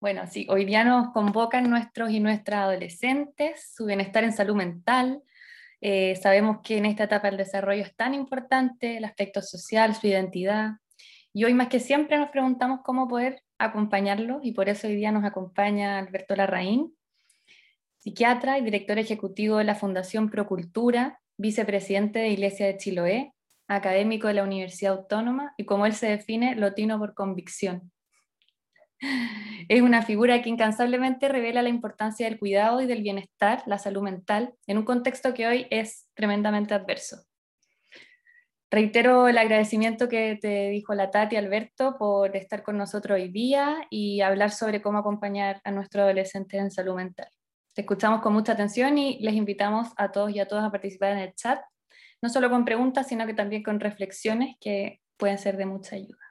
Bueno, 0.00 0.26
sí, 0.26 0.46
hoy 0.50 0.64
día 0.64 0.84
nos 0.84 1.12
convocan 1.12 1.70
nuestros 1.70 2.10
y 2.10 2.20
nuestras 2.20 2.64
adolescentes, 2.64 3.72
su 3.74 3.86
bienestar 3.86 4.24
en 4.24 4.32
salud 4.32 4.54
mental. 4.54 5.22
Eh, 5.80 6.16
sabemos 6.16 6.58
que 6.62 6.76
en 6.76 6.86
esta 6.86 7.04
etapa 7.04 7.28
del 7.28 7.38
desarrollo 7.38 7.82
es 7.82 7.96
tan 7.96 8.12
importante 8.12 8.98
el 8.98 9.04
aspecto 9.04 9.40
social, 9.40 9.94
su 9.94 10.06
identidad. 10.06 10.72
Y 11.32 11.44
hoy 11.44 11.54
más 11.54 11.68
que 11.68 11.80
siempre 11.80 12.18
nos 12.18 12.30
preguntamos 12.30 12.80
cómo 12.84 13.08
poder 13.08 13.42
acompañarlos 13.58 14.44
y 14.44 14.52
por 14.52 14.68
eso 14.68 14.88
hoy 14.88 14.96
día 14.96 15.12
nos 15.12 15.24
acompaña 15.24 15.98
Alberto 15.98 16.36
Larraín, 16.36 16.94
psiquiatra 18.00 18.58
y 18.58 18.62
director 18.62 18.98
ejecutivo 18.98 19.56
de 19.56 19.64
la 19.64 19.74
Fundación 19.74 20.28
Procultura, 20.28 21.20
vicepresidente 21.38 22.18
de 22.18 22.28
Iglesia 22.28 22.66
de 22.66 22.76
Chiloé, 22.76 23.32
académico 23.68 24.28
de 24.28 24.34
la 24.34 24.42
Universidad 24.42 24.98
Autónoma 24.98 25.54
y 25.56 25.64
como 25.64 25.86
él 25.86 25.94
se 25.94 26.08
define, 26.08 26.54
lotino 26.56 26.98
por 26.98 27.14
convicción. 27.14 27.90
Es 29.68 29.82
una 29.82 30.02
figura 30.02 30.42
que 30.42 30.50
incansablemente 30.50 31.28
revela 31.28 31.62
la 31.62 31.68
importancia 31.68 32.28
del 32.28 32.38
cuidado 32.38 32.80
y 32.80 32.86
del 32.86 33.02
bienestar, 33.02 33.62
la 33.66 33.78
salud 33.78 34.02
mental, 34.02 34.54
en 34.66 34.78
un 34.78 34.84
contexto 34.84 35.32
que 35.34 35.46
hoy 35.46 35.66
es 35.70 36.08
tremendamente 36.14 36.74
adverso. 36.74 37.24
Reitero 38.70 39.28
el 39.28 39.38
agradecimiento 39.38 40.08
que 40.08 40.36
te 40.40 40.68
dijo 40.70 40.94
la 40.94 41.10
Tati 41.10 41.36
Alberto 41.36 41.96
por 41.96 42.34
estar 42.36 42.64
con 42.64 42.76
nosotros 42.76 43.16
hoy 43.16 43.28
día 43.28 43.86
y 43.88 44.20
hablar 44.20 44.50
sobre 44.50 44.82
cómo 44.82 44.98
acompañar 44.98 45.60
a 45.62 45.70
nuestros 45.70 46.02
adolescentes 46.02 46.60
en 46.60 46.70
salud 46.70 46.96
mental. 46.96 47.28
Te 47.72 47.82
escuchamos 47.82 48.20
con 48.20 48.32
mucha 48.32 48.52
atención 48.52 48.98
y 48.98 49.18
les 49.20 49.34
invitamos 49.34 49.88
a 49.96 50.10
todos 50.10 50.32
y 50.32 50.40
a 50.40 50.48
todas 50.48 50.64
a 50.64 50.72
participar 50.72 51.12
en 51.12 51.18
el 51.18 51.34
chat, 51.34 51.60
no 52.20 52.28
solo 52.28 52.50
con 52.50 52.64
preguntas, 52.64 53.06
sino 53.06 53.26
que 53.26 53.34
también 53.34 53.62
con 53.62 53.78
reflexiones 53.78 54.56
que 54.60 55.00
pueden 55.16 55.38
ser 55.38 55.56
de 55.56 55.66
mucha 55.66 55.96
ayuda. 55.96 56.23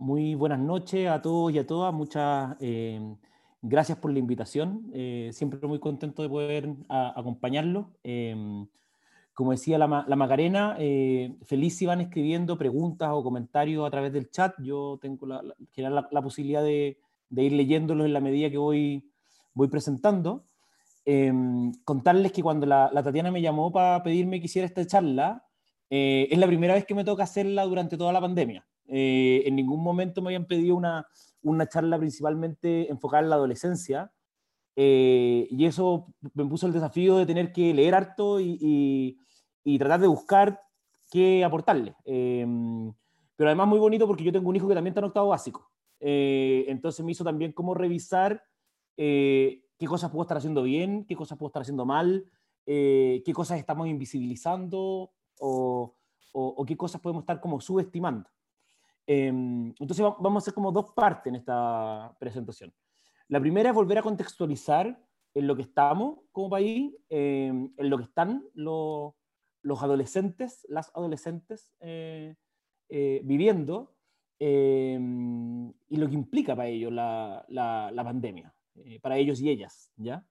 Muy 0.00 0.34
buenas 0.34 0.58
noches 0.58 1.10
a 1.10 1.20
todos 1.20 1.52
y 1.52 1.58
a 1.58 1.66
todas. 1.66 1.92
Muchas 1.92 2.56
eh, 2.58 2.98
gracias 3.60 3.98
por 3.98 4.10
la 4.10 4.18
invitación. 4.18 4.90
Eh, 4.94 5.28
siempre 5.34 5.60
muy 5.68 5.78
contento 5.78 6.22
de 6.22 6.28
poder 6.30 6.74
acompañarlos. 6.88 7.84
Eh, 8.02 8.34
como 9.34 9.50
decía 9.50 9.76
la, 9.76 9.86
Macarena, 9.86 10.74
feliz 11.42 11.76
si 11.76 11.84
van 11.84 12.00
escribiendo 12.00 12.56
preguntas 12.56 13.10
o 13.12 13.22
comentarios 13.22 13.86
a 13.86 13.90
través 13.90 14.10
del 14.14 14.30
chat. 14.30 14.54
Yo 14.62 14.98
tengo 15.02 15.26
la, 15.26 15.42
la, 16.10 16.22
posibilidad 16.22 16.62
de, 16.62 16.96
ir 17.36 17.52
leyéndolos 17.52 18.06
en 18.06 18.14
la 18.14 18.20
medida 18.20 18.48
que 18.48 18.56
voy, 18.56 19.06
voy 19.52 19.68
presentando. 19.68 20.46
contarles 21.84 22.32
que 22.32 22.42
cuando 22.42 22.64
la, 22.64 22.90
Tatiana 23.04 23.30
me 23.30 23.42
llamó 23.42 23.70
para 23.70 24.02
pedirme 24.02 24.40
que 24.40 24.46
hiciera 24.46 24.64
esta 24.64 24.86
charla, 24.86 25.44
es 25.90 26.38
la 26.38 26.46
primera 26.46 26.72
vez 26.72 26.86
que 26.86 26.94
me 26.94 27.04
toca 27.04 27.24
hacerla 27.24 27.66
durante 27.66 27.98
toda 27.98 28.14
la 28.14 28.20
pandemia. 28.22 28.64
Eh, 28.90 29.44
en 29.46 29.54
ningún 29.54 29.82
momento 29.82 30.20
me 30.20 30.28
habían 30.28 30.46
pedido 30.46 30.74
una, 30.74 31.06
una 31.42 31.68
charla 31.68 31.98
principalmente 31.98 32.90
enfocada 32.90 33.22
en 33.22 33.30
la 33.30 33.36
adolescencia. 33.36 34.12
Eh, 34.76 35.46
y 35.50 35.64
eso 35.64 36.06
me 36.34 36.44
puso 36.46 36.66
el 36.66 36.72
desafío 36.72 37.16
de 37.16 37.26
tener 37.26 37.52
que 37.52 37.72
leer 37.72 37.94
harto 37.94 38.40
y, 38.40 39.18
y, 39.64 39.78
tratar 39.78 40.00
de 40.00 40.06
buscar 40.06 40.60
qué 41.10 41.44
aportarle. 41.44 41.94
Em, 42.04 42.92
pero 43.36 43.48
además 43.50 43.68
muy 43.68 43.78
bonito 43.78 44.06
porque 44.06 44.24
yo 44.24 44.32
tengo 44.32 44.48
un 44.48 44.56
hijo 44.56 44.68
que 44.68 44.74
también 44.74 44.92
está 44.92 45.00
en 45.00 45.06
octavo 45.06 45.28
básico. 45.28 45.70
Eh, 46.00 46.64
entonces 46.68 47.04
me 47.04 47.12
hizo 47.12 47.24
también 47.24 47.52
como 47.52 47.74
revisar 47.74 48.42
qué 48.96 49.86
cosas 49.86 50.10
puedo 50.10 50.22
estar 50.22 50.36
haciendo 50.36 50.62
bien, 50.62 51.06
qué 51.06 51.16
cosas 51.16 51.38
puedo 51.38 51.48
estar 51.48 51.62
haciendo 51.62 51.86
mal, 51.86 52.26
qué 52.66 53.32
cosas 53.34 53.58
estamos 53.58 53.88
invisibilizando 53.88 55.10
o, 55.38 55.94
o, 56.32 56.64
qué 56.66 56.76
cosas 56.76 57.00
podemos 57.00 57.22
estar 57.22 57.40
como 57.40 57.60
subestimando. 57.60 58.28
Em, 59.06 59.74
entonces 59.78 60.00
vamos 60.00 60.36
a 60.36 60.44
hacer 60.44 60.54
como 60.54 60.72
dos 60.72 60.92
partes 60.92 61.30
en 61.30 61.36
esta 61.36 62.14
presentación. 62.18 62.72
La 63.28 63.40
primera 63.40 63.70
es 63.70 63.74
volver 63.74 63.98
a 63.98 64.02
contextualizar 64.02 65.00
en 65.34 65.46
lo 65.46 65.56
que 65.56 65.62
estamos 65.62 66.18
como 66.32 66.50
país, 66.50 66.92
em, 67.08 67.72
en 67.76 67.90
lo 67.90 67.98
que 67.98 68.04
están 68.04 68.44
los, 68.54 69.14
los 69.62 69.82
adolescentes, 69.82 70.66
las 70.68 70.90
adolescentes 70.94 71.72
eh, 71.80 72.34
eh, 72.88 73.20
viviendo 73.24 73.94
em, 74.38 75.68
y 75.88 75.96
lo 75.96 76.08
que 76.08 76.14
implica 76.14 76.56
para 76.56 76.68
ellos 76.68 76.92
la, 76.92 77.44
la, 77.48 78.04
pandemia, 78.04 78.54
eh, 78.76 78.98
para 79.00 79.18
ellos 79.18 79.40
y 79.40 79.50
ellas. 79.50 79.92
¿ya? 79.96 80.24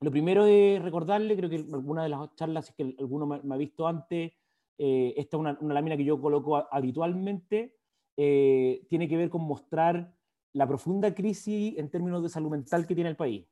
lo 0.00 0.10
primero 0.10 0.46
es 0.46 0.82
recordarle, 0.82 1.36
creo 1.36 1.48
que 1.48 1.64
alguna 1.72 2.02
de 2.02 2.08
las 2.08 2.34
charlas, 2.34 2.68
es 2.68 2.74
que 2.74 2.94
alguno 2.98 3.26
me 3.26 3.54
ha 3.54 3.58
visto 3.58 3.86
antes, 3.86 4.32
eh, 4.78 5.12
esta 5.16 5.36
es 5.36 5.40
una, 5.40 5.58
lámina 5.60 5.96
que 5.96 6.04
yo 6.04 6.20
coloco 6.20 6.56
habitualmente, 6.72 7.76
eh, 8.16 8.86
tiene 8.88 9.08
que 9.08 9.16
ver 9.16 9.28
con 9.28 9.42
mostrar 9.42 10.14
la 10.52 10.66
profunda 10.66 11.12
crisis 11.12 11.76
en 11.76 11.90
términos 11.90 12.22
de 12.22 12.28
salud 12.28 12.50
mental 12.50 12.86
que 12.86 12.94
tiene 12.94 13.10
el 13.10 13.16
país. 13.16 13.46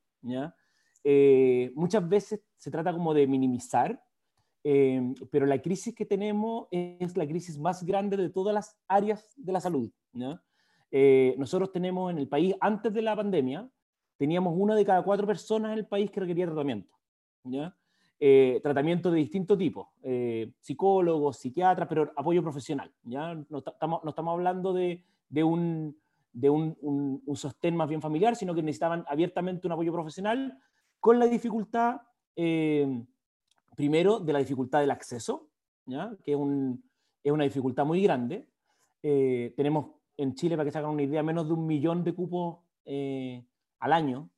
Eh, 1.05 1.73
muchas 1.75 2.09
veces 2.09 2.41
se 2.57 2.71
trata 2.71 2.93
como 2.93 3.13
de 3.13 3.27
minimizar, 3.27 4.03
pero 5.31 5.47
la 5.47 5.63
crisis 5.63 5.95
que 5.95 6.05
tenemos 6.05 6.67
es 6.73 7.17
la 7.17 7.25
crisis 7.25 7.57
más 7.57 7.85
grande 7.85 8.17
de 8.17 8.31
todas 8.31 8.53
las 8.53 8.77
áreas 8.89 9.33
de 9.37 9.53
la 9.53 9.61
salud. 9.61 9.93
nosotros 11.37 11.71
tenemos 11.71 12.11
en 12.11 12.19
el 12.19 12.29
país, 12.29 12.55
antes 12.61 12.93
de 12.93 13.03
la 13.03 13.15
pandemia, 13.15 13.71
teníamos 14.17 14.55
una 14.57 14.75
de 14.75 14.85
cada 14.85 15.05
cuatro 15.05 15.25
personas 15.25 15.73
en 15.73 15.79
el 15.79 15.87
país 15.87 16.11
que 16.11 16.19
requería 16.19 16.47
tratamiento. 16.47 16.93
Eh, 18.19 18.61
tratamiento 18.63 19.11
de 19.11 19.19
distinto 19.19 19.59
tipo, 19.59 19.93
eh, 20.03 20.51
psicólogos, 20.61 21.37
psiquiatras, 21.37 21.87
pero 21.87 22.13
apoyo 22.17 22.43
profesional. 22.43 22.91
¿ya? 23.05 23.35
No, 23.51 23.59
estamos, 23.59 24.03
no 24.05 24.11
estamos 24.11 24.33
hablando 24.33 24.73
de, 24.73 25.05
de, 25.29 25.45
un, 25.45 25.99
de 26.33 26.49
un, 26.49 26.79
un, 26.81 27.37
sostén 27.37 27.77
más 27.77 27.89
bien 27.91 28.01
familiar, 28.01 28.35
sino 28.35 28.55
que 28.55 28.63
necesitaban 28.63 29.05
abiertamente 29.07 29.67
un 29.67 29.73
apoyo 29.75 29.93
profesional 29.93 30.59
con 30.99 31.19
la 31.19 31.27
dificultad, 31.27 32.01
eh, 32.37 33.05
primero, 33.77 34.19
de 34.19 34.33
la 34.33 34.39
dificultad 34.39 34.81
del 34.81 34.93
acceso, 34.93 35.49
¿ya? 35.85 36.17
que 36.25 36.33
es, 36.33 36.39
un, 36.39 36.83
es, 37.23 37.31
una 37.31 37.45
dificultad 37.45 37.85
muy 37.85 38.03
grande. 38.03 38.49
Eh, 39.03 39.53
tenemos 39.59 39.89
en 40.17 40.35
Chile, 40.35 40.57
para 40.57 40.65
que 40.65 40.73
se 40.73 40.79
hagan 40.79 40.93
una 40.93 41.03
idea, 41.03 41.23
menos 41.23 41.49
de 41.49 41.53
un 41.53 41.67
millón 41.67 42.03
de 42.03 42.15
cupos 42.15 42.61
al 42.87 43.93
año, 43.93 44.31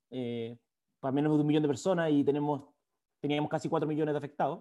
para 0.98 1.12
menos 1.12 1.36
de 1.36 1.40
un 1.42 1.46
millón 1.46 1.62
de 1.62 1.68
personas, 1.68 2.10
y 2.10 2.24
tenemos 2.24 2.62
teníamos 3.20 3.50
casi 3.50 3.68
4 3.68 3.88
millones 3.88 4.12
de 4.12 4.18
afectados. 4.18 4.60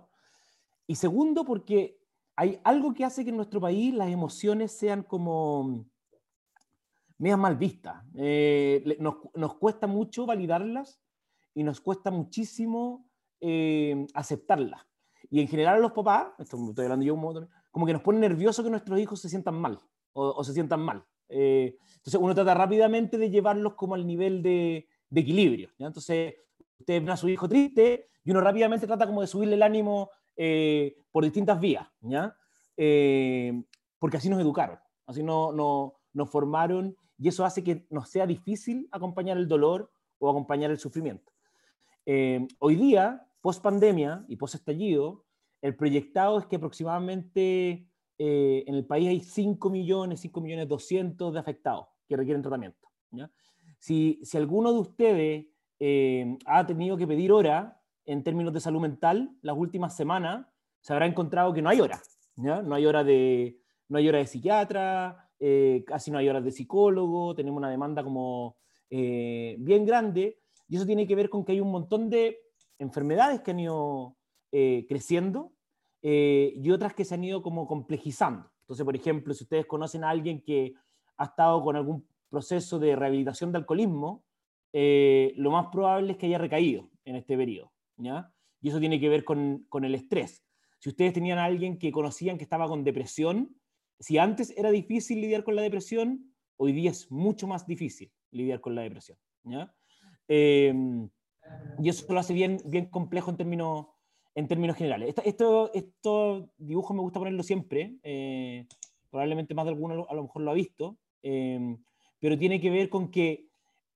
Y 0.85 0.95
segundo, 0.95 1.43
porque 1.43 1.99
hay 2.35 2.59
algo 2.63 2.93
que 2.93 3.03
hace 3.03 3.23
que 3.23 3.31
en 3.31 3.37
nuestro 3.37 3.59
país 3.59 3.93
las 3.93 4.09
emociones 4.09 4.71
sean 4.71 5.03
como 5.03 5.85
medias 7.17 7.39
mal 7.39 7.55
vistas. 7.57 8.03
Eh, 8.15 8.97
nos, 8.99 9.15
nos, 9.33 9.55
cuesta 9.55 9.87
mucho 9.87 10.25
validarlas 10.25 11.01
y 11.53 11.63
nos 11.63 11.81
cuesta 11.81 12.11
muchísimo 12.11 13.09
eh, 13.41 14.05
aceptarlas. 14.13 14.81
Y 15.29 15.41
en 15.41 15.47
general 15.47 15.75
a 15.75 15.79
los 15.79 15.91
papás, 15.91 16.27
esto 16.39 16.57
estoy 16.69 16.85
hablando 16.85 17.05
yo 17.05 17.15
como 17.71 17.85
que 17.85 17.93
nos 17.93 18.01
pone 18.01 18.19
nervioso 18.19 18.63
que 18.63 18.69
nuestros 18.69 18.99
hijos 18.99 19.19
se 19.19 19.29
sientan 19.29 19.55
mal 19.59 19.79
o, 20.13 20.43
se 20.43 20.53
sientan 20.53 20.81
mal. 20.81 21.03
Eh, 21.29 21.77
entonces 21.95 22.19
uno 22.19 22.33
trata 22.33 22.53
rápidamente 22.53 23.17
de 23.17 23.29
llevarlos 23.29 23.73
como 23.73 23.95
al 23.95 24.07
nivel 24.07 24.41
de, 24.41 24.87
de 25.09 25.21
equilibrio. 25.21 25.69
¿ya? 25.77 25.87
Entonces 25.87 26.35
usted 26.79 27.03
ve 27.03 27.11
a 27.11 27.17
su 27.17 27.29
hijo 27.29 27.47
triste 27.47 28.09
y 28.23 28.31
uno 28.31 28.41
rápidamente 28.41 28.87
trata 28.87 29.07
como 29.07 29.21
de 29.21 29.27
subirle 29.27 29.55
el 29.55 29.63
ánimo 29.63 30.09
eh, 30.35 30.97
por 31.11 31.23
distintas 31.23 31.59
vías, 31.59 31.87
¿ya? 32.01 32.35
Eh, 32.75 33.63
porque 33.99 34.17
así 34.17 34.29
nos 34.29 34.39
educaron, 34.39 34.77
así 35.05 35.23
no, 35.23 35.51
no, 35.51 35.95
nos 36.13 36.29
formaron 36.29 36.95
y 37.17 37.29
eso 37.29 37.45
hace 37.45 37.63
que 37.63 37.87
nos 37.89 38.09
sea 38.09 38.27
difícil 38.27 38.87
acompañar 38.91 39.37
el 39.37 39.47
dolor 39.47 39.91
o 40.19 40.29
acompañar 40.29 40.69
el 40.69 40.77
sufrimiento. 40.77 41.31
Eh, 42.05 42.47
hoy 42.59 42.75
día, 42.75 43.27
post 43.41 43.63
pandemia 43.63 44.25
y 44.27 44.35
post 44.35 44.55
estallido, 44.55 45.25
el 45.61 45.75
proyectado 45.75 46.37
es 46.37 46.45
que 46.45 46.57
aproximadamente 46.57 47.87
en 48.19 48.73
el 48.73 48.85
país 48.85 49.09
hay 49.09 49.19
5 49.19 49.69
millones, 49.69 50.21
5 50.21 50.41
millones 50.41 50.67
200 50.67 51.33
de 51.33 51.39
afectados 51.39 51.87
que 52.07 52.17
requieren 52.17 52.41
tratamiento. 52.41 52.87
¿ya? 53.11 53.29
Si, 53.79 54.19
si 54.23 54.37
alguno 54.37 54.73
de 54.73 54.79
ustedes 54.79 55.45
ha 55.79 56.65
tenido 56.65 56.97
que 56.97 57.07
pedir 57.07 57.31
hora 57.31 57.81
en 58.05 58.23
términos 58.23 58.53
de 58.53 58.59
salud 58.59 58.81
mental, 58.81 59.35
las 59.41 59.57
últimas 59.57 59.95
semanas 59.95 60.47
se 60.81 60.93
habrá 60.93 61.05
encontrado 61.05 61.53
que 61.53 61.61
no 61.61 61.69
hay 61.69 61.81
hora. 61.81 62.01
No 62.37 62.75
hay 62.75 62.85
hora 62.85 63.03
de, 63.03 63.59
no 63.89 63.97
hay 63.97 64.07
hora 64.07 64.19
de 64.19 64.27
psiquiatra, 64.27 65.29
eh, 65.39 65.83
casi 65.85 66.09
no 66.09 66.17
hay 66.17 66.29
horas 66.29 66.43
de 66.43 66.51
psicólogo, 66.51 67.35
tenemos 67.35 67.57
una 67.57 67.69
demanda 67.69 68.03
como 68.03 68.57
eh, 68.89 69.55
bien 69.59 69.85
grande, 69.85 70.39
y 70.67 70.75
eso 70.75 70.85
tiene 70.85 71.07
que 71.07 71.15
ver 71.15 71.29
con 71.29 71.43
que 71.43 71.53
hay 71.53 71.61
un 71.61 71.71
montón 71.71 72.09
de 72.09 72.39
enfermedades 72.79 73.41
que 73.41 73.51
han 73.51 73.59
ido 73.59 74.17
eh, 74.51 74.85
creciendo 74.87 75.53
y 76.01 76.71
otras 76.71 76.93
que 76.93 77.03
se 77.03 77.15
han 77.15 77.23
ido 77.25 77.41
como 77.41 77.67
complejizando. 77.67 78.49
Entonces, 78.61 78.85
por 78.85 78.95
ejemplo, 78.95 79.33
si 79.33 79.43
ustedes 79.43 79.65
conocen 79.65 80.05
a 80.05 80.09
alguien 80.09 80.41
que 80.41 80.73
ha 81.17 81.25
estado 81.25 81.61
con 81.61 81.75
algún 81.75 82.07
proceso 82.29 82.79
de 82.79 82.95
rehabilitación 82.95 83.51
de 83.51 83.57
alcoholismo, 83.57 84.23
lo 84.73 85.51
más 85.51 85.67
probable 85.71 86.11
es 86.11 86.17
que 86.17 86.27
haya 86.27 86.37
recaído 86.37 86.89
en 87.05 87.15
este 87.15 87.35
periodo. 87.37 87.71
Y 88.61 88.69
eso 88.69 88.79
tiene 88.79 88.99
que 88.99 89.09
ver 89.09 89.23
con, 89.23 89.65
con, 89.69 89.85
el 89.85 89.95
estrés. 89.95 90.43
Si 90.79 90.89
ustedes 90.89 91.13
tenían 91.13 91.39
a 91.39 91.45
alguien 91.45 91.77
que 91.77 91.91
conocían 91.91 92.37
que 92.37 92.43
estaba 92.43 92.67
con 92.67 92.83
depresión, 92.83 93.55
si 93.99 94.17
antes 94.17 94.53
era 94.57 94.69
difícil 94.71 95.21
lidiar 95.21 95.43
con 95.43 95.55
la 95.55 95.61
depresión, 95.61 96.33
hoy 96.57 96.73
día 96.73 96.91
es 96.91 97.11
mucho 97.11 97.47
más 97.47 97.65
difícil 97.65 98.11
lidiar 98.31 98.61
con 98.61 98.75
la 98.75 98.81
depresión. 98.81 99.17
¿ya? 99.43 99.73
Em, 100.27 101.09
y 101.79 101.89
eso 101.89 102.11
lo 102.11 102.19
hace 102.19 102.33
bien, 102.33 102.57
bien 102.65 102.87
complejo 102.87 103.31
en 103.31 103.37
términos, 103.37 103.87
en 104.35 104.47
términos 104.47 104.75
generales. 104.75 105.15
Esto, 105.23 105.71
esto, 105.73 106.49
dibujo 106.57 106.93
me 106.93 107.01
gusta 107.01 107.19
ponerlo 107.19 107.43
siempre, 107.43 107.97
eh, 108.03 108.67
probablemente 109.09 109.53
más 109.53 109.65
de 109.65 109.71
alguno 109.71 110.05
a 110.09 110.13
lo 110.13 110.23
mejor 110.23 110.41
lo 110.41 110.51
ha 110.51 110.55
visto, 110.55 110.97
em, 111.21 111.77
pero 112.19 112.37
tiene 112.37 112.59
que 112.59 112.69
ver 112.69 112.89
con 112.89 113.09
que 113.09 113.46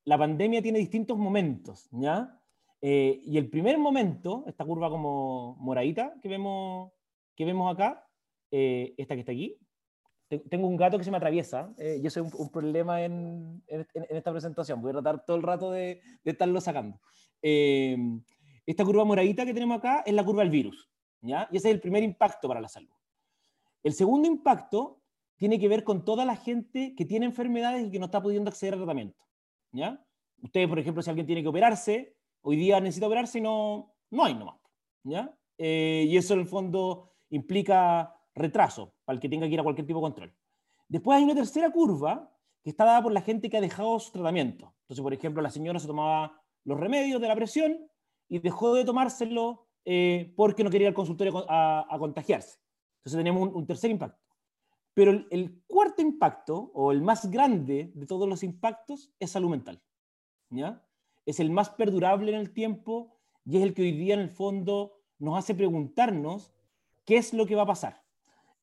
la 0.06 0.18
pandemia 0.18 0.62
tiene 0.62 0.80
distintos 0.80 1.18
momentos, 1.18 1.88
¿ya? 1.92 2.40
Eh, 2.82 3.22
y 3.24 3.38
el 3.38 3.50
primer 3.50 3.78
momento, 3.78 4.44
esta 4.48 4.66
curva 4.66 4.90
como 4.90 5.56
moradita 5.60 6.16
que 6.22 6.30
vemos, 6.30 6.92
que 7.36 7.46
vemos 7.46 7.72
acá, 7.72 8.08
eh, 8.50 8.94
esta 8.98 9.14
que 9.14 9.22
está 9.22 9.32
aquí, 9.32 9.60
tengo 10.50 10.68
un 10.68 10.78
gato 10.78 10.98
que 10.98 11.04
se 11.04 11.12
me 11.12 11.18
atraviesa 11.18 11.74
eh, 11.78 12.00
y 12.02 12.08
eso 12.08 12.26
es 12.26 12.34
un, 12.34 12.50
problema 12.50 13.04
en, 13.04 13.62
en, 13.68 13.86
esta 14.10 14.32
presentación. 14.32 14.82
Voy 14.82 14.92
a 14.92 14.94
tratar 14.94 15.26
todo 15.26 15.38
el 15.38 15.44
rato 15.44 15.72
de, 15.72 16.02
de 16.24 16.32
estarlo 16.32 16.62
sacando. 16.62 17.00
Eh, 17.42 17.98
esta 18.66 18.86
curva 18.86 19.04
moradita 19.04 19.46
que 19.46 19.54
tenemos 19.54 19.80
acá 19.80 20.04
es 20.06 20.14
la 20.14 20.24
curva 20.24 20.44
del 20.44 20.52
virus, 20.52 20.90
¿ya? 21.22 21.48
Y 21.52 21.58
ese 21.58 21.70
es 21.70 21.76
el 21.76 21.82
primer 21.82 22.04
impacto 22.04 22.48
para 22.48 22.62
la 22.62 22.70
salud. 22.70 22.92
El 23.84 23.94
segundo 23.94 24.28
impacto 24.28 25.02
tiene 25.38 25.60
que 25.60 25.68
ver 25.68 25.84
con 25.84 26.06
toda 26.06 26.24
la 26.24 26.36
gente 26.36 26.94
que 26.96 27.06
tiene 27.06 27.26
enfermedades 27.26 27.88
y 27.88 27.92
que 27.92 28.00
no 28.00 28.06
está 28.06 28.22
pudiendo 28.22 28.50
acceder 28.50 28.76
al 28.76 28.82
tratamiento, 28.82 29.20
¿ya? 29.72 30.04
Ustedes, 30.42 30.68
por 30.68 30.80
ejemplo, 30.80 31.02
si 31.04 31.10
alguien 31.10 31.26
tiene 31.26 31.42
que 31.42 31.48
operarse, 31.48 32.16
hoy 32.42 32.56
día 32.56 32.80
necesita 32.80 33.08
operarse 33.08 33.40
y 33.40 33.42
no, 33.42 33.94
no 34.10 34.26
hay 34.26 34.34
nomás, 34.34 34.60
¿ya? 35.04 35.34
Eh, 35.58 36.06
y 36.08 36.18
eso 36.18 36.34
en 36.34 36.42
el 36.42 36.48
fondo 36.48 37.14
implica 37.30 38.16
retraso 38.34 38.94
para 39.06 39.16
el 39.16 39.22
que 39.22 39.30
tenga 39.30 39.48
que 39.48 39.54
ir 39.54 39.60
a 39.60 39.64
cualquier 39.64 39.86
tipo 39.86 40.00
de 40.00 40.04
control. 40.04 40.36
Después 40.88 41.18
hay 41.18 41.24
una 41.24 41.36
tercera 41.36 41.72
curva 41.72 42.32
que 42.64 42.70
está 42.70 42.86
dada 42.86 43.02
por 43.02 43.12
la 43.12 43.22
gente 43.22 43.50
que 43.50 43.58
ha 43.58 43.62
dejado 43.62 44.00
su 44.00 44.12
tratamiento. 44.12 44.74
Entonces, 44.84 45.02
por 45.02 45.14
ejemplo, 45.14 45.42
la 45.42 45.50
señora 45.50 45.80
se 45.80 45.88
tomaba 45.88 46.42
los 46.64 46.80
remedios 46.80 47.22
de 47.22 47.28
la 47.28 47.36
presión 47.36 47.88
y 48.28 48.40
dejó 48.40 48.74
de 48.76 48.86
tomárselo 48.86 49.68
eh, 49.86 50.34
porque 50.36 50.64
no 50.64 50.70
quería 50.70 50.86
ir 50.86 50.90
al 50.90 50.94
consultorio 50.94 51.46
a, 51.50 51.96
contagiarse. 51.98 52.60
Entonces 53.00 53.18
tenemos 53.18 53.50
un, 53.54 53.66
tercer 53.66 53.90
impacto. 53.90 54.20
Pero 54.94 55.26
el, 55.30 55.62
cuarto 55.68 56.02
impacto, 56.02 56.72
o 56.74 56.92
el 56.92 57.02
más 57.02 57.30
grande 57.32 57.92
de 57.96 58.06
todos 58.06 58.28
los 58.28 58.44
impactos, 58.44 59.12
es 59.20 59.32
salud 59.32 59.50
mental. 59.50 59.82
¿ya? 60.50 60.84
Es 61.26 61.40
el 61.40 61.50
más 61.50 61.70
perdurable 61.70 62.32
en 62.32 62.40
el 62.40 62.52
tiempo 62.52 63.18
y 63.46 63.58
es 63.58 63.64
el 63.64 63.74
que 63.74 63.84
hoy 63.84 63.92
día 63.94 64.14
en 64.14 64.20
el 64.20 64.30
fondo 64.30 65.02
nos 65.18 65.38
hace 65.38 65.56
preguntarnos 65.56 66.54
qué 67.06 67.18
es 67.18 67.34
lo 67.34 67.46
que 67.46 67.56
va 67.56 67.64
a 67.64 67.68
pasar. 67.68 68.02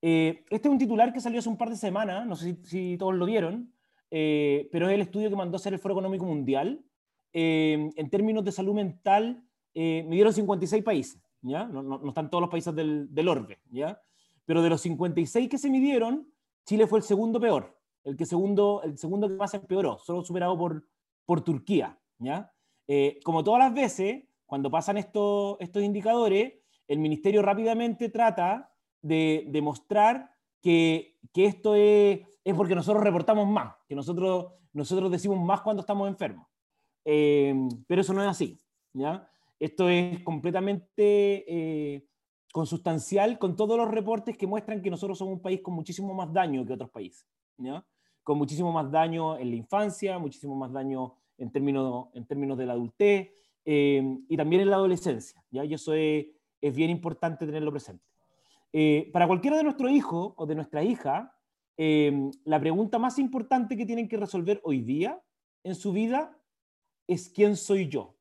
Eh, 0.00 0.44
este 0.50 0.68
es 0.68 0.72
un 0.72 0.78
titular 0.78 1.12
que 1.12 1.20
salió 1.20 1.38
hace 1.38 1.48
un 1.48 1.56
par 1.56 1.70
de 1.70 1.76
semanas, 1.76 2.26
no 2.26 2.36
sé 2.36 2.56
si, 2.64 2.96
todos 2.98 3.14
lo 3.14 3.26
vieron, 3.26 3.72
eh, 4.10 4.68
pero 4.70 4.88
es 4.88 4.94
el 4.94 5.00
estudio 5.00 5.28
que 5.28 5.36
mandó 5.36 5.56
hacer 5.56 5.72
el 5.72 5.78
Foro 5.78 5.94
Económico 5.94 6.24
Mundial. 6.24 6.84
Eh, 7.32 7.90
en 7.94 8.10
términos 8.10 8.44
de 8.44 8.52
salud 8.52 8.74
mental, 8.74 9.44
midieron 9.74 10.32
56 10.32 10.82
países, 10.82 11.22
¿ya? 11.40 11.64
No, 11.66 11.82
no, 11.82 12.08
están 12.08 12.30
todos 12.30 12.42
los 12.42 12.50
países 12.50 12.74
del, 12.74 13.14
del, 13.14 13.28
orbe, 13.28 13.60
¿ya? 13.70 14.00
Pero 14.48 14.62
de 14.62 14.70
los 14.70 14.80
56 14.80 15.46
que 15.46 15.58
se 15.58 15.68
midieron, 15.68 16.26
Chile 16.64 16.86
fue 16.86 17.00
el 17.00 17.04
segundo 17.04 17.38
peor, 17.38 17.78
el, 18.02 18.16
que 18.16 18.24
segundo, 18.24 18.80
el 18.82 18.96
segundo 18.96 19.28
que 19.28 19.34
más 19.34 19.52
empeoró, 19.52 19.98
solo 19.98 20.24
superado 20.24 20.56
por, 20.56 20.88
por 21.26 21.42
Turquía, 21.42 21.98
¿ya? 22.18 22.50
como 23.22 23.44
todas 23.44 23.58
las 23.58 23.74
veces, 23.74 24.24
cuando 24.46 24.70
pasan 24.70 24.96
estos, 24.96 25.58
estos 25.60 25.82
indicadores, 25.82 26.54
el 26.86 26.98
ministerio 26.98 27.42
rápidamente 27.42 28.08
trata 28.08 28.72
de 29.02 29.44
demostrar 29.48 30.30
que, 30.62 31.18
que 31.34 31.44
esto 31.44 31.74
es, 31.74 32.20
es, 32.42 32.54
porque 32.54 32.74
nosotros 32.74 33.04
reportamos 33.04 33.46
más, 33.46 33.74
que 33.86 33.94
nosotros, 33.94 34.54
nosotros 34.72 35.10
decimos 35.10 35.38
más 35.44 35.60
cuando 35.60 35.80
estamos 35.80 36.08
enfermos. 36.08 36.46
Eh, 37.04 37.54
pero 37.86 38.00
eso 38.00 38.14
no 38.14 38.22
es 38.22 38.28
así. 38.28 38.58
¿ya? 38.94 39.30
Esto 39.60 39.90
es 39.90 40.22
completamente 40.24 41.44
eh, 41.46 42.08
consustancial 42.58 43.38
con 43.38 43.54
todos 43.54 43.76
los 43.78 43.88
reportes 43.88 44.36
que 44.36 44.44
muestran 44.44 44.82
que 44.82 44.90
nosotros 44.90 45.16
somos 45.16 45.34
un 45.34 45.40
país 45.40 45.60
con 45.60 45.74
muchísimo 45.74 46.12
más 46.12 46.32
daño 46.32 46.66
que 46.66 46.72
otros 46.72 46.90
países. 46.90 47.24
Con 48.24 48.36
muchísimo 48.36 48.72
más 48.72 48.90
daño 48.90 49.38
en 49.38 49.50
la 49.50 49.54
infancia, 49.54 50.18
muchísimo 50.18 50.56
más 50.56 50.72
daño 50.72 51.14
en 51.36 51.52
términos, 51.52 52.08
en 52.14 52.26
términos 52.26 52.58
de 52.58 52.66
la 52.66 52.72
adultez 52.72 53.30
eh, 53.64 54.02
y 54.28 54.36
también 54.36 54.62
en 54.62 54.70
la 54.70 54.76
adolescencia. 54.76 55.40
¿ya? 55.52 55.64
Y 55.64 55.74
eso 55.74 55.94
es, 55.94 56.26
es 56.60 56.74
bien 56.74 56.90
importante 56.90 57.46
tenerlo 57.46 57.70
presente. 57.70 58.04
Eh, 58.72 59.08
para 59.12 59.28
cualquiera 59.28 59.56
de 59.56 59.62
nuestros 59.62 59.92
hijos 59.92 60.32
o 60.34 60.44
de 60.44 60.56
nuestra 60.56 60.82
hija, 60.82 61.38
eh, 61.76 62.28
la 62.42 62.58
pregunta 62.58 62.98
más 62.98 63.20
importante 63.20 63.76
que 63.76 63.86
tienen 63.86 64.08
que 64.08 64.16
resolver 64.16 64.60
hoy 64.64 64.80
día 64.80 65.22
en 65.62 65.76
su 65.76 65.92
vida 65.92 66.36
es 67.06 67.28
¿quién 67.28 67.54
soy 67.54 67.88
yo? 67.88 68.16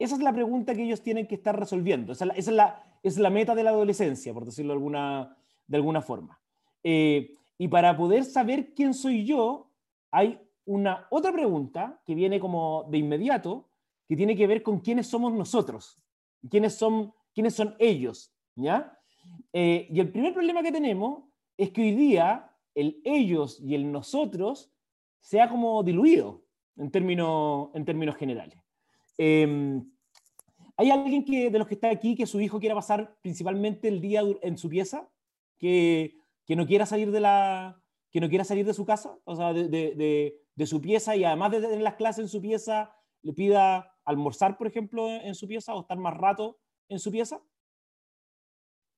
Esa 0.00 0.16
es 0.16 0.22
la 0.22 0.32
pregunta 0.32 0.74
que 0.74 0.82
ellos 0.82 1.04
tienen 1.04 1.28
que 1.28 1.36
estar 1.36 1.56
resolviendo. 1.56 2.14
Esa 2.14 2.24
es 2.24 2.28
la, 2.28 2.34
es 2.34 2.48
la, 2.48 2.91
meta 3.30 3.54
de 3.54 3.62
la 3.62 3.70
adolescencia, 3.70 4.32
por 4.32 4.44
decirlo 4.44 4.72
de 4.72 5.76
alguna, 5.76 6.02
forma. 6.02 6.40
Eh, 6.82 7.34
y 7.58 7.68
para 7.68 7.96
poder 7.96 8.24
saber 8.24 8.74
quién 8.74 8.94
soy 8.94 9.24
yo, 9.24 9.70
hay 10.10 10.40
una 10.64 11.06
otra 11.10 11.32
pregunta 11.32 12.00
que 12.04 12.14
viene 12.14 12.38
como 12.38 12.86
de 12.90 12.98
inmediato, 12.98 13.68
que 14.08 14.16
tiene 14.16 14.36
que 14.36 14.46
ver 14.46 14.62
con 14.62 14.80
quiénes 14.80 15.06
somos 15.06 15.32
nosotros, 15.32 15.98
quiénes 16.50 16.74
son, 16.74 17.12
quiénes 17.34 17.54
son 17.54 17.74
ellos, 17.78 18.32
¿ya? 18.54 18.98
Eh, 19.52 19.88
y 19.90 20.00
el 20.00 20.10
primer 20.10 20.32
problema 20.32 20.62
que 20.62 20.72
tenemos 20.72 21.24
es 21.56 21.70
que 21.70 21.82
hoy 21.82 21.94
día 21.94 22.50
el 22.74 23.00
ellos 23.04 23.60
y 23.60 23.74
el 23.74 23.90
nosotros 23.90 24.72
se 25.20 25.40
ha 25.40 25.48
como 25.48 25.82
diluido 25.82 26.42
en 26.76 26.90
términos, 26.90 27.70
en 27.74 27.84
términos 27.84 28.16
generales. 28.16 28.58
Em, 29.18 29.90
¿Hay 30.82 30.90
alguien 30.90 31.24
que, 31.24 31.48
de 31.48 31.58
los 31.60 31.68
que 31.68 31.74
está 31.74 31.90
aquí 31.90 32.16
que 32.16 32.26
su 32.26 32.40
hijo 32.40 32.58
quiera 32.58 32.74
pasar 32.74 33.16
principalmente 33.22 33.86
el 33.86 34.00
día 34.00 34.22
en 34.42 34.58
su 34.58 34.68
pieza? 34.68 35.08
Que, 35.56 36.16
que 36.44 36.56
no 36.56 36.66
quiera 36.66 36.86
salir 36.86 37.12
de 37.12 37.20
la 37.20 37.80
que 38.10 38.20
no 38.20 38.28
quiera 38.28 38.42
salir 38.42 38.66
de 38.66 38.74
su 38.74 38.84
casa, 38.84 39.16
o 39.22 39.36
sea, 39.36 39.52
de, 39.52 39.68
de, 39.68 40.36
de, 40.56 40.66
su 40.66 40.80
pieza 40.80 41.14
y 41.14 41.22
además 41.22 41.52
de 41.52 41.60
tener 41.60 41.80
las 41.80 41.94
clases 41.94 42.24
en 42.24 42.28
su 42.28 42.42
pieza, 42.42 42.94
le 43.22 43.32
pida 43.32 43.94
almorzar, 44.04 44.58
por 44.58 44.66
ejemplo, 44.66 45.08
en 45.08 45.36
su 45.36 45.46
pieza 45.46 45.72
o 45.72 45.82
estar 45.82 45.96
más 45.98 46.16
rato 46.16 46.58
en 46.88 46.98
su 46.98 47.12
pieza? 47.12 47.40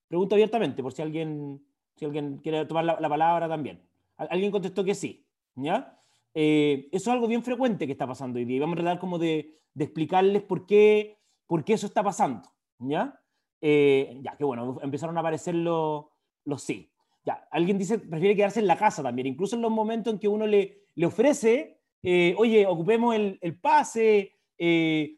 Pregunto 0.08 0.34
abiertamente, 0.34 0.82
por 0.82 0.94
si 0.94 1.02
alguien, 1.02 1.62
si 1.96 2.06
alguien 2.06 2.38
quiere 2.38 2.64
tomar 2.64 2.84
la, 2.86 3.08
palabra 3.08 3.46
también. 3.46 3.86
Alguien 4.16 4.50
contestó 4.50 4.84
que 4.84 4.94
sí, 4.94 5.26
¿ya? 5.54 6.00
Eh, 6.32 6.88
eso 6.90 7.10
es 7.10 7.14
algo 7.14 7.28
bien 7.28 7.44
frecuente 7.44 7.84
que 7.86 7.92
está 7.92 8.06
pasando 8.06 8.38
hoy 8.38 8.46
día. 8.46 8.62
Vamos 8.62 8.78
a 8.78 8.80
tratar 8.80 8.98
como 8.98 9.18
de, 9.18 9.60
de 9.74 9.84
explicarles 9.84 10.42
por 10.42 10.66
qué, 10.66 11.18
por 11.46 11.64
qué 11.64 11.74
eso 11.74 11.86
está 11.86 12.02
pasando, 12.02 12.48
¿ya? 12.78 13.20
Eh, 13.60 14.20
ya, 14.22 14.36
que 14.36 14.44
bueno, 14.44 14.78
empezaron 14.82 15.16
a 15.16 15.20
aparecer 15.20 15.54
los, 15.54 16.06
los 16.44 16.62
sí. 16.62 16.90
Ya, 17.24 17.48
alguien 17.50 17.78
dice, 17.78 17.98
prefiere 17.98 18.36
quedarse 18.36 18.60
en 18.60 18.66
la 18.66 18.76
casa 18.76 19.02
también, 19.02 19.26
incluso 19.26 19.56
en 19.56 19.62
los 19.62 19.70
momentos 19.70 20.12
en 20.12 20.18
que 20.18 20.28
uno 20.28 20.46
le, 20.46 20.88
le 20.94 21.06
ofrece, 21.06 21.80
eh, 22.02 22.34
oye, 22.36 22.66
ocupemos 22.66 23.14
el, 23.14 23.38
el 23.40 23.58
pase, 23.58 24.32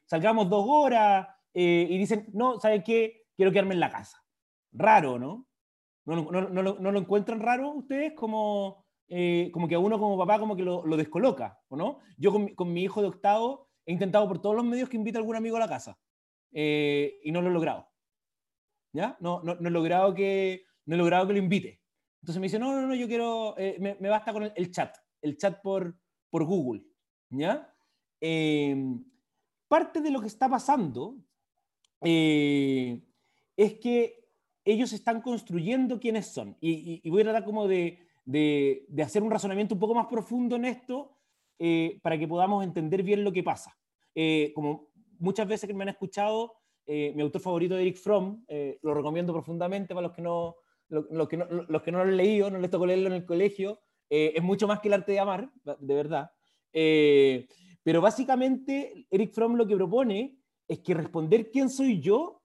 salgamos 0.06 0.48
dos 0.48 0.64
horas, 0.68 1.28
y 1.52 1.96
dicen, 1.98 2.28
no, 2.32 2.60
¿saben 2.60 2.82
qué? 2.82 3.24
Quiero 3.34 3.50
quedarme 3.50 3.74
en 3.74 3.80
la 3.80 3.90
casa 3.90 4.26
raro, 4.76 5.18
¿no? 5.18 5.46
¿No, 6.04 6.30
no, 6.30 6.48
no, 6.50 6.92
lo 6.92 6.98
encuentran 6.98 7.40
raro 7.40 7.70
ustedes? 7.70 8.12
Como, 8.12 8.84
eh, 9.08 9.50
como 9.52 9.66
que 9.66 9.74
a 9.74 9.80
uno 9.80 9.98
como 9.98 10.16
papá 10.16 10.38
como 10.38 10.54
que 10.54 10.62
lo, 10.62 10.86
lo 10.86 10.96
descoloca, 10.96 11.58
¿o 11.68 11.76
no? 11.76 11.98
Yo 12.16 12.30
con, 12.30 12.48
con, 12.54 12.72
mi 12.72 12.82
hijo 12.84 13.00
de 13.00 13.08
octavo 13.08 13.68
he 13.84 13.92
intentado 13.92 14.28
por 14.28 14.40
todos 14.40 14.54
los 14.54 14.64
medios 14.64 14.88
que 14.88 14.96
invite 14.96 15.18
a 15.18 15.20
algún 15.20 15.34
amigo 15.34 15.56
a 15.56 15.60
la 15.60 15.68
casa 15.68 15.98
eh, 16.58 17.20
y 17.22 17.32
no 17.32 17.42
lo 17.42 17.50
he 17.50 17.52
logrado. 17.52 17.86
¿Ya? 18.94 19.14
No, 19.20 19.42
no, 19.42 19.56
no, 19.56 19.68
he 19.68 19.72
logrado 19.72 20.14
que, 20.14 20.64
no 20.86 20.94
he 20.94 20.98
logrado 20.98 21.26
que 21.26 21.34
lo 21.34 21.38
invite. 21.38 21.82
Entonces 22.22 22.40
me 22.40 22.46
dice, 22.46 22.58
no, 22.58 22.72
no, 22.72 22.86
no, 22.86 22.94
yo 22.94 23.06
quiero, 23.06 23.54
eh, 23.58 23.76
me, 23.78 23.98
me, 24.00 24.08
basta 24.08 24.32
con 24.32 24.44
el, 24.44 24.52
el, 24.56 24.70
chat, 24.70 24.96
el 25.20 25.36
chat 25.36 25.60
por, 25.60 25.94
por 26.30 26.44
Google. 26.44 26.82
¿Ya? 27.28 27.70
parte 29.68 30.00
de 30.00 30.10
lo 30.10 30.20
que 30.22 30.26
está 30.28 30.48
pasando 30.48 31.18
es 32.00 33.74
que 33.78 34.26
ellos 34.64 34.92
están 34.94 35.20
construyendo 35.20 36.00
quiénes 36.00 36.26
son. 36.26 36.56
Y, 36.60 37.08
voy 37.10 37.20
a 37.20 37.24
tratar 37.24 37.44
como 37.44 37.68
de, 37.68 37.98
de, 38.24 39.02
hacer 39.02 39.22
un 39.22 39.30
razonamiento 39.30 39.74
un 39.74 39.80
poco 39.80 39.94
más 39.94 40.06
profundo 40.06 40.56
en 40.56 40.64
esto 40.64 41.16
eh, 41.58 42.00
para 42.02 42.18
que 42.18 42.26
podamos 42.26 42.64
entender 42.64 43.02
bien 43.02 43.24
lo 43.24 43.32
que 43.32 43.42
pasa. 43.42 43.78
Eh, 44.14 44.52
como 44.54 44.88
muchas 45.18 45.46
veces 45.46 45.66
que 45.68 45.74
me 45.74 45.82
han 45.82 45.90
escuchado, 45.90 46.54
eh, 46.86 47.12
mi 47.14 47.22
autor 47.22 47.40
favorito, 47.40 47.76
Eric 47.76 47.96
Fromm, 47.96 48.44
lo 48.82 48.94
recomiendo 48.94 49.32
profundamente 49.32 49.94
para 49.94 50.08
los 50.08 50.16
que 50.16 50.22
no, 50.22 50.56
los, 50.88 51.28
que 51.28 51.36
no, 51.36 51.46
los 51.46 51.82
que 51.82 51.92
no 51.92 51.98
lo 51.98 52.04
han 52.04 52.16
leído, 52.16 52.50
no 52.50 52.58
les 52.58 52.70
tocó 52.70 52.86
leerlo 52.86 53.08
en 53.08 53.14
el 53.14 53.26
colegio, 53.26 53.80
es 54.08 54.42
mucho 54.42 54.68
más 54.68 54.80
que 54.80 54.88
el 54.88 54.94
arte 54.94 55.12
de 55.12 55.20
amar, 55.20 55.50
de 55.64 55.94
verdad. 55.94 56.30
pero 57.82 58.00
básicamente, 58.00 59.06
Eric 59.10 59.32
Fromm 59.32 59.56
lo 59.56 59.66
que 59.66 59.74
propone 59.74 60.38
es 60.68 60.78
que 60.80 60.94
responder 60.94 61.50
quién 61.50 61.70
soy 61.70 62.00
yo 62.00 62.42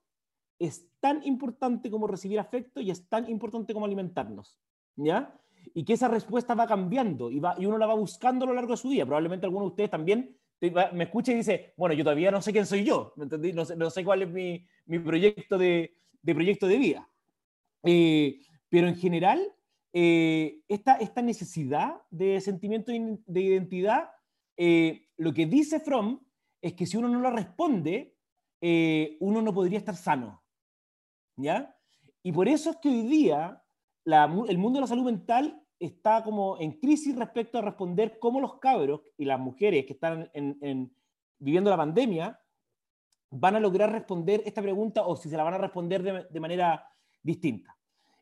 es 0.58 0.88
tan 1.00 1.24
importante 1.24 1.90
como 1.90 2.06
recibir 2.06 2.38
afecto 2.38 2.80
y 2.80 2.90
es 2.90 3.08
tan 3.08 3.28
importante 3.28 3.72
como 3.74 3.86
alimentarnos, 3.86 4.58
¿ya? 4.96 5.38
y 5.74 5.84
que 5.84 5.94
esa 5.94 6.08
respuesta 6.08 6.54
va 6.54 6.66
cambiando 6.66 7.30
y, 7.30 7.40
va, 7.40 7.54
y 7.58 7.66
uno 7.66 7.78
la 7.78 7.86
va 7.86 7.94
buscando 7.94 8.44
a 8.44 8.48
lo 8.48 8.54
largo 8.54 8.72
de 8.72 8.76
su 8.76 8.90
día. 8.90 9.06
Probablemente 9.06 9.46
alguno 9.46 9.64
de 9.66 9.70
ustedes 9.70 9.90
también 9.90 10.36
me 10.70 11.04
escucha 11.04 11.32
y 11.32 11.36
dice, 11.36 11.74
bueno, 11.76 11.94
yo 11.94 12.04
todavía 12.04 12.30
no 12.30 12.40
sé 12.40 12.52
quién 12.52 12.66
soy 12.66 12.84
yo, 12.84 13.12
¿me 13.16 13.24
entendí? 13.24 13.52
No 13.52 13.64
sé, 13.64 13.74
no 13.76 13.90
sé 13.90 14.04
cuál 14.04 14.22
es 14.22 14.28
mi, 14.28 14.64
mi 14.86 14.98
proyecto, 15.00 15.58
de, 15.58 15.94
de, 16.22 16.34
proyecto 16.34 16.68
de 16.68 16.78
vida. 16.78 17.08
Eh, 17.84 18.40
pero 18.68 18.86
en 18.86 18.94
general, 18.94 19.40
eh, 19.92 20.60
esta, 20.68 20.96
esta 20.96 21.20
necesidad 21.20 22.00
de 22.10 22.40
sentimiento 22.40 22.92
de 22.92 23.40
identidad, 23.40 24.10
eh, 24.56 25.08
lo 25.16 25.34
que 25.34 25.46
dice 25.46 25.80
Fromm 25.80 26.20
es 26.60 26.74
que 26.74 26.86
si 26.86 26.96
uno 26.96 27.08
no 27.08 27.20
la 27.20 27.30
responde, 27.30 28.16
uno 29.18 29.42
no 29.42 29.52
podría 29.52 29.78
estar 29.78 29.96
sano. 29.96 30.44
¿Ya? 31.36 31.76
Y 32.22 32.30
por 32.30 32.46
eso 32.46 32.70
es 32.70 32.76
que 32.76 32.88
hoy 32.88 33.02
día 33.02 33.60
el 34.04 34.58
mundo 34.58 34.76
de 34.76 34.82
la 34.82 34.86
salud 34.86 35.04
mental 35.04 35.61
está 35.82 36.22
como 36.22 36.58
en 36.60 36.72
crisis 36.72 37.16
respecto 37.16 37.58
a 37.58 37.62
responder 37.62 38.18
cómo 38.18 38.40
los 38.40 38.58
cabros 38.58 39.00
y 39.18 39.24
las 39.24 39.40
mujeres 39.40 39.84
que 39.84 39.94
están 39.94 40.30
viviendo 41.38 41.70
la 41.70 41.76
pandemia 41.76 42.38
van 43.30 43.56
a 43.56 43.60
lograr 43.60 43.90
responder 43.90 44.42
esta 44.44 44.62
pregunta 44.62 45.04
o 45.06 45.16
si 45.16 45.28
se 45.28 45.36
la 45.36 45.42
van 45.42 45.54
a 45.54 45.58
responder 45.58 46.28
de, 46.30 46.40
manera 46.40 46.86
distinta. 47.22 47.76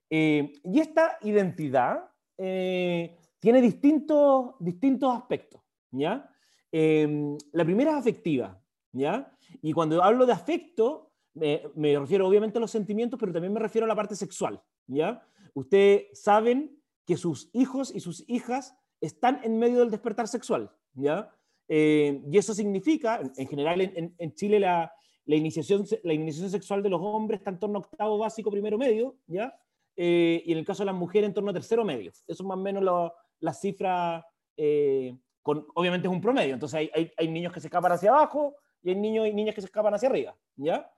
Eh, 0.09 0.53
y 0.65 0.81
esta 0.81 1.19
identidad 1.23 2.05
eh, 2.39 3.19
tiene 3.39 3.61
distintos, 3.61 4.55
distintos 4.61 5.15
aspectos. 5.15 5.61
¿ya? 5.91 6.31
Eh, 6.71 7.37
la 7.53 7.65
primera 7.65 7.93
es 7.93 7.97
afectiva. 7.99 8.59
¿ya? 8.93 9.37
Y 9.61 9.73
cuando 9.73 10.03
hablo 10.03 10.27
de 10.27 10.33
afecto, 10.33 11.13
me, 11.35 11.63
me, 11.75 11.99
refiero 11.99 12.27
obviamente 12.27 12.59
a 12.59 12.61
los 12.61 12.71
sentimientos, 12.71 13.19
pero 13.19 13.33
también 13.33 13.53
me 13.53 13.61
refiero 13.61 13.85
a 13.85 13.89
la 13.89 13.97
parte 13.97 14.15
sexual. 14.15 14.63
¿ya? 14.87 15.23
Ustedes 15.55 16.21
saben 16.21 16.80
que 17.11 17.17
sus 17.17 17.51
hijos 17.55 17.93
y 17.93 17.99
sus 17.99 18.23
hijas 18.29 18.79
están 19.01 19.41
en 19.43 19.59
medio 19.59 19.81
del 19.81 19.91
despertar 19.91 20.29
sexual, 20.29 20.71
¿ya? 20.95 21.29
Eh, 21.67 22.23
y 22.31 22.39
eso 22.39 22.55
significa, 22.55 23.21
en, 23.37 23.49
general 23.49 23.81
en, 23.81 24.35
Chile 24.37 24.61
la, 24.61 24.93
iniciación, 25.27 25.85
la 26.05 26.13
iniciación 26.13 26.51
sexual 26.51 26.85
de 26.85 26.89
los 26.89 27.01
hombres 27.03 27.41
está 27.41 27.51
en 27.51 27.59
torno 27.59 27.79
a 27.79 27.81
octavo 27.81 28.17
básico, 28.17 28.49
primero 28.49 28.79
medio, 28.79 29.17
¿ya? 29.27 29.53
Eh, 29.97 30.41
y 30.47 30.53
en 30.53 30.59
el 30.59 30.65
caso 30.65 30.85
de 30.85 30.87
las 30.87 30.95
mujeres 30.95 31.27
en 31.27 31.35
torno 31.35 31.51
a 31.51 31.53
tercero 31.53 31.85
medio. 31.85 32.13
Eso 32.13 32.25
es 32.29 32.43
más 32.43 32.57
o 32.57 32.61
menos 32.61 33.13
la 33.41 33.55
cifra, 33.55 34.25
eh, 34.57 35.19
con, 35.43 35.67
obviamente 35.75 36.07
es 36.07 36.15
un 36.15 36.21
promedio, 36.21 36.55
entonces 36.55 36.79
hay, 36.79 36.91
hay, 36.95 37.11
hay, 37.17 37.27
niños 37.27 37.53
que 37.53 37.59
se 37.59 37.67
escapan 37.67 37.91
hacia 37.91 38.11
abajo 38.11 38.55
y 38.85 38.91
hay 38.91 38.95
niños 38.95 39.27
y 39.27 39.33
niñas 39.33 39.57
que 39.57 39.63
se 39.63 39.67
escapan 39.67 39.95
hacia 39.95 40.09
arriba, 40.09 40.37
¿ya? 40.55 40.89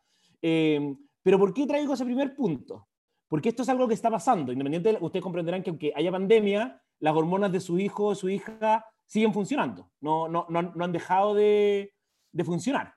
pero 0.42 1.38
¿por 1.38 1.54
qué 1.54 1.66
traigo 1.66 1.95
ese 1.95 2.04
primer 2.04 2.35
punto? 2.35 2.87
Porque 3.32 3.48
esto 3.48 3.62
es 3.62 3.70
algo 3.70 3.88
que 3.88 3.94
está 3.94 4.10
pasando. 4.10 4.52
Independiente, 4.52 4.98
ustedes 5.00 5.22
comprenderán 5.22 5.62
que 5.62 5.70
aunque 5.70 5.90
haya 5.96 6.12
pandemia, 6.12 6.82
las 7.00 7.16
hormonas 7.16 7.50
de 7.50 7.60
su 7.60 7.78
hijo 7.78 8.08
o 8.08 8.14
su 8.14 8.28
hija 8.28 8.84
siguen 9.06 9.32
funcionando. 9.32 9.90
No, 10.02 10.28
no, 10.28 10.44
no, 10.50 10.60
no 10.60 10.84
han 10.84 10.92
dejado 10.92 11.32
de, 11.34 11.94
funcionar. 12.44 12.94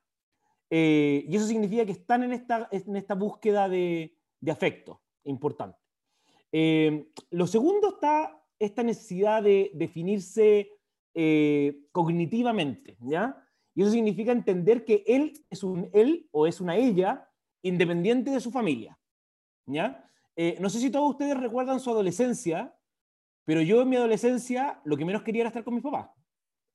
Eh, 0.69 1.23
y 1.25 1.37
eso 1.37 1.47
significa 1.47 1.85
que 1.85 1.93
están 1.93 2.23
en 2.23 2.33
esta, 2.33 2.67
en 2.69 2.97
esta 2.97 3.15
búsqueda 3.15 3.69
de, 3.69 4.17
de 4.41 4.51
afecto 4.51 5.01
importante. 5.23 5.79
Eh, 6.51 7.09
lo 7.29 7.47
segundo 7.47 7.87
está 7.87 8.37
esta 8.59 8.83
necesidad 8.83 9.41
de 9.41 9.71
definirse 9.73 10.69
eh, 11.13 11.79
cognitivamente, 11.93 12.97
¿ya? 12.99 13.41
Y 13.73 13.83
eso 13.83 13.91
significa 13.91 14.33
entender 14.33 14.83
que 14.83 15.05
él 15.07 15.31
es 15.49 15.63
un 15.63 15.89
él 15.93 16.27
o 16.31 16.45
es 16.45 16.59
una 16.59 16.75
ella 16.75 17.25
independiente 17.61 18.31
de 18.31 18.41
su 18.41 18.51
familia, 18.51 18.99
¿ya? 19.65 20.01
Eh, 20.35 20.57
no 20.59 20.69
sé 20.69 20.79
si 20.79 20.89
todos 20.89 21.11
ustedes 21.11 21.37
recuerdan 21.37 21.79
su 21.79 21.89
adolescencia, 21.89 22.77
pero 23.45 23.61
yo 23.61 23.81
en 23.81 23.89
mi 23.89 23.95
adolescencia 23.95 24.81
lo 24.83 24.97
que 24.97 25.05
menos 25.05 25.23
quería 25.23 25.41
era 25.41 25.49
estar 25.49 25.63
con 25.63 25.75
mis 25.75 25.83
papás. 25.83 26.09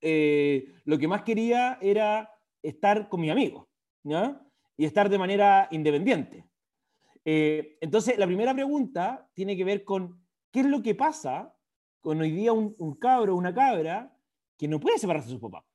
Eh, 0.01 0.73
lo 0.85 0.99
que 0.99 1.09
más 1.09 1.23
quería 1.23 1.79
era 1.81 2.31
estar 2.63 3.09
con 3.09 3.21
mis 3.21 3.31
amigos, 3.31 3.67
¿ya? 4.03 4.41
Y 4.77 4.87
estar 4.87 5.11
de 5.11 5.19
manera 5.19 5.69
independiente. 5.71 6.49
Eh, 7.25 7.77
entonces, 7.83 8.17
la 8.17 8.27
primera 8.27 8.55
pregunta 8.55 9.29
tiene 9.35 9.57
que 9.57 9.65
ver 9.65 9.85
con 9.85 10.25
qué 10.51 10.61
es 10.61 10.67
lo 10.67 10.83
que 10.83 10.95
pasa 10.95 11.55
con 12.01 12.21
hoy 12.21 12.31
día 12.31 12.53
un, 12.55 12.75
un 12.79 12.95
cabro 12.95 13.35
o 13.35 13.39
una 13.39 13.53
cabra 13.53 14.17
que 14.57 14.69
no 14.69 14.81
puede 14.81 14.99
separarse 14.99 15.29
de 15.29 15.35
su 15.35 15.41
papá, 15.41 15.67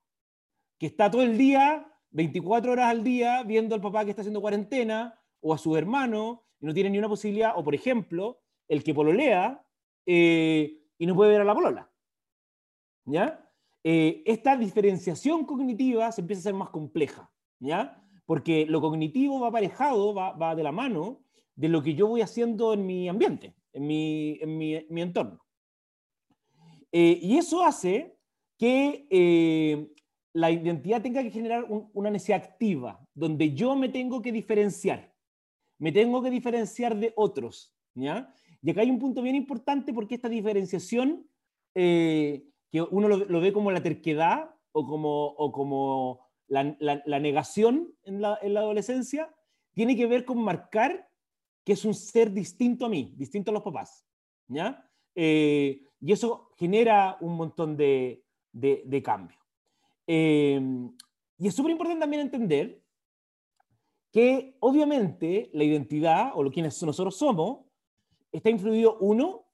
que 0.80 0.88
está 0.88 1.12
todo 1.12 1.22
el 1.22 1.38
día, 1.38 1.88
24 2.10 2.72
horas 2.72 2.90
al 2.90 3.04
día, 3.04 3.44
viendo 3.44 3.76
al 3.76 3.82
papá 3.82 4.04
que 4.04 4.10
está 4.10 4.22
haciendo 4.22 4.42
cuarentena 4.42 5.20
o 5.40 5.54
a 5.54 5.58
su 5.60 5.78
hermano 5.78 6.45
no 6.60 6.74
tiene 6.74 6.90
ni 6.90 6.98
una 6.98 7.10
posibilidad, 7.10 7.54
o 7.56 7.64
por 7.64 7.76
ejemplo, 7.76 8.42
el 8.68 8.84
que 8.84 8.94
pololea 8.94 9.66
eh, 10.06 10.82
y 10.98 11.06
no 11.06 11.16
puede 11.16 11.32
ver 11.32 11.42
a 11.42 11.46
la 11.46 11.54
polola. 11.54 11.92
¿Ya? 13.06 13.52
Eh, 13.84 14.24
esta 14.26 14.58
diferenciación 14.58 15.46
cognitiva 15.46 16.12
se 16.12 16.22
empieza 16.22 16.40
a 16.40 16.44
ser 16.44 16.54
más 16.56 16.70
compleja, 16.70 17.32
¿ya? 17.60 18.04
Porque 18.26 18.66
lo 18.66 18.82
cognitivo 18.82 19.40
va 19.40 19.50
aparejado, 19.50 20.14
va, 20.14 20.32
va 20.32 20.56
de 20.56 20.64
la 20.64 20.72
mano 20.72 21.22
de 21.56 21.70
lo 21.70 21.84
que 21.84 21.94
yo 21.94 22.08
voy 22.08 22.22
haciendo 22.22 22.74
en 22.74 22.86
mi 22.86 23.08
ambiente, 23.08 23.54
en 23.74 23.86
mi, 23.86 24.40
en 24.42 24.58
mi 24.58 25.02
entorno. 25.02 25.46
Eh, 26.92 27.20
y 27.22 27.38
eso 27.38 27.64
hace 27.64 28.18
que 28.58 29.88
la 30.34 30.50
identidad 30.50 31.02
tenga 31.02 31.22
que 31.22 31.30
generar 31.30 31.66
una 31.70 32.10
necesidad 32.10 32.44
activa, 32.44 33.06
donde 33.14 33.54
yo 33.54 33.76
me 33.76 33.90
tengo 33.90 34.22
que 34.22 34.32
diferenciar 34.32 35.15
me 35.78 35.92
tengo 35.92 36.22
que 36.22 36.30
diferenciar 36.30 36.96
de 36.96 37.14
otros. 37.16 37.74
¿ya? 37.94 38.34
Y 38.62 38.72
acá 38.72 38.82
hay 38.82 38.90
un 38.90 39.00
punto 39.00 39.22
bien 39.22 39.36
importante 39.36 39.94
porque 39.94 40.16
esta 40.16 40.30
diferenciación, 40.30 41.28
eh, 41.74 42.46
que 42.72 42.82
uno 42.82 43.08
lo, 43.08 43.42
ve 43.42 43.54
como 43.54 43.72
la 43.72 43.84
terquedad 43.84 44.56
o 44.72 44.86
como, 44.86 45.28
o 45.28 45.52
como 45.52 46.28
la, 46.48 46.64
negación 47.20 47.94
en 48.04 48.22
la, 48.22 48.38
en 48.42 48.54
la, 48.54 48.62
adolescencia, 48.62 49.34
tiene 49.74 49.96
que 49.96 50.08
ver 50.08 50.26
con 50.26 50.42
marcar 50.42 51.10
que 51.64 51.74
es 51.74 51.84
un 51.84 51.94
ser 51.94 52.32
distinto 52.32 52.86
a 52.86 52.90
mí, 52.90 53.14
distinto 53.18 53.52
a 53.52 53.54
los 53.54 53.64
papás. 53.64 54.06
¿ya? 54.48 54.88
Eh, 55.16 55.82
y 56.00 56.12
eso 56.12 56.52
genera 56.58 57.18
un 57.22 57.36
montón 57.36 57.76
de, 57.76 58.24
de, 58.52 58.84
de 58.86 59.04
cambio. 59.04 59.38
Eh, 60.08 60.62
y 61.38 61.48
es 61.48 61.56
súper 61.56 61.72
importante 61.72 62.00
también 62.00 62.22
entender 62.22 62.82
que 64.16 64.56
obviamente 64.62 65.50
la 65.52 65.66
identidad 65.66 66.32
o 66.36 66.42
lo 66.42 66.50
que 66.50 66.62
nosotros 66.62 67.18
somos 67.18 67.66
está 68.32 68.50
influido, 68.50 68.98
uno, 69.02 69.46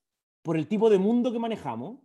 por 0.43 0.55
el 0.55 0.67
tipo 0.67 0.91
de 0.91 0.99
mundo 0.99 1.31
que 1.31 1.39
manejamos. 1.39 1.97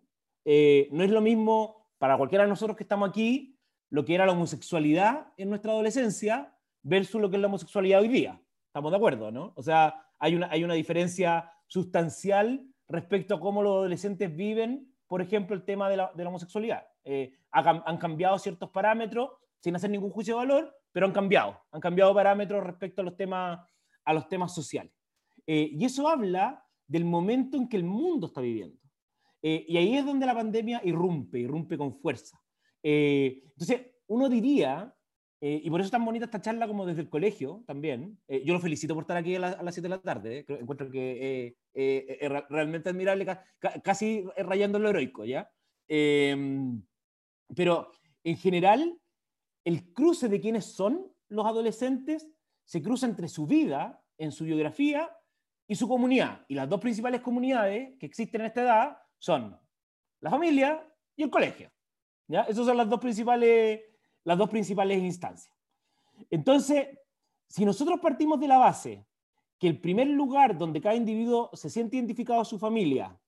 Eh, 0.42 0.88
no 0.90 1.04
es 1.04 1.10
lo 1.10 1.20
mismo 1.20 1.90
para 1.98 2.16
cualquiera 2.16 2.44
de 2.44 2.48
nosotros 2.48 2.74
que 2.74 2.84
estamos 2.84 3.10
aquí 3.10 3.60
lo 3.90 4.06
que 4.06 4.14
era 4.14 4.24
la 4.24 4.32
homosexualidad 4.32 5.34
en 5.36 5.50
nuestra 5.50 5.72
adolescencia 5.72 6.56
versus 6.82 7.20
lo 7.20 7.28
que 7.28 7.36
es 7.36 7.42
la 7.42 7.48
homosexualidad 7.48 8.00
hoy 8.00 8.08
día. 8.08 8.40
¿Estamos 8.68 8.90
de 8.90 8.96
acuerdo, 8.96 9.30
no? 9.30 9.52
O 9.54 9.62
sea, 9.62 10.06
hay 10.18 10.34
una, 10.34 10.50
hay 10.50 10.64
una 10.64 10.72
diferencia 10.72 11.52
sustancial 11.66 12.66
respecto 12.88 13.34
a 13.34 13.40
cómo 13.40 13.62
los 13.62 13.74
adolescentes 13.74 14.34
viven, 14.34 14.94
por 15.06 15.20
ejemplo, 15.20 15.54
el 15.54 15.66
tema 15.66 15.90
de 15.90 15.98
la, 15.98 16.10
de 16.14 16.24
la 16.24 16.30
homosexualidad. 16.30 16.86
Eh, 17.04 17.34
han 17.50 17.98
cambiado 17.98 18.38
ciertos 18.38 18.70
parámetros 18.70 19.32
sin 19.60 19.76
hacer 19.76 19.90
ningún 19.90 20.10
juicio 20.10 20.38
de 20.38 20.46
valor, 20.46 20.74
pero 20.96 21.04
han 21.04 21.12
cambiado, 21.12 21.60
han 21.72 21.80
cambiado 21.82 22.14
parámetros 22.14 22.64
respecto 22.64 23.02
a 23.02 23.04
los 23.04 23.14
temas, 23.18 23.60
a 24.02 24.14
los 24.14 24.26
temas 24.30 24.54
sociales. 24.54 24.94
Eh, 25.46 25.68
y 25.72 25.84
eso 25.84 26.08
habla 26.08 26.64
del 26.86 27.04
momento 27.04 27.58
en 27.58 27.68
que 27.68 27.76
el 27.76 27.84
mundo 27.84 28.28
está 28.28 28.40
viviendo. 28.40 28.80
Eh, 29.42 29.66
y 29.68 29.76
ahí 29.76 29.94
es 29.94 30.06
donde 30.06 30.24
la 30.24 30.34
pandemia 30.34 30.80
irrumpe, 30.84 31.38
irrumpe 31.38 31.76
con 31.76 32.00
fuerza. 32.00 32.40
Eh, 32.82 33.42
entonces, 33.44 33.88
uno 34.06 34.30
diría, 34.30 34.96
y 35.38 35.68
por 35.68 35.80
eso 35.80 35.88
es 35.88 35.92
tan 35.92 36.02
bonita 36.02 36.24
esta 36.24 36.40
charla 36.40 36.66
como 36.66 36.86
desde 36.86 37.02
el 37.02 37.10
colegio 37.10 37.62
también, 37.66 38.18
yo 38.26 38.54
lo 38.54 38.60
felicito 38.60 38.94
por 38.94 39.02
estar 39.02 39.18
aquí 39.18 39.36
a, 39.36 39.40
las 39.40 39.74
7 39.74 39.82
de 39.82 39.88
la 39.90 40.00
tarde, 40.00 40.46
encuentro 40.48 40.90
que 40.90 41.58
es 41.74 42.30
realmente 42.48 42.88
admirable, 42.88 43.26
casi 43.84 44.24
rayando 44.38 44.78
lo 44.78 44.88
heroico, 44.88 45.26
¿ya? 45.26 45.50
pero 47.54 47.90
en 48.24 48.36
general, 48.38 48.98
el 49.66 49.92
cruce 49.92 50.28
de 50.28 50.40
quiénes 50.40 50.64
son 50.64 51.12
los 51.28 51.44
adolescentes 51.44 52.28
se 52.64 52.80
cruza 52.80 53.06
entre 53.06 53.28
su 53.28 53.46
vida, 53.46 54.00
en 54.16 54.30
su 54.30 54.44
biografía 54.44 55.10
y 55.66 55.74
su 55.74 55.88
comunidad. 55.88 56.44
Y 56.46 56.54
las 56.54 56.68
dos 56.68 56.80
principales 56.80 57.20
comunidades 57.20 57.98
que 57.98 58.06
existen 58.06 58.42
en 58.42 58.46
esta 58.46 58.62
edad 58.62 58.98
son 59.18 59.58
la 60.20 60.30
familia 60.30 60.88
y 61.16 61.24
el 61.24 61.30
colegio. 61.30 61.72
¿ya? 62.28 62.42
Esas 62.42 62.64
son 62.64 62.76
las 62.76 62.88
dos 62.88 63.00
principales, 63.00 63.80
las 64.22 64.38
dos 64.38 64.48
principales 64.48 65.02
instancias. 65.02 65.52
Entonces, 66.30 66.86
si 67.48 67.64
nosotros 67.64 67.98
partimos 67.98 68.38
de 68.38 68.46
la 68.46 68.58
base 68.58 69.04
que 69.58 69.66
el 69.66 69.80
primer 69.80 70.06
lugar 70.06 70.56
donde 70.56 70.80
cada 70.80 70.94
individuo 70.94 71.50
se 71.54 71.70
siente 71.70 71.96
identificado 71.96 72.42
es 72.42 72.48
su 72.48 72.60
familia 72.60 73.18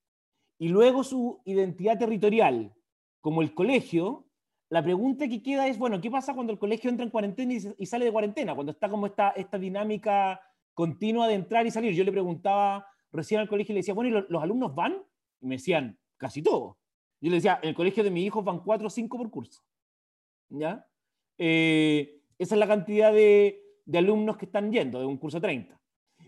y 0.56 0.68
luego 0.68 1.02
su 1.02 1.42
identidad 1.44 1.98
territorial 1.98 2.72
como 3.20 3.42
el 3.42 3.54
colegio, 3.54 4.27
la 4.70 4.82
pregunta 4.82 5.28
que 5.28 5.42
queda 5.42 5.66
es, 5.66 5.78
bueno, 5.78 6.00
¿qué 6.00 6.10
pasa 6.10 6.34
cuando 6.34 6.52
el 6.52 6.58
colegio 6.58 6.90
entra 6.90 7.04
en 7.04 7.10
cuarentena 7.10 7.54
y, 7.54 7.86
sale 7.86 8.04
de 8.04 8.12
cuarentena? 8.12 8.54
Cuando 8.54 8.72
está 8.72 8.88
como 8.88 9.06
esta, 9.06 9.30
esta 9.30 9.58
dinámica 9.58 10.40
continua 10.74 11.26
de 11.26 11.34
entrar 11.34 11.66
y 11.66 11.70
salir. 11.70 11.94
Yo 11.94 12.04
le 12.04 12.12
preguntaba 12.12 12.86
recién 13.10 13.40
al 13.40 13.48
colegio 13.48 13.72
y 13.72 13.74
le 13.74 13.78
decía, 13.80 13.94
bueno, 13.94 14.18
¿y 14.18 14.26
los, 14.28 14.42
alumnos 14.42 14.74
van? 14.74 15.02
Y 15.40 15.46
me 15.46 15.56
decían, 15.56 15.98
casi 16.18 16.42
todo. 16.42 16.78
Yo 17.20 17.30
le 17.30 17.36
decía, 17.36 17.58
en 17.62 17.70
el 17.70 17.74
colegio 17.74 18.04
de 18.04 18.10
mi 18.10 18.24
hijo 18.24 18.42
van 18.42 18.60
cuatro 18.60 18.88
o 18.88 18.90
cinco 18.90 19.16
por 19.16 19.30
curso. 19.30 19.62
¿Ya? 20.50 20.86
Eh, 21.38 22.20
esa 22.38 22.54
es 22.54 22.58
la 22.58 22.68
cantidad 22.68 23.12
de, 23.12 23.62
alumnos 23.94 24.36
que 24.36 24.44
están 24.44 24.70
yendo 24.70 25.00
de 25.00 25.06
un 25.06 25.16
curso 25.16 25.40
30. 25.40 25.80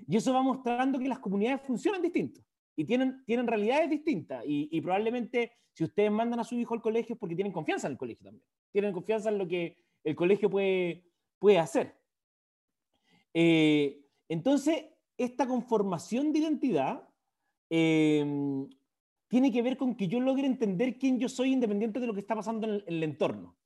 Y 0.08 0.16
eso 0.16 0.32
va 0.32 0.42
mostrando 0.42 0.98
que 0.98 1.08
las 1.08 1.18
comunidades 1.18 1.60
funcionan 1.66 2.00
distinto 2.00 2.40
y 2.76 2.84
tienen, 2.84 3.24
tienen 3.24 3.46
realidades 3.46 3.90
distintas. 3.90 4.44
Y, 4.46 4.80
probablemente 4.80 5.52
si 5.72 5.84
ustedes 5.84 6.10
mandan 6.10 6.40
a 6.40 6.44
su 6.44 6.56
hijo 6.56 6.74
al 6.74 6.82
colegio 6.82 7.14
es 7.14 7.18
porque 7.18 7.34
tienen 7.34 7.52
confianza 7.52 7.86
en 7.86 7.92
el 7.92 7.98
colegio 7.98 8.24
también. 8.24 8.44
Tienen 8.72 8.92
confianza 8.92 9.30
en 9.30 9.38
lo 9.38 9.46
que 9.46 9.76
el 10.04 10.14
colegio 10.14 10.50
puede, 10.50 11.04
puede 11.38 11.58
hacer. 11.58 11.96
Eh, 13.32 14.04
entonces, 14.28 14.84
esta 15.16 15.46
conformación 15.46 16.32
de 16.32 16.40
identidad 16.40 17.08
eh, 17.68 18.66
tiene 19.28 19.52
que 19.52 19.62
ver 19.62 19.76
con 19.76 19.94
que 19.94 20.08
yo 20.08 20.20
logre 20.20 20.46
entender 20.46 20.98
quién 20.98 21.18
yo 21.18 21.28
soy 21.28 21.52
independiente 21.52 22.00
de 22.00 22.06
lo 22.06 22.14
que 22.14 22.20
está 22.20 22.34
pasando 22.34 22.66
en 22.66 22.74
el, 22.74 22.84
en 22.86 22.94
el 22.94 23.02
entorno. 23.04 23.56